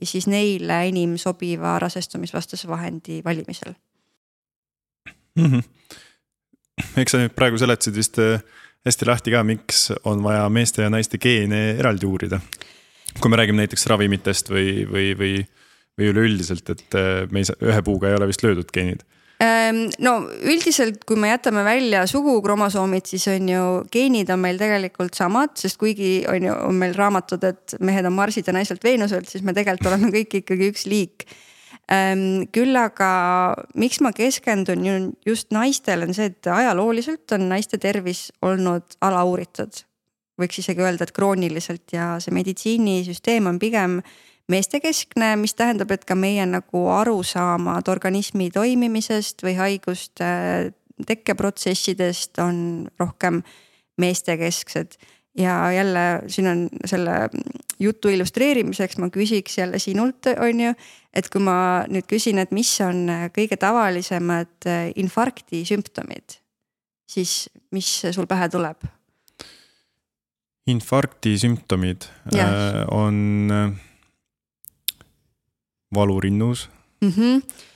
ja 0.00 0.06
siis 0.06 0.26
neile 0.26 0.82
enim 0.88 1.16
sobiva 1.18 1.78
rasestumisvastase 1.78 2.68
vahendi 2.68 3.20
valimisel 3.24 3.74
mm. 5.34 5.46
-hmm. 5.46 5.62
eks 6.96 7.12
sa 7.12 7.22
nüüd 7.22 7.36
praegu 7.36 7.58
seletasid 7.58 7.96
vist 7.96 8.18
äh, 8.18 8.42
hästi 8.86 9.06
lahti 9.06 9.30
ka, 9.30 9.44
miks 9.44 9.92
on 10.04 10.22
vaja 10.22 10.48
meeste 10.48 10.82
ja 10.82 10.90
naiste 10.90 11.18
geene 11.18 11.70
eraldi 11.78 12.06
uurida 12.06 12.40
kui 13.18 13.32
me 13.32 13.40
räägime 13.40 13.64
näiteks 13.64 13.86
ravimitest 13.90 14.52
või, 14.52 14.84
või, 14.90 15.12
või, 15.18 15.32
või 15.98 16.12
üleüldiselt, 16.12 16.68
et 16.72 16.98
äh, 16.98 17.24
me 17.32 17.42
ei 17.42 17.48
saa, 17.48 17.58
ühe 17.64 17.82
puuga 17.86 18.10
ei 18.10 18.18
ole 18.18 18.30
vist 18.30 18.44
löödud 18.46 18.70
geenid 18.74 19.02
ehm, 19.42 19.82
no 20.04 20.14
üldiselt, 20.46 21.02
kui 21.08 21.18
me 21.20 21.32
jätame 21.32 21.64
välja 21.66 22.04
sugukromosoomid, 22.10 23.10
siis 23.10 23.26
on 23.32 23.50
ju 23.50 23.66
geenid 23.92 24.30
on 24.32 24.42
meil 24.44 24.60
tegelikult 24.60 25.18
samad, 25.18 25.56
sest 25.60 25.80
kuigi 25.80 26.20
on 26.30 26.48
ju, 26.50 26.56
on 26.70 26.80
meil 26.80 26.96
raamatud, 26.98 27.44
et 27.48 27.76
mehed 27.80 28.08
on 28.08 28.16
Marsid 28.16 28.50
ja 28.50 28.56
naised 28.56 28.82
Veenuselt, 28.84 29.30
siis 29.30 29.46
me 29.46 29.56
tegelikult 29.56 29.92
oleme 29.92 30.12
kõik 30.18 30.42
ikkagi 30.42 30.72
üks 30.72 30.86
liik. 30.90 31.28
Ehm, 31.90 32.46
küll 32.54 32.76
aga 32.78 33.10
miks 33.74 33.98
ma 34.04 34.12
keskendun 34.14 34.86
just 35.26 35.50
naistele, 35.54 36.06
on 36.06 36.14
see, 36.14 36.30
et 36.30 36.50
ajalooliselt 36.54 37.34
on 37.34 37.48
naiste 37.50 37.80
tervis 37.82 38.28
olnud 38.46 39.00
alauuritud 39.02 39.84
võiks 40.40 40.62
isegi 40.62 40.82
öelda, 40.82 41.06
et 41.06 41.14
krooniliselt 41.16 41.94
ja 41.94 42.14
see 42.22 42.34
meditsiinisüsteem 42.34 43.46
on 43.50 43.60
pigem 43.62 44.00
meestekeskne, 44.50 45.34
mis 45.38 45.54
tähendab, 45.54 45.92
et 45.94 46.04
ka 46.08 46.16
meie 46.18 46.44
nagu 46.48 46.84
arusaamad 46.94 47.88
organismi 47.92 48.50
toimimisest 48.54 49.44
või 49.46 49.54
haiguste 49.60 50.30
tekkeprotsessidest 51.06 52.38
on 52.42 52.88
rohkem 53.00 53.42
meestekesksed. 54.00 54.98
ja 55.38 55.72
jälle 55.72 56.22
siin 56.26 56.46
on 56.46 56.68
selle 56.84 57.30
jutu 57.78 58.08
illustreerimiseks, 58.08 58.98
ma 58.98 59.08
küsiks 59.08 59.58
jälle 59.58 59.78
sinult, 59.78 60.26
on 60.40 60.60
ju. 60.60 60.74
et 61.14 61.28
kui 61.30 61.40
ma 61.40 61.84
nüüd 61.88 62.06
küsin, 62.10 62.38
et 62.38 62.50
mis 62.50 62.72
on 62.80 63.06
kõige 63.34 63.56
tavalisemad 63.56 64.68
infarkti 64.96 65.64
sümptomid, 65.64 66.40
siis 67.06 67.50
mis 67.70 68.02
sul 68.10 68.26
pähe 68.26 68.48
tuleb? 68.48 68.99
Infarkti 70.70 71.36
sümptomid 71.40 72.06
ja. 72.34 72.46
Äh, 72.46 72.84
on 72.94 73.50
äh, 73.50 73.72
valu 75.94 76.20
rinnus 76.20 76.68
mm. 77.00 77.12
-hmm 77.16 77.66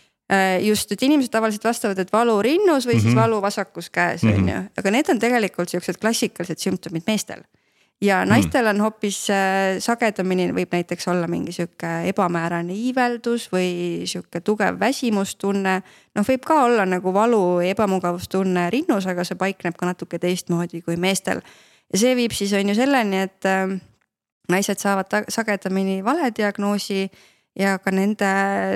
just, 0.61 0.93
et 0.93 1.03
inimesed 1.03 1.31
tavaliselt 1.31 1.65
vastavad, 1.65 1.99
et 2.01 2.13
valu 2.13 2.43
rinnus 2.43 2.87
või 2.87 2.95
mm 2.95 2.99
-hmm. 2.99 3.03
siis 3.03 3.15
mhm. 3.15 3.21
valu 3.21 3.43
vasakus 3.43 3.91
käes 3.91 4.25
on 4.25 4.49
ju, 4.49 4.63
aga 4.79 4.91
need 4.91 5.09
on 5.09 5.19
tegelikult 5.19 5.69
siuksed 5.69 5.99
klassikalised 6.01 6.59
sümptomid 6.59 7.03
meestel. 7.07 7.43
ja 8.01 8.21
mhm. 8.21 8.29
naistel 8.29 8.67
on 8.67 8.81
hoopis 8.81 9.27
sagedamini 9.79 10.49
võib 10.53 10.73
näiteks 10.73 11.09
olla 11.09 11.27
mingi 11.27 11.53
sihuke 11.53 12.09
ebamäärane 12.09 12.73
iiveldus 12.73 13.53
või 13.53 14.07
sihuke 14.07 14.41
tugev 14.41 14.81
väsimustunne. 14.81 15.83
noh, 16.15 16.25
võib 16.29 16.45
ka 16.45 16.65
olla 16.65 16.87
nagu 16.87 17.15
valu 17.15 17.61
ja 17.61 17.71
ebamugavustunne 17.71 18.71
rinnus, 18.71 19.07
aga 19.07 19.25
see 19.25 19.37
paikneb 19.37 19.77
ka 19.77 19.87
natuke 19.87 20.19
teistmoodi 20.19 20.83
kui 20.83 20.97
meestel 20.97 21.41
ja 21.95 22.01
see 22.01 22.17
viib 22.19 22.35
siis 22.35 22.53
on 22.59 22.73
ju 22.73 22.75
selleni, 22.77 23.23
et 23.29 23.47
äh, 23.49 23.71
naised 24.51 24.83
saavad 24.83 25.31
sagedamini 25.33 26.01
valediagnoosi 26.05 27.07
ja 27.59 27.77
ka 27.79 27.93
nende 27.95 28.31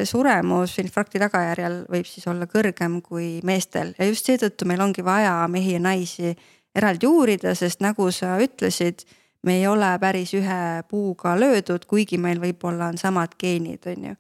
suremus 0.07 0.77
infarkti 0.79 1.19
tagajärjel 1.19 1.81
võib 1.91 2.07
siis 2.07 2.29
olla 2.31 2.47
kõrgem 2.51 3.01
kui 3.03 3.41
meestel 3.47 3.91
ja 3.99 4.07
just 4.07 4.29
seetõttu 4.31 4.69
meil 4.71 4.85
ongi 4.85 5.03
vaja 5.05 5.41
mehi 5.51 5.75
ja 5.75 5.83
naisi 5.83 6.31
eraldi 6.79 7.09
uurida, 7.11 7.57
sest 7.59 7.83
nagu 7.83 8.07
sa 8.15 8.37
ütlesid, 8.39 9.03
me 9.43 9.59
ei 9.59 9.67
ole 9.67 9.89
päris 9.99 10.31
ühe 10.37 10.63
puuga 10.91 11.35
löödud, 11.39 11.89
kuigi 11.91 12.21
meil 12.23 12.39
võib-olla 12.43 12.93
on 12.93 12.99
samad 13.01 13.35
geenid, 13.41 13.87
on 13.87 14.11
ju. 14.11 14.15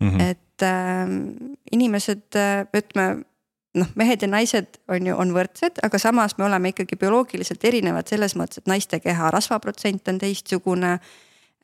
-hmm. 0.00 0.22
et 0.30 0.62
äh, 0.66 1.06
inimesed, 1.72 2.34
ütleme 2.74 3.24
noh, 3.78 3.90
mehed 3.98 4.22
ja 4.22 4.28
naised 4.30 4.78
on 4.90 5.06
ju, 5.06 5.16
on 5.16 5.34
võrdsed, 5.34 5.80
aga 5.86 5.98
samas 6.02 6.36
me 6.38 6.46
oleme 6.46 6.72
ikkagi 6.72 6.98
bioloogiliselt 7.00 7.64
erinevad 7.70 8.10
selles 8.10 8.34
mõttes, 8.38 8.62
et 8.62 8.70
naiste 8.70 9.00
keha 9.02 9.30
rasvaprotsent 9.34 10.10
on 10.10 10.20
teistsugune. 10.22 10.96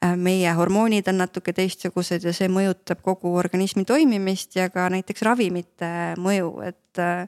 Äh, 0.05 0.12
meie 0.21 0.51
hormoonid 0.53 1.07
on 1.09 1.23
natuke 1.23 1.55
teistsugused 1.57 2.27
ja 2.27 2.33
see 2.37 2.51
mõjutab 2.53 3.01
kogu 3.01 3.31
organismi 3.40 3.87
toimimist 3.88 4.53
ja 4.59 4.69
ka 4.69 4.90
näiteks 4.92 5.25
ravimite 5.25 5.88
mõju, 6.21 6.51
et 6.69 7.01
äh, 7.01 7.25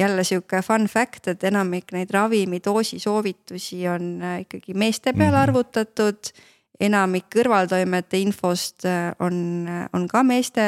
jälle 0.00 0.24
sihuke 0.26 0.58
fun 0.66 0.88
fact, 0.90 1.28
et 1.30 1.44
enamik 1.46 1.94
neid 1.94 2.10
ravimidoosi 2.10 2.98
soovitusi 2.98 3.84
on 3.88 4.16
äh, 4.26 4.40
ikkagi 4.42 4.74
meeste 4.74 5.14
peale 5.14 5.36
mhm. 5.36 5.42
arvutatud. 5.48 6.32
enamik 6.80 7.26
kõrvaltoimete 7.28 8.16
infost 8.16 8.86
on, 9.20 9.68
on 9.92 10.08
ka 10.08 10.22
meeste 10.24 10.62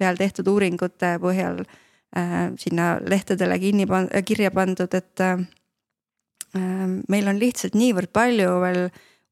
peal 0.00 0.16
tehtud 0.16 0.48
uuringute 0.48 1.18
põhjal 1.20 1.60
Äh, 1.60 1.89
sinna 2.58 2.96
lehtedele 3.06 3.58
kinni 3.62 3.86
pan-, 3.86 4.08
äh, 4.14 4.24
kirja 4.26 4.50
pandud, 4.50 4.94
et 4.94 5.20
äh, 5.20 5.38
meil 7.08 7.30
on 7.30 7.38
lihtsalt 7.38 7.76
niivõrd 7.78 8.10
palju 8.12 8.56
veel 8.64 8.88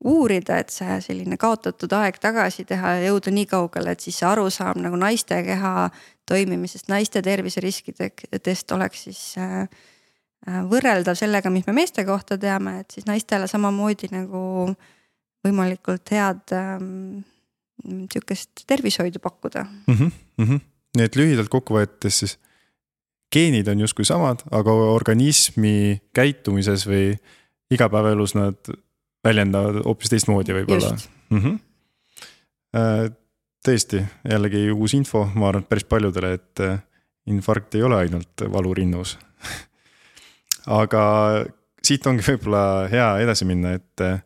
uurida, 0.07 0.61
et 0.63 0.71
see 0.71 1.01
selline 1.03 1.37
kaotatud 1.41 1.93
aeg 1.99 2.21
tagasi 2.23 2.63
teha 2.69 2.95
ja 2.99 3.09
jõuda 3.09 3.33
nii 3.35 3.49
kaugele, 3.51 3.97
et 3.97 4.05
siis 4.05 4.21
see 4.21 4.29
arusaam 4.29 4.79
nagu 4.85 4.99
naiste 5.01 5.41
keha 5.43 5.89
toimimisest, 6.31 6.87
naiste 6.93 7.23
terviseriskidest 7.27 8.75
oleks 8.77 9.09
siis 9.09 9.23
võrreldav 10.47 11.19
sellega, 11.19 11.51
mis 11.51 11.67
me 11.67 11.75
meeste 11.81 12.05
kohta 12.07 12.39
teame, 12.39 12.77
et 12.85 12.95
siis 12.95 13.09
naistele 13.11 13.49
samamoodi 13.51 14.13
nagu 14.13 14.71
võimalikult 15.47 16.15
head 16.15 16.55
ähm, 16.55 17.25
sihukest 17.85 18.65
tervishoidu 18.67 19.19
pakkuda 19.23 19.65
mm. 19.65 19.95
-hmm, 19.95 20.11
mm 20.39 20.45
-hmm. 20.45 20.61
nii 20.97 21.05
et 21.05 21.17
lühidalt 21.17 21.49
kokku 21.49 21.75
võttes 21.75 22.23
siis 22.23 22.39
geenid 23.33 23.69
on 23.69 23.81
justkui 23.85 24.07
samad, 24.09 24.43
aga 24.55 24.73
organismi 24.73 26.01
käitumises 26.17 26.87
või 26.89 27.13
igapäevaelus 27.75 28.35
nad 28.39 28.71
väljendavad 29.25 29.83
hoopis 29.85 30.13
teistmoodi 30.15 30.57
võib-olla 30.57 30.95
mm. 30.95 31.41
-hmm. 31.43 31.59
tõesti, 33.67 34.03
jällegi 34.31 34.69
uus 34.73 34.95
info, 34.97 35.27
ma 35.35 35.51
arvan, 35.51 35.67
et 35.67 35.69
päris 35.69 35.85
paljudele, 35.85 36.33
et 36.39 36.65
äh, 36.65 36.81
infarkt 37.29 37.75
ei 37.75 37.85
ole 37.85 38.01
ainult 38.05 38.47
valu 38.53 38.73
rinnus 38.75 39.19
aga 40.81 41.05
siit 41.85 42.07
ongi 42.07 42.25
võib-olla 42.25 42.89
hea 42.89 43.11
edasi 43.25 43.45
minna, 43.49 43.77
et 43.77 44.05
äh, 44.05 44.23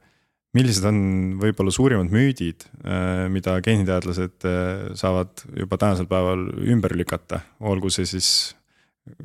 millised 0.54 0.86
on 0.86 0.98
võib-olla 1.40 1.72
suurimad 1.72 2.10
müüdid, 2.12 2.66
mida 3.32 3.54
geeniteadlased 3.64 4.44
saavad 5.00 5.40
juba 5.56 5.78
tänasel 5.80 6.04
päeval 6.10 6.42
ümber 6.68 6.92
lükata, 6.92 7.38
olgu 7.64 7.88
see 7.88 8.04
siis 8.04 8.28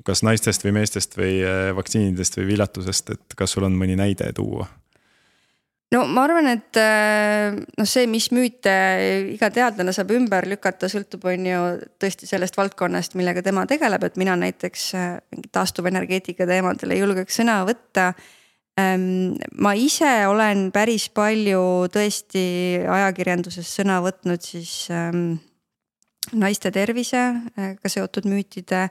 kas 0.08 0.24
naistest 0.26 0.66
või 0.66 0.74
meestest 0.80 1.16
või 1.18 1.38
äh, 1.46 1.70
vaktsiinidest 1.78 2.40
või 2.40 2.52
viljatusest, 2.54 3.16
et 3.16 3.38
kas 3.38 3.54
sul 3.56 3.68
on 3.68 3.78
mõni 3.78 3.98
näide 4.00 4.32
tuua? 4.36 4.68
no 5.94 6.02
ma 6.12 6.26
arvan, 6.28 6.50
et 6.52 6.80
äh, 6.82 7.56
noh, 7.56 7.88
see, 7.88 8.08
mis 8.12 8.30
müüte 8.36 8.74
iga 9.36 9.52
teadlane 9.54 9.94
saab 9.96 10.12
ümber 10.18 10.48
lükata, 10.50 10.90
sõltub, 10.92 11.24
on 11.30 11.46
ju 11.48 11.62
tõesti 12.02 12.28
sellest 12.30 12.58
valdkonnast, 12.60 13.16
millega 13.20 13.44
tema 13.46 13.64
tegeleb, 13.70 14.04
et 14.04 14.18
mina 14.20 14.36
näiteks 14.40 14.90
taastuvenergeetika 15.56 16.50
teemadel 16.50 16.96
ei 16.96 17.04
julgeks 17.06 17.40
sõna 17.40 17.62
võtta. 17.68 18.12
Ähm, 18.78 19.38
ma 19.58 19.72
ise 19.74 20.28
olen 20.30 20.68
päris 20.74 21.08
palju 21.10 21.88
tõesti 21.90 22.44
ajakirjanduses 22.84 23.72
sõna 23.80 24.02
võtnud 24.06 24.44
siis 24.46 24.90
ähm, 24.94 25.40
naiste 26.38 26.70
tervisega 26.76 27.90
seotud 27.90 28.28
müütide 28.30 28.90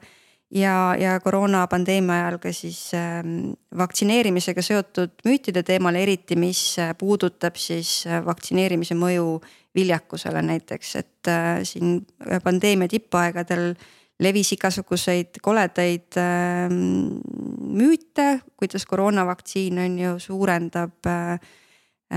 ja, 0.50 0.94
ja 0.98 1.18
koroonapandeemia 1.20 2.20
ajal 2.20 2.38
ka 2.42 2.52
siis 2.54 2.80
ähm, 2.94 3.52
vaktsineerimisega 3.76 4.62
seotud 4.62 5.20
müütide 5.26 5.62
teemal, 5.66 5.98
eriti 5.98 6.38
mis 6.38 6.76
puudutab 6.98 7.58
siis 7.60 8.04
vaktsineerimise 8.24 8.94
mõju 8.98 9.40
viljakusele 9.76 10.42
näiteks, 10.42 10.96
et 10.96 11.30
äh, 11.30 11.60
siin 11.68 12.00
pandeemia 12.44 12.88
tippaegadel 12.88 13.74
levis 14.22 14.54
igasuguseid 14.56 15.40
koledaid 15.44 16.16
äh, 16.20 16.70
müüte, 16.70 18.40
kuidas 18.56 18.86
koroonavaktsiin 18.88 19.78
on 19.82 19.98
ju, 20.00 20.14
suurendab 20.22 21.10
äh, 21.10 21.38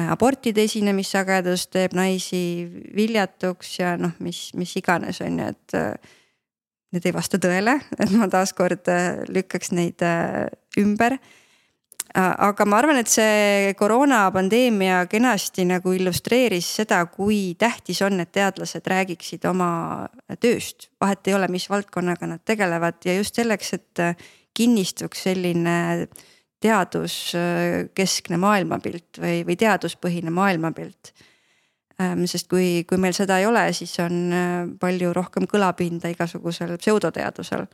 abortide 0.08 0.63
esinemissagedust, 0.70 1.72
teeb 1.74 1.98
naisi 1.98 2.44
viljatuks 2.96 3.80
ja 3.82 3.96
noh, 4.00 4.15
mis, 4.24 4.50
mis 4.56 4.76
iganes 4.80 5.22
on 5.26 5.42
ju, 5.42 5.52
et 5.52 5.78
äh, 5.80 6.15
need 6.93 7.06
ei 7.06 7.13
vasta 7.13 7.38
tõele, 7.41 7.78
et 7.99 8.15
ma 8.15 8.30
taaskord 8.32 8.89
äh, 8.91 9.21
lükkaks 9.30 9.73
neid 9.78 10.02
äh, 10.06 10.47
ümber 10.80 11.19
aga 12.15 12.65
ma 12.65 12.80
arvan, 12.80 12.97
et 13.02 13.10
see 13.12 13.73
koroonapandeemia 13.78 15.04
kenasti 15.12 15.65
nagu 15.69 15.93
illustreeris 15.93 16.67
seda, 16.80 17.04
kui 17.12 17.54
tähtis 17.60 18.02
on, 18.06 18.19
et 18.23 18.32
teadlased 18.34 18.88
räägiksid 18.88 19.45
oma 19.49 20.08
tööst. 20.41 20.89
vahet 21.02 21.28
ei 21.28 21.34
ole, 21.38 21.47
mis 21.47 21.69
valdkonnaga 21.69 22.28
nad 22.28 22.41
tegelevad 22.45 23.06
ja 23.06 23.15
just 23.15 23.36
selleks, 23.36 23.73
et 23.73 24.04
kinnistuks 24.54 25.23
selline 25.30 26.08
teaduskeskne 26.60 28.38
maailmapilt 28.38 29.21
või, 29.21 29.43
või 29.47 29.56
teaduspõhine 29.56 30.34
maailmapilt. 30.34 31.13
Sest 32.00 32.48
kui, 32.48 32.86
kui 32.88 32.96
meil 32.96 33.12
seda 33.12 33.42
ei 33.42 33.46
ole, 33.46 33.66
siis 33.76 33.92
on 34.00 34.14
äh, 34.32 34.70
palju 34.80 35.12
rohkem 35.12 35.44
kõlapinda 35.52 36.08
igasugusel 36.14 36.78
pseudoteadusel. 36.80 37.66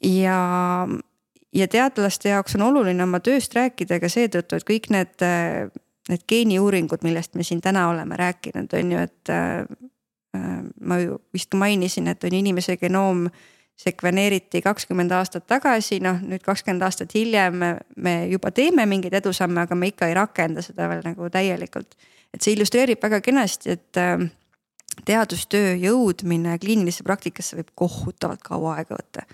ja 0.00 0.38
ja 1.54 1.68
teadlaste 1.68 2.28
jaoks 2.28 2.56
on 2.56 2.62
oluline 2.62 3.02
oma 3.02 3.20
tööst 3.24 3.54
rääkida 3.56 4.00
ka 4.00 4.08
seetõttu, 4.12 4.56
et 4.56 4.66
kõik 4.68 4.88
need, 4.92 5.26
need 6.08 6.24
geeniuuringud, 6.28 7.04
millest 7.04 7.34
me 7.34 7.44
siin 7.44 7.60
täna 7.64 7.88
oleme 7.88 8.16
rääkinud, 8.16 8.72
on 8.72 8.92
ju, 8.92 9.04
et 9.08 9.32
äh,. 9.32 9.64
ma 10.80 10.98
ju 11.00 11.16
vist 11.32 11.54
mainisin, 11.56 12.06
et 12.08 12.24
on 12.24 12.34
inimese 12.36 12.76
genoom 12.76 13.26
sekveneeriti 13.78 14.60
kakskümmend 14.62 15.12
aastat 15.14 15.46
tagasi, 15.46 16.00
noh 16.02 16.18
nüüd 16.20 16.42
kakskümmend 16.44 16.82
aastat 16.82 17.14
hiljem 17.14 17.62
me 17.96 18.14
juba 18.30 18.50
teeme 18.54 18.86
mingeid 18.86 19.14
edusamme, 19.20 19.62
aga 19.64 19.74
me 19.78 19.90
ikka 19.92 20.08
ei 20.10 20.16
rakenda 20.18 20.62
seda 20.62 20.88
veel 20.90 21.04
nagu 21.06 21.30
täielikult. 21.30 21.96
Et 22.34 22.42
see 22.42 22.56
illustreerib 22.56 23.02
väga 23.02 23.20
kenasti, 23.24 23.76
et 23.76 24.00
äh, 24.00 24.28
teadustöö 25.04 25.76
jõudmine 25.78 26.58
kliinilisse 26.58 27.06
praktikasse 27.06 27.56
võib 27.60 27.70
kohutavalt 27.78 28.42
kaua 28.42 28.78
aega 28.78 28.98
võtta 28.98 29.26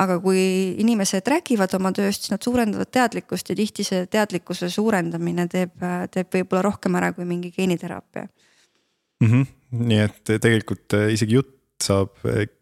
aga 0.00 0.16
kui 0.22 0.40
inimesed 0.80 1.28
räägivad 1.28 1.74
oma 1.76 1.92
tööst, 1.96 2.24
siis 2.24 2.32
nad 2.32 2.44
suurendavad 2.44 2.90
teadlikkust 2.92 3.52
ja 3.52 3.56
tihti 3.58 3.84
see 3.86 4.06
teadlikkuse 4.10 4.70
suurendamine 4.72 5.46
teeb, 5.52 5.74
teeb 6.12 6.36
võib-olla 6.36 6.64
rohkem 6.70 6.96
ära 7.00 7.12
kui 7.16 7.26
mingi 7.28 7.52
geeniteraapia 7.56 8.26
mm. 8.26 9.28
-hmm. 9.28 9.46
nii 9.90 10.02
et 10.06 10.34
tegelikult 10.40 10.96
eh, 10.98 11.10
isegi 11.16 11.36
jutt 11.36 11.56
saab, 11.80 12.12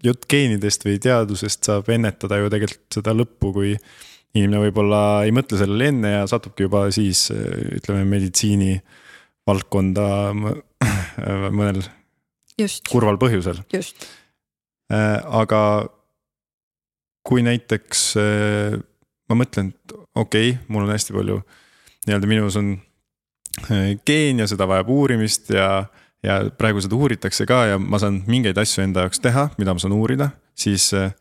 jutt 0.05 0.29
geenidest 0.31 0.85
või 0.87 1.01
teadusest 1.03 1.67
saab 1.67 1.89
ennetada 1.91 2.39
ju 2.39 2.51
tegelikult 2.55 3.01
seda 3.01 3.15
lõppu, 3.19 3.53
kui 3.55 3.73
inimene 4.39 4.61
võib-olla 4.69 5.03
ei 5.27 5.35
mõtle 5.35 5.59
sellele 5.59 5.89
enne 5.91 6.13
ja 6.13 6.27
satubki 6.31 6.67
juba 6.69 6.85
siis 6.95 7.25
ütleme 7.35 8.05
meditsiini 8.07 8.77
valdkonda 9.49 10.09
mõnel 10.37 11.83
just. 12.63 12.85
kurval 12.91 13.21
põhjusel. 13.21 13.63
just. 13.73 14.05
aga 14.89 15.63
kui 17.29 17.45
näiteks 17.45 18.03
äh, 18.21 18.79
ma 19.29 19.39
mõtlen, 19.39 19.73
et 19.75 19.97
okei 20.17 20.53
okay,, 20.55 20.59
mul 20.73 20.87
on 20.87 20.95
hästi 20.95 21.17
palju 21.17 21.39
nii-öelda 22.09 22.31
minus 22.31 22.57
on 22.61 22.75
äh, 23.69 23.95
geen 24.09 24.41
ja 24.41 24.49
seda 24.49 24.69
vajab 24.71 24.93
uurimist 24.95 25.53
ja, 25.53 25.85
ja 26.25 26.41
praegu 26.59 26.83
seda 26.85 26.97
uuritakse 26.97 27.47
ka 27.49 27.65
ja 27.73 27.81
ma 27.83 28.01
saan 28.01 28.23
mingeid 28.31 28.59
asju 28.61 28.87
enda 28.87 29.07
jaoks 29.07 29.21
teha, 29.25 29.49
mida 29.61 29.75
ma 29.75 29.83
saan 29.83 29.97
uurida, 29.97 30.31
siis 30.57 30.89
äh, 30.97 31.13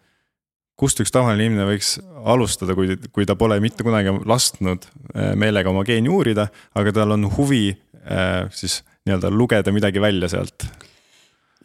kust 0.79 1.01
üks 1.03 1.11
tavaline 1.11 1.49
inimene 1.49 1.67
võiks 1.67 1.97
alustada, 2.27 2.75
kui, 2.77 2.95
kui 3.11 3.25
ta 3.27 3.35
pole 3.39 3.57
mitte 3.63 3.83
kunagi 3.83 4.13
lasknud 4.29 4.85
meelega 5.39 5.71
oma 5.71 5.81
geeni 5.87 6.11
uurida, 6.13 6.51
aga 6.77 6.93
tal 6.93 7.15
on 7.15 7.25
huvi 7.33 7.71
siis 8.55 8.81
nii-öelda 9.05 9.31
lugeda 9.33 9.71
midagi 9.75 10.01
välja 10.01 10.29
sealt? 10.31 10.67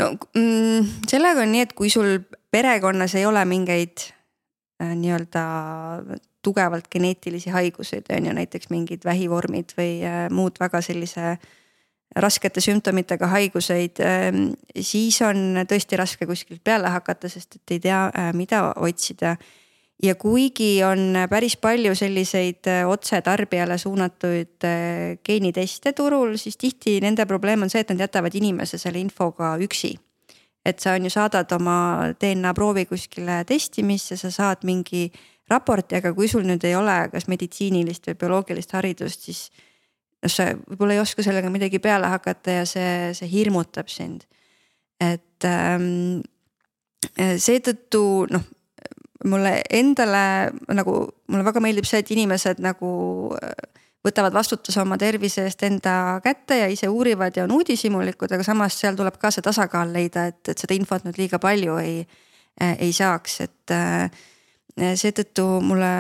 no 0.00 0.14
mm, 0.34 0.88
sellega 1.08 1.44
on 1.44 1.52
nii, 1.54 1.68
et 1.68 1.76
kui 1.78 1.90
sul 1.92 2.18
perekonnas 2.50 3.14
ei 3.14 3.26
ole 3.26 3.44
mingeid 3.48 4.10
Äh, 4.82 4.96
nii-öelda 4.96 5.42
tugevalt 6.42 6.88
geneetilisi 6.90 7.50
haiguseid, 7.50 8.08
on 8.16 8.26
ju, 8.26 8.32
näiteks 8.34 8.70
mingid 8.70 9.04
vähivormid 9.04 9.74
või 9.78 10.00
äh, 10.02 10.24
muud 10.32 10.56
väga 10.60 10.80
sellise 10.82 11.36
raskete 12.16 12.60
sümptomitega 12.60 13.28
haiguseid, 13.30 14.00
ähm, 14.04 14.40
siis 14.74 15.20
on 15.22 15.62
tõesti 15.68 15.96
raske 16.00 16.26
kuskilt 16.26 16.64
peale 16.64 16.90
hakata, 16.92 17.30
sest 17.30 17.60
et 17.60 17.76
ei 17.76 17.82
tea, 17.84 18.00
äh, 18.08 18.32
mida 18.34 18.64
otsida. 18.76 19.36
Ja 20.02 20.14
kuigi 20.14 20.82
on 20.84 21.16
päris 21.30 21.56
palju 21.56 21.94
selliseid 21.94 22.68
otse 22.86 23.20
tarbijale 23.22 23.78
suunatud 23.78 24.66
geeniteste 25.24 25.92
turul, 25.92 26.36
siis 26.36 26.56
tihti 26.56 27.00
nende 27.00 27.26
probleem 27.26 27.62
on 27.62 27.70
see, 27.70 27.84
et 27.84 27.92
nad 27.92 28.00
jätavad 28.06 28.34
inimese 28.34 28.78
selle 28.78 29.02
infoga 29.02 29.56
üksi 29.62 29.94
et 30.64 30.80
sa 30.80 30.94
on 30.96 31.06
ju 31.06 31.10
saadad 31.10 31.50
oma 31.56 31.76
DNA 32.20 32.54
proovi 32.54 32.84
kuskile 32.86 33.42
testimisse, 33.46 34.16
sa 34.16 34.30
saad 34.30 34.62
mingi 34.66 35.08
raporti, 35.50 35.98
aga 35.98 36.12
kui 36.14 36.28
sul 36.30 36.46
nüüd 36.46 36.64
ei 36.66 36.76
ole 36.78 36.94
kas 37.12 37.26
meditsiinilist 37.30 38.06
või 38.08 38.18
bioloogilist 38.20 38.74
haridust, 38.78 39.28
siis. 39.28 39.42
noh, 40.22 40.30
sa 40.30 40.52
võib-olla 40.54 40.96
ei 40.96 41.02
oska 41.02 41.24
sellega 41.26 41.50
midagi 41.50 41.82
peale 41.82 42.10
hakata 42.12 42.60
ja 42.60 42.66
see, 42.68 43.10
see 43.18 43.30
hirmutab 43.32 43.90
sind. 43.90 44.26
et 45.02 45.44
ähm, 45.44 46.22
seetõttu 47.18 48.02
noh, 48.30 48.44
mulle 49.28 49.60
endale 49.70 50.24
nagu, 50.74 50.96
mulle 51.30 51.46
väga 51.46 51.62
meeldib 51.62 51.86
see, 51.88 52.02
et 52.02 52.10
inimesed 52.14 52.62
nagu 52.64 52.90
äh, 53.38 53.52
võtavad 54.02 54.34
vastutuse 54.34 54.80
oma 54.82 54.98
tervise 54.98 55.46
eest 55.46 55.62
enda 55.66 56.18
kätte 56.24 56.58
ja 56.58 56.66
ise 56.70 56.90
uurivad 56.90 57.36
ja 57.36 57.46
on 57.46 57.54
uudishimulikud, 57.58 58.34
aga 58.34 58.46
samas 58.46 58.78
seal 58.80 58.98
tuleb 58.98 59.18
ka 59.22 59.30
see 59.30 59.44
tasakaal 59.46 59.94
leida, 59.94 60.26
et, 60.32 60.42
et 60.50 60.58
seda 60.58 60.74
infot 60.74 61.06
nüüd 61.06 61.20
liiga 61.20 61.38
palju 61.42 61.78
ei, 61.82 62.02
ei 62.60 62.90
saaks, 62.96 63.40
et 63.46 63.74
äh, 63.74 64.10
seetõttu 64.72 65.44
mulle 65.60 65.92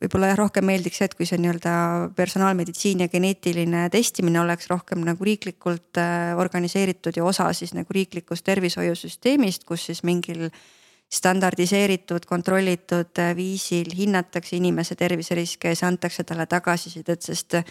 võib-olla 0.00 0.32
jah, 0.32 0.38
rohkem 0.40 0.64
meeldiks 0.64 0.98
see, 0.98 1.08
et 1.10 1.14
kui 1.16 1.28
see 1.28 1.38
nii-öelda 1.42 1.74
personaalmeditsiin 2.16 3.04
ja 3.04 3.08
geneetiline 3.12 3.86
testimine 3.92 4.40
oleks 4.40 4.70
rohkem 4.72 5.04
nagu 5.04 5.24
riiklikult 5.28 6.00
äh, 6.00 6.32
organiseeritud 6.40 7.20
ja 7.20 7.26
osa 7.28 7.50
siis 7.52 7.74
nagu 7.76 7.92
riiklikust 7.94 8.46
tervishoiusüsteemist, 8.48 9.68
kus 9.68 9.86
siis 9.90 10.02
mingil 10.08 10.48
standardiseeritud, 11.10 12.26
kontrollitud 12.26 13.18
äh, 13.18 13.36
viisil 13.36 13.88
hinnatakse 13.96 14.56
inimese 14.56 14.94
terviseriske 14.94 15.68
ja 15.68 15.76
siis 15.76 15.84
antakse 15.88 16.24
talle 16.24 16.46
tagasisidet, 16.46 17.22
sest 17.22 17.54
äh, 17.54 17.64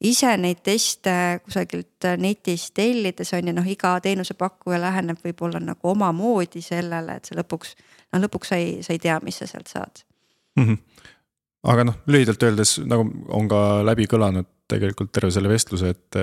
ise 0.00 0.30
neid 0.38 0.62
teste 0.62 1.14
kusagilt 1.44 2.06
äh, 2.06 2.14
netist 2.18 2.74
tellides 2.74 3.34
on 3.34 3.50
ju 3.50 3.56
noh, 3.56 3.66
iga 3.66 3.96
teenusepakkuja 4.04 4.78
läheneb 4.80 5.18
võib-olla 5.26 5.62
nagu 5.62 5.90
omamoodi 5.90 6.62
sellele, 6.62 7.18
et 7.18 7.26
sa 7.26 7.38
lõpuks, 7.40 7.74
no 8.14 8.22
lõpuks 8.22 8.54
sa 8.54 8.60
ei, 8.62 8.78
sa 8.86 8.94
ei 8.94 9.02
tea, 9.02 9.18
mis 9.26 9.42
sa 9.42 9.50
sealt 9.50 9.74
saad 9.74 10.04
mm. 10.56 10.64
-hmm. 10.64 11.10
aga 11.74 11.90
noh, 11.90 12.00
lühidalt 12.06 12.46
öeldes 12.46 12.78
nagu 12.86 13.10
on 13.28 13.50
ka 13.50 13.82
läbi 13.82 14.06
kõlanud 14.06 14.52
tegelikult 14.70 15.12
terve 15.12 15.34
selle 15.34 15.50
vestluse, 15.50 15.90
et, 15.90 16.22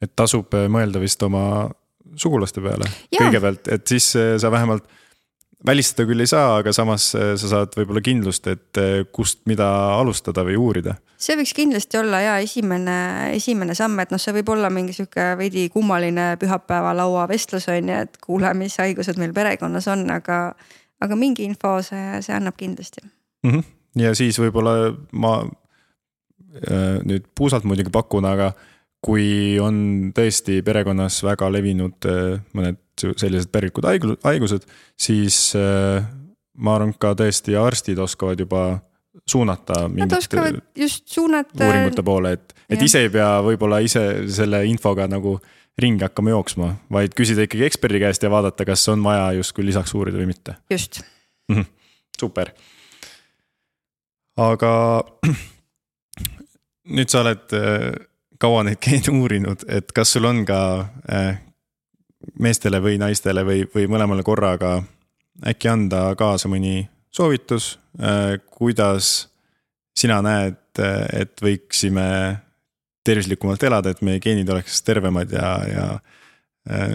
et 0.00 0.16
tasub 0.16 0.54
mõelda 0.54 1.02
vist 1.02 1.22
oma 1.22 1.68
sugulaste 2.14 2.62
peale 2.62 2.86
ja. 3.10 3.18
kõigepealt, 3.18 3.68
et 3.74 3.86
siis 3.86 4.12
sa 4.38 4.50
vähemalt 4.50 4.86
välistada 5.66 6.06
küll 6.08 6.22
ei 6.22 6.30
saa, 6.30 6.56
aga 6.60 6.72
samas 6.74 7.12
äh, 7.16 7.32
sa 7.40 7.50
saad 7.50 7.76
võib-olla 7.78 8.02
kindlust, 8.04 8.46
et 8.50 8.80
äh, 8.80 9.04
kust, 9.14 9.42
mida 9.50 9.68
alustada 9.98 10.44
või 10.46 10.56
uurida. 10.58 10.96
see 11.22 11.36
võiks 11.38 11.54
kindlasti 11.56 12.00
olla 12.00 12.20
ja 12.22 12.34
esimene, 12.42 12.96
esimene 13.36 13.76
samm, 13.78 14.00
et 14.02 14.10
noh, 14.14 14.20
see 14.22 14.34
võib 14.40 14.52
olla 14.54 14.70
mingi 14.74 14.94
sihuke 14.96 15.32
veidi 15.38 15.68
kummaline 15.72 16.32
pühapäevalaua 16.40 17.28
vestlus 17.30 17.68
on 17.70 17.92
ju, 17.92 18.02
et 18.06 18.18
kuule, 18.24 18.52
mis 18.58 18.76
haigused 18.82 19.20
meil 19.22 19.34
perekonnas 19.36 19.88
on, 19.92 20.04
aga, 20.10 20.42
aga 21.02 21.18
mingi 21.18 21.46
info 21.46 21.78
see, 21.86 22.20
see 22.26 22.34
annab 22.36 22.58
kindlasti 22.58 23.04
mm. 23.06 23.50
-hmm. 23.50 23.64
ja 24.02 24.14
siis 24.18 24.40
võib-olla 24.42 24.92
ma 25.12 25.38
äh, 25.42 26.98
nüüd 27.06 27.30
puusalt 27.38 27.64
muidugi 27.64 27.94
pakun, 27.94 28.26
aga 28.26 28.52
kui 29.02 29.58
on 29.58 30.12
tõesti 30.14 30.60
perekonnas 30.62 31.22
väga 31.26 31.48
levinud 31.50 32.06
mõned 32.54 32.81
sellised 33.00 33.50
pärikud 33.52 33.86
haigused, 34.24 34.66
siis 35.00 35.54
äh, 35.58 36.04
ma 36.58 36.76
arvan, 36.76 36.94
ka 36.98 37.14
tõesti 37.18 37.56
arstid 37.58 38.00
oskavad 38.02 38.40
juba 38.40 38.64
suunata. 39.28 39.86
Nad 39.88 40.12
oskavad 40.16 40.60
just 40.76 41.08
suunata. 41.08 41.64
uuringute 41.66 42.04
poole, 42.06 42.32
et, 42.38 42.54
et 42.70 42.82
ise 42.82 43.04
ei 43.06 43.10
pea 43.12 43.34
võib-olla 43.44 43.82
ise 43.84 44.04
selle 44.32 44.64
infoga 44.68 45.08
nagu 45.10 45.38
ringi 45.80 46.04
hakkama 46.04 46.34
jooksma, 46.34 46.68
vaid 46.92 47.14
küsida 47.16 47.46
ikkagi 47.46 47.64
eksperdi 47.68 48.02
käest 48.02 48.24
ja 48.24 48.30
vaadata, 48.32 48.66
kas 48.68 48.84
on 48.92 49.04
vaja 49.04 49.30
justkui 49.38 49.64
lisaks 49.64 49.94
uurida 49.96 50.20
või 50.20 50.28
mitte. 50.34 50.56
just 50.70 51.00
mm. 51.48 51.56
-hmm. 51.56 51.64
super. 52.20 52.52
aga 54.36 54.72
nüüd 56.96 57.08
sa 57.08 57.22
oled 57.24 57.56
äh, 57.56 57.92
kaua 58.38 58.66
neid 58.68 58.82
geene 58.84 59.16
uurinud, 59.20 59.64
et 59.68 59.92
kas 59.92 60.12
sul 60.12 60.28
on 60.28 60.44
ka 60.44 60.60
äh, 61.08 61.40
meestele 62.38 62.80
või 62.82 62.98
naistele 63.00 63.44
või, 63.46 63.64
või 63.74 63.88
mõlemale 63.90 64.24
korraga 64.26 64.76
äkki 65.48 65.70
anda 65.72 66.04
kaasa 66.18 66.50
mõni 66.52 66.82
soovitus, 67.12 67.76
äh, 68.00 68.38
kuidas 68.52 69.28
sina 69.96 70.22
näed, 70.24 70.58
et 71.12 71.36
võiksime 71.44 72.40
tervislikumalt 73.04 73.62
elada, 73.68 73.92
et 73.92 74.00
meie 74.00 74.22
geenid 74.24 74.48
oleks 74.48 74.78
tervemad 74.86 75.34
ja, 75.36 75.50
ja 75.68 75.86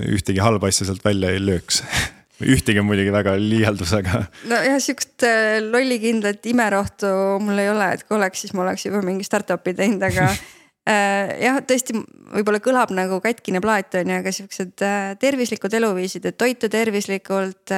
ühtegi 0.09 0.41
halba 0.41 0.71
asja 0.71 0.87
sealt 0.87 1.03
välja 1.05 1.29
ei 1.29 1.43
lööks 1.43 1.83
ühtegi 2.45 2.81
on 2.81 2.87
muidugi 2.87 3.11
väga 3.13 3.33
liialdus, 3.41 3.93
aga. 3.97 4.21
nojah, 4.49 4.77
sihukest 4.83 5.25
äh, 5.25 5.57
lollikindlat 5.63 6.45
imerohtu 6.49 7.09
mul 7.43 7.61
ei 7.61 7.69
ole, 7.71 7.89
et 7.95 8.05
kui 8.05 8.17
oleks, 8.17 8.43
siis 8.43 8.53
ma 8.53 8.65
oleks 8.67 8.85
juba 8.85 9.01
mingi 9.05 9.25
startup'i 9.25 9.73
teinud, 9.77 10.03
aga 10.05 10.29
äh, 10.29 10.43
jah, 10.88 11.58
tõesti, 11.67 11.95
võib-olla 12.32 12.62
kõlab 12.63 12.93
nagu 12.95 13.19
katkine 13.23 13.62
plaat 13.63 13.97
on 14.00 14.12
ju, 14.13 14.19
aga 14.21 14.34
siuksed 14.36 14.84
äh, 14.86 15.10
tervislikud 15.21 15.73
eluviisid, 15.80 16.28
et 16.30 16.38
toitu 16.39 16.69
tervislikult, 16.71 17.73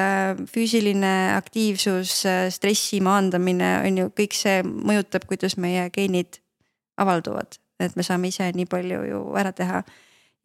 füüsiline 0.52 1.16
aktiivsus, 1.38 2.20
stressi 2.54 3.02
maandamine 3.06 3.72
on 3.88 4.04
ju, 4.04 4.12
kõik 4.20 4.38
see 4.38 4.60
mõjutab, 4.66 5.26
kuidas 5.30 5.58
meie 5.62 5.88
geenid 5.96 6.42
avalduvad, 7.00 7.58
et 7.82 7.98
me 7.98 8.06
saame 8.06 8.30
ise 8.34 8.52
nii 8.54 8.70
palju 8.70 9.02
ju 9.08 9.24
ära 9.40 9.56
teha 9.56 9.84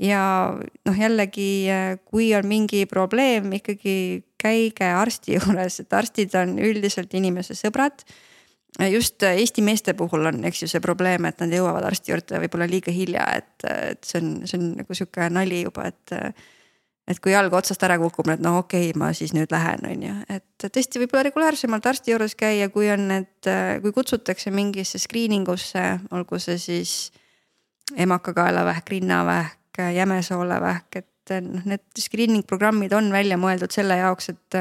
ja 0.02 0.20
noh, 0.54 0.96
jällegi, 0.98 1.66
kui 2.08 2.30
on 2.36 2.46
mingi 2.48 2.84
probleem, 2.90 3.52
ikkagi 3.60 4.24
käige 4.40 4.90
arsti 4.90 5.34
juures, 5.38 5.80
et 5.82 5.96
arstid 5.96 6.34
on 6.38 6.58
üldiselt 6.62 7.14
inimese 7.16 7.56
sõbrad. 7.58 8.04
Just 8.90 9.22
Eesti 9.22 9.62
meeste 9.62 9.94
puhul 9.94 10.26
on, 10.30 10.42
eks 10.48 10.64
ju, 10.64 10.70
see 10.70 10.82
probleem, 10.82 11.28
et 11.28 11.38
nad 11.42 11.52
jõuavad 11.52 11.86
arsti 11.86 12.12
juurde 12.12 12.40
võib-olla 12.42 12.68
liiga 12.70 12.94
hilja, 12.94 13.26
et, 13.38 13.66
et 13.70 14.04
see 14.04 14.20
on, 14.22 14.34
see 14.48 14.58
on 14.58 14.68
nagu 14.80 14.98
sihuke 14.98 15.30
nali 15.32 15.62
juba, 15.62 15.88
et. 15.92 16.18
et 17.04 17.18
kui 17.20 17.34
jalg 17.34 17.52
otsast 17.52 17.82
ära 17.84 17.98
kukub, 18.00 18.30
et 18.32 18.40
no 18.40 18.54
okei 18.62 18.88
okay,, 18.88 18.98
ma 18.98 19.10
siis 19.12 19.34
nüüd 19.36 19.50
lähen, 19.52 19.82
on 19.90 20.06
ju, 20.06 20.14
et 20.32 20.64
tõesti 20.64 21.02
võib-olla 21.02 21.26
regulaarsemalt 21.26 21.86
arsti 21.90 22.14
juures 22.14 22.32
käia, 22.40 22.70
kui 22.72 22.88
on 22.88 23.04
need, 23.10 23.50
kui 23.84 23.92
kutsutakse 23.92 24.48
mingisse 24.50 24.98
screening 25.02 25.50
usse, 25.52 25.82
olgu 26.16 26.40
see 26.40 26.56
siis 26.62 26.94
emakakaelavähk, 28.00 28.88
rinnavähk 28.96 29.60
vähk, 29.74 29.96
jämesoolevähk, 29.96 30.96
et 30.96 31.42
noh, 31.42 31.62
need 31.64 31.82
screening 31.98 32.44
programmid 32.46 32.92
on 32.92 33.12
välja 33.12 33.36
mõeldud 33.36 33.72
selle 33.72 33.96
jaoks, 33.98 34.28
et. 34.28 34.58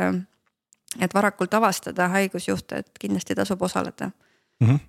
Et 1.01 1.13
varakult 1.13 1.53
avastada 1.53 2.08
haigusjuhte, 2.13 2.84
et 2.84 2.99
kindlasti 2.99 3.36
tasub 3.36 3.62
osaleda 3.62 4.12
mm. 4.60 4.67
-hmm 4.67 4.79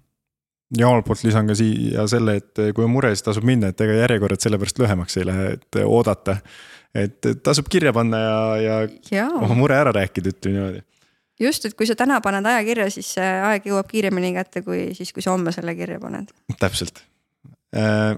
ja 0.78 0.88
omalt 0.88 1.04
poolt 1.06 1.24
lisan 1.24 1.46
ka 1.46 1.54
siia 1.58 2.06
selle, 2.10 2.38
et 2.40 2.62
kui 2.74 2.84
on 2.84 2.90
mure, 2.90 3.10
siis 3.14 3.22
tasub 3.26 3.44
minna, 3.46 3.70
et 3.70 3.80
ega 3.84 3.98
järjekorrad 4.00 4.42
sellepärast 4.42 4.80
lühemaks 4.80 5.18
ei 5.20 5.26
lähe, 5.28 5.46
et 5.58 5.78
oodata. 5.84 6.36
et 6.94 7.26
tasub 7.42 7.68
kirja 7.70 7.92
panna 7.92 8.18
ja, 8.18 8.56
ja, 8.62 8.74
ja. 9.10 9.28
oma 9.34 9.54
mure 9.58 9.76
ära 9.76 9.92
rääkida, 9.92 10.34
ütleme 10.34 10.58
niimoodi. 10.58 10.82
just, 11.40 11.64
et 11.64 11.74
kui 11.74 11.86
sa 11.86 11.96
täna 11.98 12.20
paned 12.24 12.46
aja 12.46 12.64
kirja, 12.64 12.90
siis 12.90 13.14
see 13.18 13.30
aeg 13.50 13.66
jõuab 13.70 13.90
kiiremini 13.90 14.32
kätte, 14.34 14.62
kui 14.62 14.94
siis, 14.94 15.12
kui 15.12 15.22
sa 15.22 15.34
homme 15.34 15.52
selle 15.52 15.74
kirja 15.78 16.00
paned. 16.00 16.30
täpselt 16.58 17.02
äh, 17.76 18.16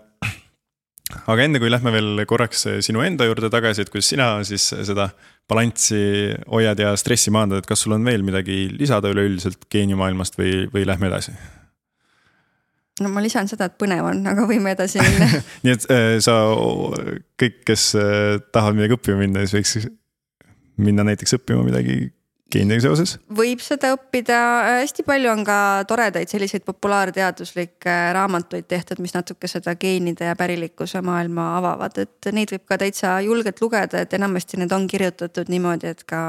aga 1.27 1.42
enne 1.42 1.62
kui 1.62 1.70
lähme 1.70 1.92
veel 1.94 2.25
korraks 2.29 2.66
sinu 2.87 3.05
enda 3.07 3.29
juurde 3.29 3.51
tagasi, 3.53 3.85
et 3.85 3.92
kuidas 3.92 4.12
sina 4.12 4.31
siis 4.44 4.70
seda 4.88 5.11
balanssi 5.51 6.01
hoiad 6.51 6.81
ja 6.83 6.95
stressi 6.99 7.31
maandad, 7.35 7.63
et 7.63 7.69
kas 7.69 7.85
sul 7.85 7.95
on 7.97 8.07
veel 8.07 8.25
midagi 8.27 8.67
lisada 8.73 9.13
üleüldiselt 9.15 9.69
geenimaailmast 9.73 10.39
või, 10.41 10.67
või 10.73 10.87
lähme 10.89 11.11
edasi? 11.11 11.37
no 13.01 13.11
ma 13.13 13.23
lisan 13.25 13.49
seda, 13.51 13.69
et 13.69 13.77
põnev 13.81 14.07
on, 14.09 14.25
aga 14.27 14.47
võime 14.49 14.73
edasi 14.73 15.03
minna 15.03 15.29
nii 15.67 15.77
et 15.77 15.87
äh, 15.93 16.09
sa, 16.25 16.39
kõik, 17.41 17.61
kes 17.69 17.91
äh, 18.01 18.41
tahavad 18.53 18.79
midagi 18.79 18.97
õppima 18.99 19.21
minna, 19.23 19.45
siis 19.45 19.57
võiks 19.59 19.91
minna 20.81 21.07
näiteks 21.07 21.39
õppima 21.39 21.65
midagi 21.67 22.11
geenidega 22.53 22.85
seoses? 22.85 23.17
võib 23.39 23.63
seda 23.65 23.93
õppida, 23.97 24.39
hästi 24.83 25.05
palju 25.07 25.31
on 25.33 25.43
ka 25.47 25.59
toredaid 25.89 26.31
selliseid 26.31 26.65
populaarteaduslikke 26.67 27.95
raamatuid 28.17 28.69
tehtud, 28.71 29.01
mis 29.03 29.17
natuke 29.17 29.51
seda 29.51 29.75
geenide 29.81 30.31
ja 30.31 30.37
pärilikkuse 30.39 31.03
maailma 31.07 31.49
avavad, 31.59 31.99
et 32.03 32.31
neid 32.37 32.53
võib 32.55 32.67
ka 32.69 32.79
täitsa 32.83 33.17
julgelt 33.27 33.61
lugeda, 33.63 34.05
et 34.05 34.15
enamasti 34.19 34.61
need 34.61 34.75
on 34.77 34.87
kirjutatud 34.91 35.51
niimoodi, 35.53 35.95
et 35.95 36.07
ka. 36.07 36.23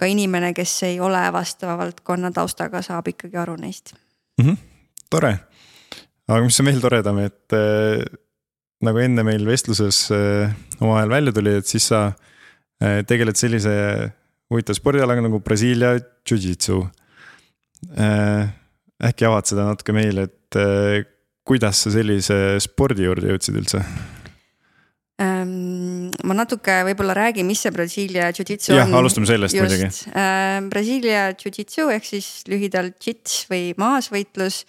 ka 0.00 0.06
inimene, 0.08 0.54
kes 0.56 0.78
ei 0.88 0.94
ole 1.00 1.20
vastava 1.32 1.74
valdkonna 1.76 2.30
taustaga, 2.32 2.80
saab 2.80 3.10
ikkagi 3.12 3.36
aru 3.36 3.58
neist 3.60 3.92
mm. 4.38 4.46
-hmm. 4.46 4.56
tore, 5.10 5.34
aga 6.28 6.42
mis 6.44 6.60
on 6.60 6.66
veel 6.66 6.80
toredam, 6.80 7.18
et 7.18 7.52
äh, 7.52 8.00
nagu 8.80 8.98
enne 8.98 9.22
meil 9.22 9.44
vestluses 9.46 10.08
äh, 10.10 10.54
omavahel 10.80 11.08
välja 11.08 11.32
tuli, 11.32 11.54
et 11.54 11.66
siis 11.66 11.88
sa 11.88 12.06
äh, 12.82 13.04
tegeled 13.06 13.36
sellise 13.36 13.76
huvitav 14.50 14.76
spordialaga 14.78 15.22
nagu 15.24 15.40
Brasiilia 15.44 15.94
Jiu-Jitsu 16.26 16.82
äh,. 17.96 18.50
äkki 19.00 19.24
avad 19.24 19.48
seda 19.48 19.64
natuke 19.70 19.94
meile, 19.96 20.26
et 20.28 20.58
äh, 20.60 21.04
kuidas 21.46 21.84
sa 21.84 21.92
sellise 21.94 22.58
spordi 22.60 23.06
juurde 23.06 23.30
jõudsid 23.30 23.60
üldse? 23.62 23.84
Ähm, 25.20 26.10
ma 26.24 26.36
natuke 26.36 26.80
võib-olla 26.88 27.14
räägin, 27.16 27.48
mis 27.48 27.62
see 27.64 27.72
Brasiilia 27.74 28.30
Jiu-Jitsu 28.32 28.74
on. 28.74 28.80
jah, 28.82 28.92
alustame 29.00 29.28
sellest 29.30 29.56
Just. 29.56 29.64
muidugi 29.64 29.88
äh,. 30.12 30.58
Brasiilia 30.72 31.24
Jiu-Jitsu 31.36 31.88
ehk 31.94 32.10
siis 32.10 32.30
lühidalt 32.50 32.98
jits 33.06 33.44
või 33.52 33.70
maasvõitlus 33.80 34.64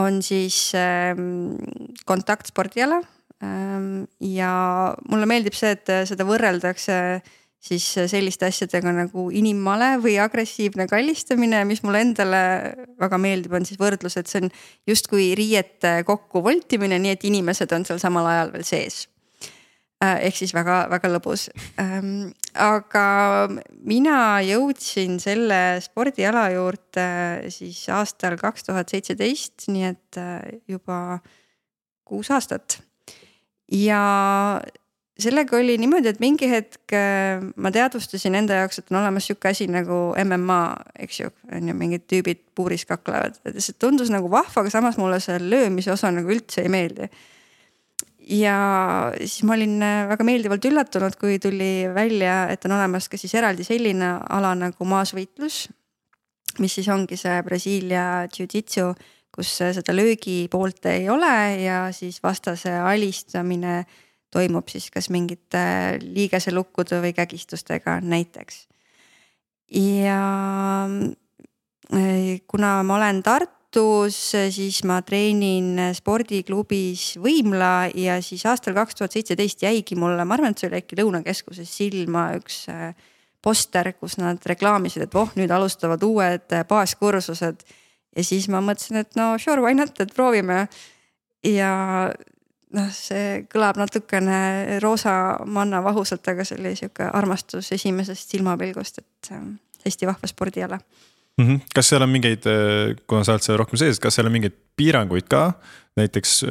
on 0.00 0.22
siis 0.26 0.72
ähm, 0.78 1.56
kontaktspordiala 2.06 3.02
ähm,. 3.42 4.04
ja 4.22 4.52
mulle 5.10 5.26
meeldib 5.30 5.56
see, 5.58 5.74
et 5.74 5.98
seda 6.08 6.26
võrreldakse 6.28 7.00
äh, 7.18 7.32
siis 7.64 7.86
selliste 8.10 8.48
asjadega 8.50 8.92
nagu 8.92 9.28
inimmale 9.32 9.94
või 10.02 10.18
agressiivne 10.20 10.86
kallistamine, 10.90 11.62
mis 11.68 11.80
mulle 11.84 12.02
endale 12.04 12.42
väga 13.00 13.18
meeldib, 13.20 13.56
on 13.56 13.64
siis 13.64 13.80
võrdlus, 13.80 14.18
et 14.20 14.28
see 14.28 14.44
on 14.44 14.52
justkui 14.90 15.32
riiete 15.38 15.96
kokku 16.06 16.44
voltimine, 16.44 17.00
nii 17.00 17.16
et 17.16 17.26
inimesed 17.30 17.72
on 17.76 17.86
seal 17.88 18.02
samal 18.02 18.28
ajal 18.28 18.52
veel 18.54 18.68
sees. 18.68 19.04
Äh, 20.04 20.26
ehk 20.26 20.36
siis 20.36 20.52
väga-väga 20.52 21.08
lõbus. 21.12 21.46
Ähm, 21.80 22.34
aga 22.60 23.06
mina 23.86 24.16
jõudsin 24.44 25.20
selle 25.22 25.78
spordiala 25.84 26.48
juurde 26.52 27.06
siis 27.54 27.78
aastal 27.94 28.36
kaks 28.40 28.66
tuhat 28.66 28.90
seitseteist, 28.92 29.68
nii 29.70 29.86
et 29.92 30.20
äh, 30.20 30.58
juba 30.68 30.98
kuus 32.04 32.32
aastat. 32.34 32.82
ja 33.72 34.00
sellega 35.20 35.56
oli 35.56 35.76
niimoodi, 35.78 36.10
et 36.10 36.20
mingi 36.22 36.48
hetk 36.50 36.94
äh, 36.96 37.42
ma 37.56 37.70
teadvustasin 37.74 38.34
enda 38.38 38.58
jaoks, 38.62 38.80
et 38.80 38.90
on 38.90 38.98
olemas 38.98 39.28
sihuke 39.28 39.50
asi 39.52 39.68
nagu 39.70 39.98
MMA, 40.24 40.62
eks 41.06 41.20
ju, 41.20 41.30
on 41.54 41.70
ju 41.70 41.76
mingid 41.78 42.06
tüübid 42.10 42.42
puuris 42.58 42.86
kaklevad, 42.88 43.38
see 43.54 43.76
tundus 43.78 44.10
nagu 44.14 44.30
vahva, 44.30 44.64
aga 44.64 44.74
samas 44.74 44.98
mulle 44.98 45.20
see 45.22 45.38
löömise 45.42 45.94
osa 45.94 46.10
nagu 46.14 46.34
üldse 46.34 46.64
ei 46.64 46.72
meeldi. 46.72 47.08
ja 48.34 48.58
siis 49.20 49.42
ma 49.46 49.54
olin 49.54 49.78
äh, 49.84 50.02
väga 50.10 50.26
meeldivalt 50.26 50.66
üllatunud, 50.66 51.18
kui 51.20 51.38
tuli 51.38 51.86
välja, 51.94 52.48
et 52.50 52.64
on 52.66 52.74
olemas 52.74 53.08
ka 53.08 53.20
siis 53.20 53.34
eraldi 53.38 53.66
selline 53.66 54.16
ala 54.30 54.54
nagu 54.58 54.88
maasvõitlus. 54.88 55.68
mis 56.58 56.74
siis 56.74 56.88
ongi 56.88 57.16
see 57.18 57.42
Brasiilia 57.42 58.26
Jiu-Jitsu, 58.30 58.94
kus 59.34 59.50
seda 59.58 59.94
löögi 59.94 60.48
poolt 60.50 60.86
ei 60.86 61.08
ole 61.10 61.62
ja 61.62 61.86
siis 61.92 62.22
vastase 62.22 62.70
alistamine 62.70 63.84
toimub 64.34 64.68
siis 64.70 64.90
kas 64.94 65.10
mingite 65.14 65.64
liigeselukkude 66.02 67.00
või 67.04 67.14
kägistustega 67.16 68.00
näiteks. 68.02 68.66
ja 69.74 70.20
eh, 71.94 72.42
kuna 72.46 72.76
ma 72.82 72.98
olen 72.98 73.22
Tartus, 73.22 74.18
siis 74.54 74.82
ma 74.86 75.00
treenin 75.02 75.80
spordiklubis 75.94 77.16
Võimla 77.22 77.90
ja 77.94 78.20
siis 78.22 78.44
aastal 78.46 78.76
kaks 78.76 79.00
tuhat 79.00 79.16
seitseteist 79.16 79.64
jäigi 79.66 79.98
mulle, 79.98 80.24
ma 80.24 80.38
arvan, 80.38 80.54
et 80.54 80.62
see 80.62 80.70
oli 80.70 80.82
äkki 80.82 81.00
Lõunakeskuses 81.00 81.70
silma 81.80 82.28
üks 82.38 82.64
eh, 82.72 82.92
poster, 83.44 83.92
kus 84.00 84.16
nad 84.20 84.40
reklaamisid, 84.48 85.04
et 85.04 85.14
voh, 85.14 85.32
nüüd 85.38 85.52
alustavad 85.52 86.02
uued 86.06 86.54
eh, 86.54 86.66
baaskursused. 86.68 87.64
ja 88.14 88.24
siis 88.24 88.46
ma 88.48 88.62
mõtlesin, 88.64 89.02
et 89.02 89.16
no 89.18 89.34
sure, 89.42 89.60
why 89.62 89.74
not, 89.74 89.98
et 90.00 90.14
proovime. 90.14 90.66
ja 91.44 91.72
noh, 92.72 92.90
see 92.92 93.44
kõlab 93.52 93.78
natukene 93.80 94.78
roosa 94.82 95.14
manna 95.46 95.82
vahusalt, 95.84 96.26
aga 96.28 96.44
see 96.44 96.58
oli 96.60 96.74
sihuke 96.78 97.08
armastus 97.12 97.72
esimesest 97.76 98.34
silmapilgust, 98.34 99.02
et 99.02 99.32
hästi 99.84 100.08
vahva 100.08 100.30
spordiala 100.30 100.78
mm. 101.38 101.46
-hmm. 101.46 101.60
kas 101.74 101.88
seal 101.88 102.02
on 102.02 102.10
mingeid, 102.10 102.44
kuna 103.06 103.24
sa 103.24 103.32
oled 103.32 103.42
seal 103.42 103.58
rohkem 103.58 103.78
sees, 103.78 104.00
kas 104.00 104.14
seal 104.14 104.26
on 104.26 104.32
mingeid 104.32 104.56
piiranguid 104.76 105.28
ka? 105.28 105.52
näiteks 105.96 106.44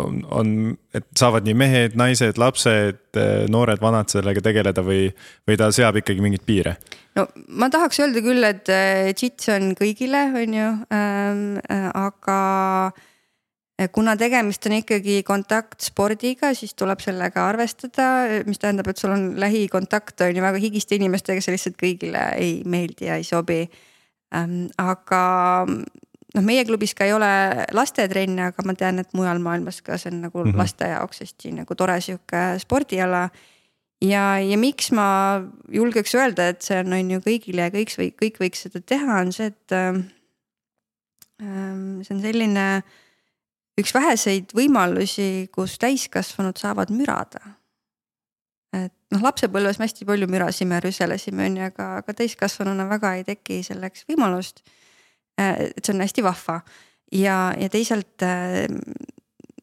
on, 0.00 0.22
on, 0.30 0.78
et 0.94 1.04
saavad 1.18 1.44
nii 1.44 1.54
mehed, 1.54 1.96
naised, 2.00 2.38
lapsed, 2.40 3.18
noored, 3.52 3.80
vanad 3.80 4.08
sellega 4.08 4.40
tegeleda 4.40 4.80
või, 4.80 5.10
või 5.48 5.58
ta 5.60 5.68
seab 5.72 5.98
ikkagi 6.00 6.24
mingeid 6.24 6.46
piire? 6.48 6.76
no 7.16 7.26
ma 7.48 7.68
tahaks 7.72 8.00
öelda 8.00 8.22
küll, 8.24 8.44
et 8.48 8.72
JITS 9.20 9.52
on 9.56 9.74
kõigile, 9.76 10.22
on 10.40 10.56
ju 10.60 10.70
ähm,, 10.96 11.44
aga 11.92 12.38
kuna 13.92 14.14
tegemist 14.16 14.64
on 14.66 14.72
ikkagi 14.78 15.18
kontaktspordiga, 15.26 16.54
siis 16.56 16.72
tuleb 16.74 17.02
sellega 17.04 17.44
arvestada, 17.50 18.06
mis 18.48 18.60
tähendab, 18.62 18.88
et 18.88 19.00
sul 19.00 19.12
on 19.12 19.26
lähikontakt 19.40 20.24
on 20.24 20.36
ju 20.36 20.44
väga 20.44 20.60
higiste 20.62 20.96
inimestega, 20.96 21.44
see 21.44 21.56
lihtsalt 21.56 21.76
kõigile 21.82 22.22
ei 22.40 22.62
meeldi 22.64 23.10
ja 23.10 23.18
ei 23.20 23.26
sobi. 23.28 23.66
Ähm, 24.34 24.66
aga 24.80 25.20
noh, 25.68 26.44
meie 26.44 26.64
klubis 26.68 26.96
ka 26.96 27.04
ei 27.04 27.12
ole 27.16 27.28
lastetrenne, 27.76 28.48
aga 28.50 28.64
ma 28.66 28.74
tean, 28.78 29.04
et 29.04 29.12
mujal 29.16 29.40
maailmas 29.44 29.82
ka 29.84 30.00
see 30.00 30.10
on 30.14 30.24
nagu 30.24 30.44
mm 30.44 30.50
-hmm. 30.50 30.58
laste 30.58 30.88
jaoks 30.88 31.20
hästi 31.20 31.52
nagu 31.60 31.74
tore 31.74 32.00
sihuke 32.00 32.58
spordiala. 32.58 33.28
ja, 34.02 34.38
ja 34.40 34.58
miks 34.58 34.92
ma 34.92 35.40
julgeks 35.68 36.14
öelda, 36.14 36.48
et 36.48 36.62
see 36.62 36.80
on, 36.80 36.92
on 36.92 37.10
ju 37.10 37.20
kõigile 37.20 37.60
ja 37.60 37.70
kõik 37.70 37.92
kõik 38.22 38.36
võiks 38.40 38.62
seda 38.62 38.80
teha, 38.80 39.20
on 39.20 39.32
see, 39.32 39.46
et 39.46 39.72
ähm,. 39.72 40.00
see 42.02 42.16
on 42.16 42.22
selline 42.22 42.82
üks 43.80 43.92
väheseid 43.94 44.54
võimalusi, 44.56 45.48
kus 45.54 45.76
täiskasvanud 45.82 46.58
saavad 46.60 46.92
mürada. 46.94 47.42
et 48.76 48.92
noh, 49.14 49.22
lapsepõlves 49.22 49.78
me 49.78 49.86
hästi 49.86 50.04
palju 50.08 50.28
mürasime, 50.28 50.80
rüselesime 50.84 51.46
on 51.46 51.60
ju, 51.60 51.68
aga, 51.70 51.90
aga 52.02 52.14
täiskasvanuna 52.16 52.88
väga 52.90 53.14
ei 53.16 53.24
teki 53.24 53.62
selleks 53.64 54.04
võimalust. 54.10 54.60
Et 55.36 55.84
see 55.84 55.92
on 55.92 56.00
hästi 56.00 56.24
vahva 56.24 56.60
ja, 57.12 57.52
ja 57.56 57.68
teisalt 57.72 58.24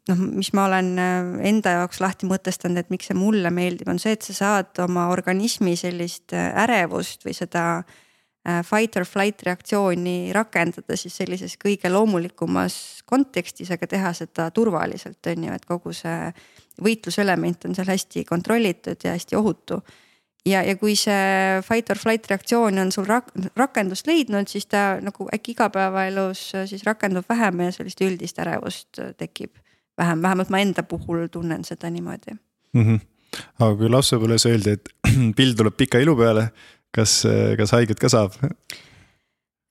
noh, 0.10 0.24
mis 0.38 0.52
ma 0.54 0.68
olen 0.70 0.94
enda 1.46 1.78
jaoks 1.80 2.02
lahti 2.04 2.30
mõtestanud, 2.30 2.80
et 2.80 2.92
miks 2.94 3.10
see 3.10 3.18
mulle 3.18 3.50
meeldib, 3.54 3.90
on 3.90 4.02
see, 4.02 4.16
et 4.18 4.26
sa 4.26 4.36
saad 4.38 4.84
oma 4.86 5.10
organismi 5.14 5.76
sellist 5.80 6.34
ärevust 6.34 7.26
või 7.26 7.36
seda 7.38 7.66
fight 8.44 8.98
or 9.00 9.06
flight 9.08 9.44
reaktsiooni 9.46 10.34
rakendada 10.36 10.98
siis 11.00 11.16
sellises 11.16 11.56
kõige 11.62 11.88
loomulikumas 11.92 13.04
kontekstis, 13.08 13.72
aga 13.72 13.88
teha 13.88 14.12
seda 14.18 14.50
turvaliselt, 14.52 15.22
on 15.32 15.46
ju, 15.48 15.54
et 15.56 15.66
kogu 15.66 15.94
see 15.96 16.34
võitluselement 16.84 17.68
on 17.68 17.76
seal 17.78 17.88
hästi 17.88 18.26
kontrollitud 18.28 19.04
ja 19.04 19.14
hästi 19.16 19.38
ohutu. 19.40 19.80
ja, 20.46 20.64
ja 20.64 20.76
kui 20.76 20.96
see 21.00 21.62
fight 21.64 21.90
or 21.90 21.98
flight 21.98 22.28
reaktsioon 22.28 22.80
on 22.84 22.92
sul 22.92 23.08
rak 23.08 23.32
rakendust 23.56 24.08
leidnud, 24.08 24.48
siis 24.48 24.66
ta 24.66 25.00
nagu 25.02 25.30
äkki 25.34 25.56
igapäevaelus 25.56 26.52
siis 26.66 26.84
rakendub 26.84 27.30
vähem 27.30 27.60
ja 27.60 27.72
sellist 27.72 28.02
üldist 28.02 28.40
ärevust 28.40 29.00
tekib 29.18 29.56
vähem, 29.98 30.22
vähemalt 30.22 30.50
ma 30.50 30.60
enda 30.60 30.84
puhul 30.84 31.28
tunnen 31.32 31.64
seda 31.64 31.90
niimoodi 31.90 32.36
mm. 32.74 32.84
-hmm. 32.84 33.00
aga 33.60 33.76
kui 33.76 33.90
lapsepõlves 33.90 34.46
öeldi, 34.52 34.70
et 34.70 34.90
pill 35.38 35.56
tuleb 35.56 35.78
pika 35.78 36.00
ilu 36.04 36.16
peale 36.16 36.50
kas, 36.96 37.22
kas 37.60 37.74
haiget 37.76 38.00
ka 38.02 38.12
saab? 38.12 38.38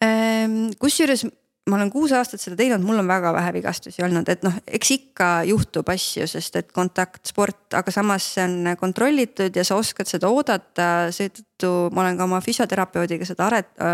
Ehm, 0.02 0.72
kusjuures 0.82 1.24
ma 1.70 1.78
olen 1.78 1.90
kuus 1.94 2.10
aastat 2.16 2.42
seda 2.42 2.56
teinud, 2.58 2.82
mul 2.82 2.98
on 2.98 3.08
väga 3.08 3.30
vähe 3.36 3.52
vigastusi 3.54 4.02
olnud, 4.02 4.26
et 4.32 4.42
noh, 4.42 4.54
eks 4.66 4.90
ikka 4.96 5.28
juhtub 5.46 5.88
asju, 5.94 6.26
sest 6.30 6.58
et 6.58 6.72
kontaktsport, 6.74 7.68
aga 7.78 7.94
samas 7.94 8.26
see 8.34 8.46
on 8.48 8.72
kontrollitud 8.80 9.54
ja 9.54 9.64
sa 9.66 9.78
oskad 9.78 10.10
seda 10.10 10.30
oodata, 10.32 10.88
seetõttu 11.14 11.70
ma 11.94 12.02
olen 12.02 12.18
ka 12.18 12.26
oma 12.26 12.40
füsioterapeudiga 12.42 13.28
seda 13.28 13.50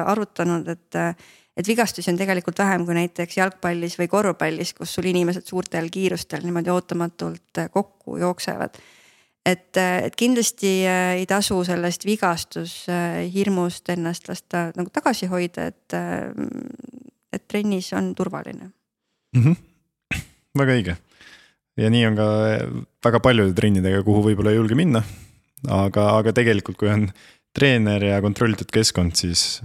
arutanud, 0.06 0.72
et. 0.76 1.02
et 1.58 1.66
vigastusi 1.66 2.06
on 2.12 2.14
tegelikult 2.14 2.60
vähem 2.62 2.84
kui 2.86 2.94
näiteks 2.94 3.34
jalgpallis 3.34 3.96
või 3.98 4.06
korvpallis, 4.06 4.70
kus 4.78 4.92
sul 4.94 5.08
inimesed 5.10 5.42
suurtel 5.42 5.88
kiirustel 5.90 6.44
niimoodi 6.46 6.70
ootamatult 6.70 7.60
kokku 7.74 8.14
jooksevad 8.20 8.78
et, 9.48 9.78
et 9.78 10.16
kindlasti 10.18 10.72
äh, 10.86 11.14
ei 11.20 11.26
tasu 11.28 11.60
sellest 11.66 12.04
vigastushirmust 12.08 13.92
ennast 13.94 14.28
lasta 14.30 14.68
nagu 14.76 14.92
tagasi 14.94 15.28
hoida, 15.30 15.68
et, 15.72 15.96
äh, 15.96 16.32
et 17.32 17.46
trennis 17.48 17.92
on 17.96 18.14
turvaline 18.18 18.70
mm. 19.36 19.42
-hmm. 19.44 19.56
väga 20.58 20.78
õige 20.78 20.96
ja 21.78 21.90
nii 21.90 22.06
on 22.10 22.18
ka 22.18 22.28
väga 23.04 23.20
paljude 23.24 23.54
trennidega, 23.56 24.02
kuhu 24.06 24.24
võib-olla 24.30 24.52
ei 24.52 24.60
julge 24.60 24.78
minna. 24.78 25.02
aga, 25.68 26.10
aga 26.18 26.32
tegelikult, 26.32 26.76
kui 26.78 26.90
on 26.90 27.08
treener 27.54 28.04
ja 28.04 28.20
kontrollitud 28.22 28.70
keskkond, 28.70 29.16
siis 29.18 29.62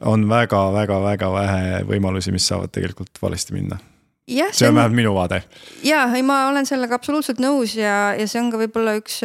on 0.00 0.26
väga-väga-väga 0.28 1.30
vähe 1.32 1.80
võimalusi, 1.88 2.32
mis 2.32 2.46
saavad 2.48 2.72
tegelikult 2.72 3.20
valesti 3.22 3.56
minna 3.56 3.78
jah, 4.30 4.52
see 4.54 4.68
on 4.68 4.74
vähemalt 4.74 4.96
minu 4.96 5.12
vaade. 5.14 5.42
ja, 5.86 6.04
ei, 6.14 6.22
ma 6.26 6.42
olen 6.50 6.66
sellega 6.68 6.96
absoluutselt 6.98 7.40
nõus 7.42 7.74
ja, 7.78 8.12
ja 8.18 8.26
see 8.30 8.40
on 8.42 8.50
ka 8.52 8.60
võib-olla 8.60 8.96
üks, 9.00 9.20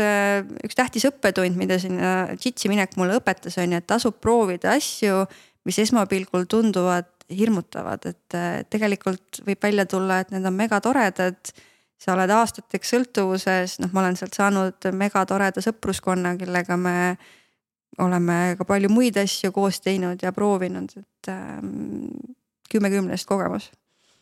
üks 0.65 0.77
tähtis 0.77 1.07
õppetund, 1.09 1.57
mida 1.59 1.77
sinna 1.81 2.15
JIT-i 2.33 2.71
minek 2.71 2.97
mulle 2.99 3.19
õpetas, 3.19 3.57
on 3.61 3.75
ju, 3.75 3.81
et 3.81 3.89
tasub 3.89 4.17
proovida 4.23 4.73
asju, 4.75 5.23
mis 5.65 5.79
esmapilgul 5.85 6.47
tunduvad 6.49 7.11
hirmutavad, 7.33 8.03
et 8.05 8.35
tegelikult 8.69 9.41
võib 9.47 9.63
välja 9.63 9.87
tulla, 9.89 10.19
et 10.21 10.33
need 10.33 10.45
on 10.45 10.53
megatoredad. 10.57 11.55
sa 11.97 12.11
oled 12.13 12.29
aastateks 12.29 12.89
sõltuvuses, 12.91 13.79
noh, 13.81 13.89
ma 13.95 14.03
olen 14.03 14.17
sealt 14.19 14.35
saanud 14.35 14.89
megatoreda 14.93 15.61
sõpruskonna, 15.63 16.35
kellega 16.37 16.77
me 16.77 17.15
oleme 18.03 18.55
ka 18.59 18.67
palju 18.67 18.91
muid 18.91 19.17
asju 19.17 19.53
koos 19.55 19.79
teinud 19.79 20.21
ja 20.21 20.33
proovinud, 20.35 20.91
et 20.99 21.31
ähm, 21.31 22.11
kümme 22.69 22.91
kümnest 22.91 23.25
kogemus 23.25 23.71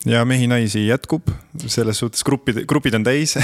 ja 0.05 0.23
mehi-naisi 0.27 0.87
jätkub, 0.87 1.31
selles 1.65 1.99
suhtes 1.99 2.23
grupid, 2.27 2.63
grupid 2.67 2.97
on 2.97 3.05
täis 3.05 3.35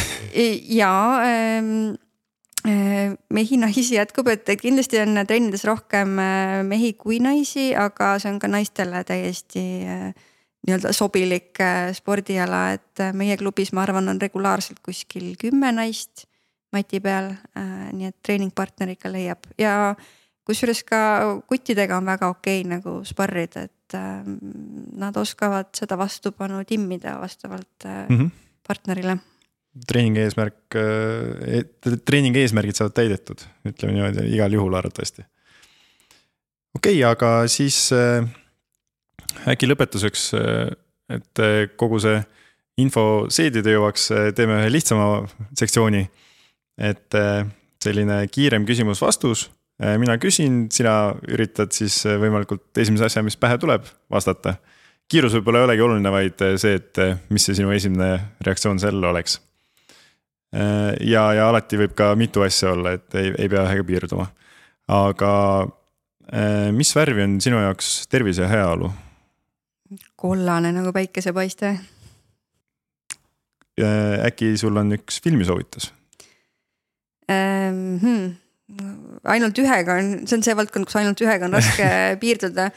ja 0.79 0.91
ähm, 1.23 1.93
äh, 2.67 3.13
mehi-naisi 3.33 3.95
jätkub, 3.95 4.27
et 4.33 4.49
kindlasti 4.61 5.01
on 5.03 5.21
trennides 5.27 5.63
rohkem 5.67 6.17
äh, 6.19 6.59
mehi 6.67 6.93
kui 6.99 7.21
naisi, 7.23 7.71
aga 7.75 8.17
see 8.19 8.31
on 8.33 8.39
ka 8.41 8.51
naistele 8.51 9.03
täiesti 9.07 9.63
nii-öelda 10.67 10.91
sobilik 10.93 11.55
spordiala, 11.95 12.63
et 12.75 13.03
meie 13.15 13.37
klubis, 13.39 13.71
ma 13.71 13.85
arvan, 13.85 14.11
on 14.11 14.19
regulaarselt 14.21 14.81
kuskil 14.83 15.31
kümme 15.39 15.71
naist 15.71 16.27
mati 16.75 16.99
peal. 17.01 17.31
nii 17.95 18.11
et 18.11 18.17
treeningpartner 18.21 18.91
ikka 18.93 19.09
leiab 19.09 19.47
ja 19.57 19.95
kusjuures 20.45 20.83
ka 20.83 20.99
kuttidega 21.47 21.97
on 21.97 22.05
väga 22.09 22.29
okei 22.29 22.61
okay, 22.61 22.69
nagu 22.75 22.99
sparrida, 23.07 23.65
et 23.69 23.73
et 23.89 23.97
ähm, 23.97 24.37
nad 24.99 25.17
oskavad 25.17 25.71
seda 25.73 25.97
vastupanu 25.97 26.61
timmida 26.65 27.17
vastavalt 27.21 27.85
mm 27.85 28.17
-hmm. 28.17 28.29
partnerile. 28.67 29.17
treeningi 29.87 30.19
eesmärk, 30.19 30.75
äh, 30.75 31.97
treeningi 32.05 32.39
eesmärgid 32.39 32.75
saavad 32.75 32.93
täidetud, 32.93 33.41
ütleme 33.65 33.93
niimoodi 33.93 34.35
igal 34.35 34.53
juhul 34.53 34.73
arvatavasti. 34.73 35.21
okei 36.75 37.03
okay,, 37.03 37.11
aga 37.11 37.47
siis 37.47 37.91
äh, 37.93 38.27
äkki 39.47 39.67
lõpetuseks, 39.67 40.33
et 41.09 41.41
kogu 41.75 41.99
see 41.99 42.23
info 42.77 43.25
seedida 43.29 43.69
jõuaks, 43.69 44.09
teeme 44.35 44.61
ühe 44.61 44.71
lihtsama 44.71 45.27
sektsiooni. 45.57 46.09
et 46.77 47.13
selline 47.83 48.27
kiirem 48.27 48.65
küsimus-vastus 48.65 49.49
mina 49.79 50.17
küsin, 50.19 50.65
sina 50.73 51.13
üritad 51.31 51.71
siis 51.75 52.01
äh, 52.07 52.17
võimalikult 52.19 52.77
esimese 52.81 53.07
asja, 53.07 53.23
mis 53.23 53.37
pähe 53.39 53.57
tuleb, 53.61 53.85
vastata. 54.11 54.57
kiirus 55.09 55.33
võib-olla 55.37 55.61
ei 55.61 55.67
olegi 55.69 55.85
oluline, 55.85 56.11
vaid 56.11 56.43
äh, 56.43 56.55
see, 56.59 56.79
et 56.81 56.99
mis 57.31 57.47
see 57.47 57.55
sinu 57.57 57.71
esimene 57.71 58.35
reaktsioon 58.45 58.79
sellele 58.79 59.13
oleks. 59.13 59.39
ja, 60.51 61.23
ja 61.37 61.43
alati 61.45 61.77
võib 61.77 61.91
ka 61.93 62.15
mitu 62.17 62.41
asja 62.41 62.71
olla, 62.73 62.95
et 62.97 63.15
ei, 63.15 63.29
ei 63.37 63.49
pea 63.49 63.67
ühega 63.67 63.83
piirduma. 63.85 64.25
aga 64.89 65.33
mis 66.73 66.89
värvi 66.95 67.21
on 67.21 67.35
sinu 67.41 67.61
jaoks 67.61 68.07
tervis 68.09 68.41
ja 68.41 68.47
heaolu? 68.49 68.89
kollane 70.17 70.71
nagu 70.73 70.91
päikesepaiste. 70.93 71.75
äkki 74.25 74.55
sul 74.57 74.81
on 74.81 74.97
üks 74.97 75.21
filmisoovitus 75.21 75.93
ähm,? 77.29 78.01
Hmm 78.01 78.33
ainult 79.33 79.59
ühega 79.61 79.99
on, 79.99 80.13
see 80.27 80.39
on 80.39 80.45
see 80.45 80.55
valdkond, 80.57 80.87
kus 80.89 80.97
ainult 80.99 81.21
ühega 81.23 81.47
on 81.47 81.57
raske 81.57 81.89
piirduda. 82.21 82.69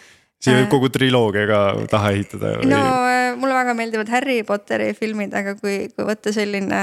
siia 0.42 0.56
võib 0.56 0.66
äh, 0.66 0.72
kogu 0.72 0.90
triloogia 0.92 1.46
ka 1.50 1.60
taha 1.92 2.12
ehitada 2.16 2.54
no 2.68 2.80
äh, 3.08 3.32
mulle 3.38 3.56
väga 3.56 3.74
meeldivad 3.78 4.10
Harry 4.12 4.40
Potteri 4.46 4.90
filmid, 4.98 5.34
aga 5.38 5.54
kui, 5.58 5.88
kui 5.92 6.06
võtta 6.08 6.32
selline 6.34 6.80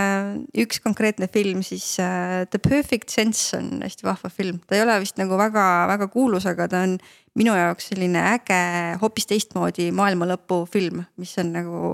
üks 0.63 0.81
konkreetne 0.83 1.29
film, 1.31 1.63
siis 1.65 1.91
The 1.99 2.61
Perfect 2.61 3.13
Sense 3.13 3.57
on 3.57 3.83
hästi 3.85 4.07
vahva 4.07 4.31
film. 4.33 4.61
ta 4.67 4.77
ei 4.77 4.85
ole 4.85 4.99
vist 5.03 5.19
nagu 5.21 5.37
väga-väga 5.39 6.09
kuulus, 6.13 6.47
aga 6.49 6.69
ta 6.71 6.85
on 6.87 6.97
minu 7.39 7.53
jaoks 7.55 7.91
selline 7.91 8.23
äge, 8.33 8.63
hoopis 9.03 9.29
teistmoodi 9.29 9.91
maailmalõpu 9.95 10.63
film, 10.71 11.03
mis 11.21 11.35
on 11.41 11.53
nagu 11.55 11.93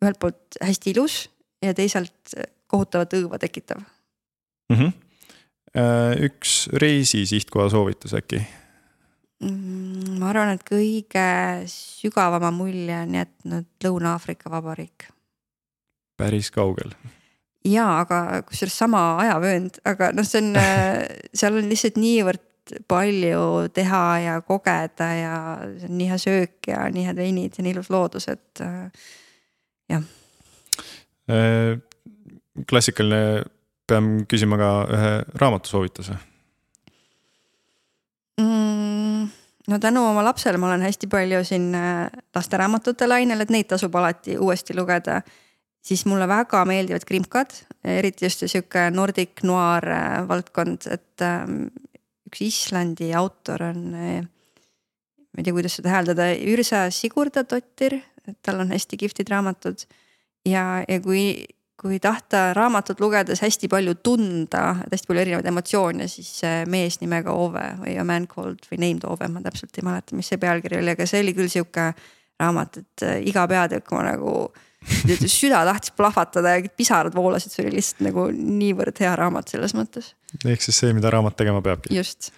ühelt 0.00 0.18
poolt 0.22 0.58
hästi 0.64 0.94
ilus 0.94 1.22
ja 1.60 1.76
teisalt 1.76 2.34
kohutavat 2.70 3.18
õõva 3.18 3.38
tekitav 3.42 3.82
mm. 3.82 4.76
-hmm 4.76 4.90
Äh, 4.90 5.09
üks 6.26 6.64
reisi 6.82 7.22
sihtkoha 7.30 7.68
soovitus 7.70 8.14
äkki? 8.18 8.40
mm,? 9.44 10.18
ma 10.20 10.30
arvan, 10.32 10.54
et 10.56 10.64
kõige 10.66 11.24
sügavama 11.70 12.50
mulje 12.54 12.96
on 13.04 13.16
jätnud 13.20 13.68
Lõuna-Aafrika 13.84 14.50
Vabariik. 14.52 15.08
päris 16.18 16.50
kaugel. 16.50 16.92
ja, 17.64 17.86
aga 18.02 18.42
kusjuures 18.48 18.78
sama 18.82 19.04
ajavöönd, 19.24 19.80
aga 19.88 20.12
noh, 20.16 20.26
see 20.26 20.42
on 20.42 20.54
seal 21.42 21.60
on 21.60 21.70
lihtsalt 21.70 22.00
niivõrd 22.00 22.46
palju 22.90 23.68
teha 23.74 24.02
ja 24.22 24.40
kogeda 24.46 25.06
ja 25.18 25.36
see 25.78 25.88
on 25.88 25.96
nii 25.98 26.10
hea 26.10 26.18
söök 26.22 26.70
ja 26.70 26.82
nii 26.92 27.06
head 27.08 27.18
veinid 27.18 27.56
ja 27.58 27.64
nii 27.66 27.74
ilus 27.74 27.90
loodus, 27.90 28.28
et 28.30 28.62
jah. 29.90 30.04
klassikaline, 32.70 33.42
pean 33.90 34.10
küsima 34.30 34.58
ka 34.60 34.70
ühe 34.96 35.12
raamatusoovituse 35.42 36.16
mm,? 38.40 39.28
no 39.70 39.78
tänu 39.78 40.04
oma 40.08 40.24
lapsele 40.24 40.58
ma 40.58 40.70
olen 40.70 40.82
hästi 40.86 41.08
palju 41.10 41.44
siin 41.46 41.70
äh, 41.74 42.08
lasteraamatute 42.34 43.08
lainel, 43.08 43.44
et 43.44 43.52
neid 43.54 43.68
tasub 43.70 43.94
alati 43.94 44.38
uuesti 44.38 44.76
lugeda. 44.76 45.20
siis 45.80 46.04
mulle 46.04 46.26
väga 46.28 46.60
meeldivad 46.68 47.06
krimkad, 47.08 47.54
eriti 47.88 48.26
just 48.26 48.42
sihuke 48.44 48.90
Nordic 48.92 49.44
noir 49.48 49.86
äh, 49.88 50.28
valdkond, 50.28 50.90
et 50.92 51.24
ähm, 51.24 51.70
üks 52.28 52.42
Islandi 52.44 53.14
autor 53.16 53.62
on, 53.70 53.86
äh, 53.94 54.20
ma 54.20 55.40
ei 55.40 55.46
tea, 55.46 55.54
kuidas 55.56 55.78
seda 55.78 55.94
hääldada, 55.94 56.28
Ürsa 56.52 56.88
Sigurdadottir, 56.92 57.96
et 58.28 58.36
tal 58.44 58.60
on 58.60 58.74
hästi 58.74 59.00
kihvtid 59.00 59.32
raamatud. 59.32 59.86
ja, 60.44 60.84
ja 60.88 61.00
kui 61.00 61.46
kui 61.80 61.96
tahta 62.02 62.50
raamatut 62.56 63.00
lugedes 63.00 63.40
hästi 63.40 63.68
palju 63.72 63.94
tunda, 64.04 64.74
hästi 64.82 65.08
palju 65.08 65.22
erinevaid 65.22 65.46
emotsioone, 65.48 66.08
siis 66.12 66.42
mees 66.68 67.00
nimega 67.00 67.32
Ove 67.32 67.66
või 67.80 67.94
A 67.96 68.04
man 68.04 68.26
called 68.28 68.66
või 68.68 68.82
named 68.82 69.06
Ove, 69.08 69.28
ma 69.32 69.40
täpselt 69.44 69.78
ei 69.80 69.86
mäleta, 69.86 70.16
mis 70.18 70.28
see 70.28 70.40
pealkiri 70.40 70.82
oli, 70.82 70.92
aga 70.92 71.06
see 71.08 71.22
oli 71.24 71.32
küll 71.38 71.48
sihuke 71.52 71.92
raamat, 72.40 72.80
et 72.82 73.06
äh, 73.06 73.20
iga 73.30 73.46
peatükk 73.50 73.94
ma 73.94 74.04
nagu 74.10 74.34
süda 75.38 75.62
tahtis 75.68 75.92
plahvatada 75.96 76.56
ja 76.56 76.68
pisarad 76.76 77.16
voolasid, 77.16 77.52
see 77.52 77.64
oli 77.66 77.78
lihtsalt 77.78 78.04
nagu 78.08 78.28
niivõrd 78.34 79.00
hea 79.04 79.12
raamat 79.18 79.52
selles 79.52 79.76
mõttes. 79.76 80.14
ehk 80.44 80.64
siis 80.64 80.84
see, 80.84 80.94
mida 80.96 81.12
raamat 81.12 81.36
tegema 81.40 81.62
peabki. 81.64 81.94
just. 81.96 82.32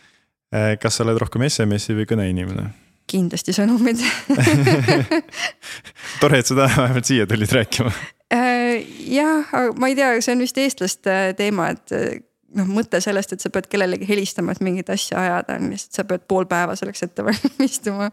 Äh, 0.55 0.75
kas 0.81 0.99
sa 0.99 1.07
oled 1.07 1.21
rohkem 1.23 1.47
SMS-i 1.49 1.97
või 1.99 2.09
kõneinimene? 2.11 2.71
Kindlasti 3.11 3.55
sõnumid 3.57 4.01
tore, 6.21 6.39
et 6.41 6.47
sa 6.49 6.55
täna 6.55 6.71
vähemalt 6.71 7.09
siia 7.09 7.27
tulid 7.29 7.53
rääkima 7.53 7.93
Äh, 8.33 8.87
jah, 9.13 9.45
ma 9.77 9.89
ei 9.91 9.97
tea, 9.97 10.15
see 10.25 10.33
on 10.33 10.41
vist 10.41 10.57
eestlaste 10.57 11.15
teema, 11.37 11.67
et 11.75 11.93
äh, 11.93 12.15
noh, 12.57 12.69
mõte 12.79 13.01
sellest, 13.05 13.35
et 13.35 13.45
sa 13.45 13.51
pead 13.53 13.67
kellelegi 13.69 14.09
helistama, 14.09 14.55
et 14.55 14.63
mingit 14.65 14.89
asja 14.93 15.19
ajada, 15.21 15.59
on 15.61 15.69
lihtsalt, 15.75 15.99
sa 15.99 16.05
pead 16.09 16.25
pool 16.31 16.49
päeva 16.49 16.77
selleks 16.79 17.05
ette 17.05 17.25
valmistuma. 17.29 18.09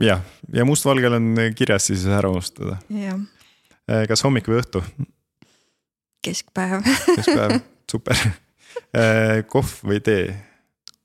jah, 0.00 0.24
ja 0.56 0.64
mustvalgel 0.68 1.18
on 1.18 1.28
kirjas 1.58 1.90
siis 1.90 2.06
ära 2.08 2.30
unustada. 2.32 2.78
Äh, 2.96 4.06
kas 4.08 4.24
hommik 4.24 4.48
või 4.48 4.62
õhtu? 4.62 4.84
keskpäev 6.24 6.80
keskpäev, 6.86 7.60
super. 7.92 8.22
kohv 9.52 9.76
või 9.84 10.00
tee? 10.00 10.30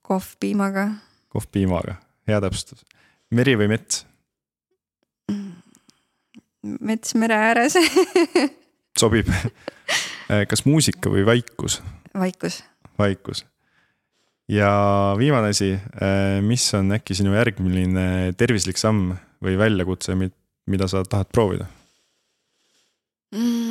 kohv 0.07 0.37
piimaga. 0.39 0.87
kohv 1.35 1.51
piimaga, 1.51 1.99
hea 2.31 2.41
täpsustus. 2.43 2.83
meri 3.31 3.57
või 3.59 3.69
mets? 3.75 4.05
mets 6.61 7.15
mere 7.17 7.37
ääres 7.49 7.77
sobib. 9.01 9.29
Äh, 9.31 10.45
kas 10.49 10.65
muusika 10.67 11.11
või 11.11 11.25
vaikus? 11.27 11.79
vaikus. 12.17 12.61
vaikus. 12.99 13.45
ja 14.51 14.71
viimane 15.19 15.51
asi, 15.55 15.73
äh, 15.73 16.39
mis 16.45 16.67
on 16.77 16.91
äkki 16.97 17.17
sinu 17.17 17.35
järgmine 17.35 18.33
tervislik 18.37 18.79
samm 18.81 19.15
või 19.41 19.57
väljakutse, 19.57 20.15
mida 20.69 20.87
sa 20.91 21.03
tahad 21.07 21.31
proovida 21.33 21.67
mm? 23.35 23.70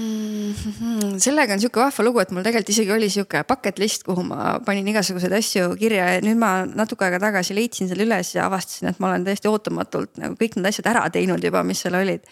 -hmm. 0.52 1.18
sellega 1.18 1.54
on 1.54 1.60
sihuke 1.60 1.80
vahva 1.80 2.04
lugu, 2.04 2.20
et 2.20 2.30
mul 2.30 2.42
tegelikult 2.42 2.74
isegi 2.74 2.92
oli 2.92 3.08
sihuke 3.10 3.44
bucket 3.48 3.78
list, 3.78 4.04
kuhu 4.04 4.22
ma 4.22 4.58
panin 4.66 4.88
igasuguseid 4.88 5.32
asju 5.32 5.76
kirja 5.80 6.12
ja 6.14 6.20
nüüd 6.20 6.38
ma 6.38 6.66
natuke 6.66 7.04
aega 7.04 7.18
tagasi 7.18 7.54
leidsin 7.54 7.88
selle 7.88 8.06
üles 8.08 8.34
ja 8.34 8.46
avastasin, 8.46 8.88
et 8.88 9.00
ma 9.00 9.08
olen 9.08 9.24
täiesti 9.24 9.48
ootamatult 9.48 10.18
nagu 10.18 10.34
kõik 10.34 10.56
need 10.56 10.70
asjad 10.72 10.86
ära 10.94 11.08
teinud 11.10 11.44
juba, 11.44 11.62
mis 11.62 11.82
seal 11.82 11.94
olid 11.94 12.24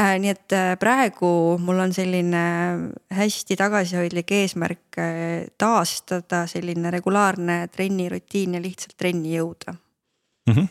Äh, 0.00 0.16
nii 0.22 0.30
et 0.32 0.52
äh, 0.54 0.76
praegu 0.80 1.58
mul 1.60 1.80
on 1.82 1.90
selline 1.92 2.42
hästi 3.12 3.56
tagasihoidlik 3.58 4.30
eesmärk 4.32 4.96
äh, 5.02 5.48
taastada 5.58 6.44
selline 6.48 6.92
regulaarne 6.94 7.66
trennirutiin 7.74 8.54
ja 8.56 8.62
lihtsalt 8.62 8.94
trenni 8.96 9.34
jõuda 9.34 9.74
mm. 9.74 10.54
-hmm. 10.54 10.68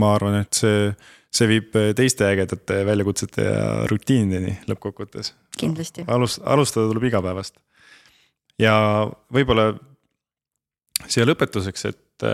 ma 0.00 0.14
arvan, 0.16 0.40
et 0.40 0.56
see, 0.56 0.88
see 1.34 1.48
viib 1.50 1.74
teiste 1.96 2.26
ägedate 2.26 2.80
väljakutsete 2.88 3.44
ja 3.44 3.64
rutiinideni 3.90 4.56
lõppkokkuvõttes. 4.70 5.34
kindlasti. 5.58 6.06
alust-, 6.08 6.42
alustada 6.44 6.88
tuleb 6.90 7.08
igapäevast. 7.10 7.58
ja 8.58 8.74
võib-olla 9.34 9.72
siia 11.06 11.26
lõpetuseks, 11.28 11.84
et, 11.92 12.28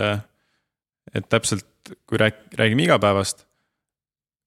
et 1.13 1.27
täpselt 1.29 1.67
kui 2.07 2.17
rääk-, 2.17 2.47
räägime 2.57 2.87
igapäevast 2.87 3.45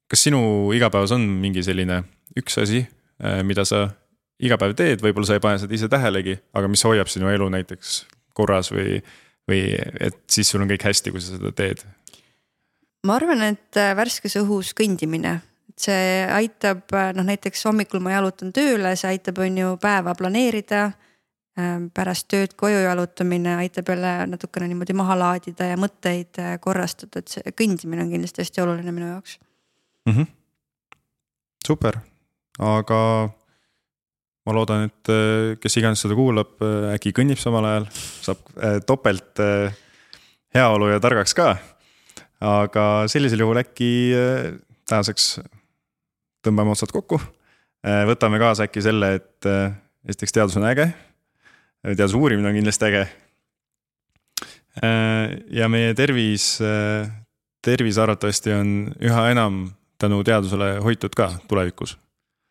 kas 0.08 0.24
sinu 0.24 0.40
igapäevas 0.76 1.12
on 1.16 1.24
mingi 1.42 1.62
selline 1.64 2.02
üks 2.38 2.58
asi, 2.62 2.82
äh, 3.22 3.40
mida 3.46 3.64
sa 3.68 3.88
iga 4.40 4.58
päev 4.60 4.74
teed, 4.78 5.02
võib-olla 5.04 5.28
sa 5.28 5.36
ei 5.36 5.44
pane 5.44 5.60
seda 5.60 5.74
ise 5.76 5.88
tähelegi, 5.90 6.38
aga 6.56 6.70
mis 6.70 6.84
hoiab 6.86 7.10
sinu 7.10 7.30
elu 7.32 7.48
näiteks 7.52 8.00
korras 8.38 8.70
või, 8.72 9.00
või 9.50 9.62
et 9.76 10.20
siis 10.30 10.50
sul 10.52 10.62
on 10.62 10.70
kõik 10.70 10.86
hästi, 10.88 11.12
kui 11.12 11.22
sa 11.22 11.36
seda 11.36 11.52
teed? 11.56 11.82
Ma 13.06 13.16
arvan, 13.18 13.42
et 13.52 13.78
äh, 13.78 13.94
värskes 13.96 14.38
õhus 14.40 14.72
kõndimine, 14.78 15.38
see 15.78 16.24
aitab, 16.34 16.86
äh, 16.96 17.12
noh 17.16 17.26
näiteks 17.28 17.66
hommikul 17.68 18.02
ma 18.04 18.16
jalutan 18.16 18.52
tööle, 18.54 18.94
see 18.98 19.12
aitab, 19.12 19.38
on 19.44 19.60
ju, 19.64 19.76
päeva 19.82 20.16
planeerida. 20.18 20.90
pärast 21.94 22.28
tööd 22.30 22.52
koju 22.54 22.84
jalutamine 22.84 23.56
aitab 23.58 23.88
jälle 23.90 24.26
natukene 24.30 24.68
niimoodi 24.70 24.94
maha 24.94 25.16
laadida 25.18 25.66
ja 25.66 25.76
mõtteid 25.76 26.38
korrastada, 26.62 27.18
et 27.18 27.32
see 27.32 27.50
kõndimine 27.50 28.04
on 28.04 28.12
kindlasti 28.12 28.44
hästi 28.44 28.62
oluline 28.62 28.92
minu 28.94 29.08
jaoks 29.08 29.40
mm. 30.06 30.12
-hmm. 30.12 30.26
super, 31.66 31.98
aga 32.62 33.00
ma 34.48 34.54
loodan, 34.56 34.88
et 34.88 35.12
äh, 35.12 35.56
kes 35.60 35.76
iganes 35.80 36.02
seda 36.04 36.16
kuulab, 36.16 36.56
äh, 36.64 36.94
äkki 36.96 37.12
kõnnib 37.16 37.40
samal 37.40 37.66
ajal, 37.68 37.88
saab 38.24 38.46
äh, 38.56 38.78
topelt 38.86 39.42
heaolu 40.54 40.88
ja 40.94 41.00
targaks 41.04 41.36
ka. 41.36 41.52
Aga 42.40 42.84
sellisel 43.10 43.42
juhul 43.42 43.60
äkki 43.60 43.90
tänaseks 44.88 45.38
tõmbame 46.44 46.72
otsad 46.74 46.92
kokku. 46.94 47.20
võtame 48.08 48.38
kaasa 48.40 48.68
äkki 48.68 48.82
selle, 48.84 49.14
et 49.18 49.48
esiteks 50.08 50.34
teadus 50.34 50.56
on 50.60 50.66
äge. 50.68 50.88
teaduse 51.84 52.16
uurimine 52.16 52.48
on 52.48 52.58
kindlasti 52.58 52.90
äge. 52.90 53.06
ja 55.50 55.68
meie 55.68 55.94
tervis, 55.94 56.58
tervis 57.62 57.98
arvatavasti 57.98 58.52
on 58.54 58.76
üha 59.00 59.30
enam 59.30 59.64
tänu 59.98 60.22
teadusele 60.24 60.78
hoitud 60.84 61.14
ka 61.14 61.32
tulevikus? 61.48 61.98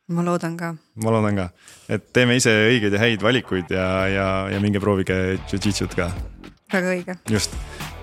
ma 0.08 0.24
loodan 0.24 0.58
ka. 0.58 0.74
ma 1.04 1.12
loodan 1.12 1.36
ka, 1.36 1.50
et 1.92 2.12
teeme 2.16 2.38
ise 2.40 2.54
õigeid 2.70 2.96
ja 2.96 3.02
häid 3.02 3.24
valikuid 3.24 3.72
ja, 3.76 3.88
ja, 4.12 4.28
ja 4.54 4.62
minge 4.64 4.80
proovige 4.84 5.38
jujitsut 5.52 5.96
ka. 5.98 6.12
väga 6.74 6.96
õige. 6.96 7.18
just, 7.32 7.56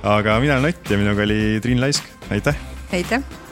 aga 0.04 0.36
mina 0.40 0.58
olen 0.58 0.74
Ott 0.74 0.90
ja 0.90 0.98
minuga 1.00 1.22
oli 1.24 1.60
Triin 1.60 1.80
Laisk, 1.80 2.04
aitäh. 2.30 2.56
aitäh 2.92 3.43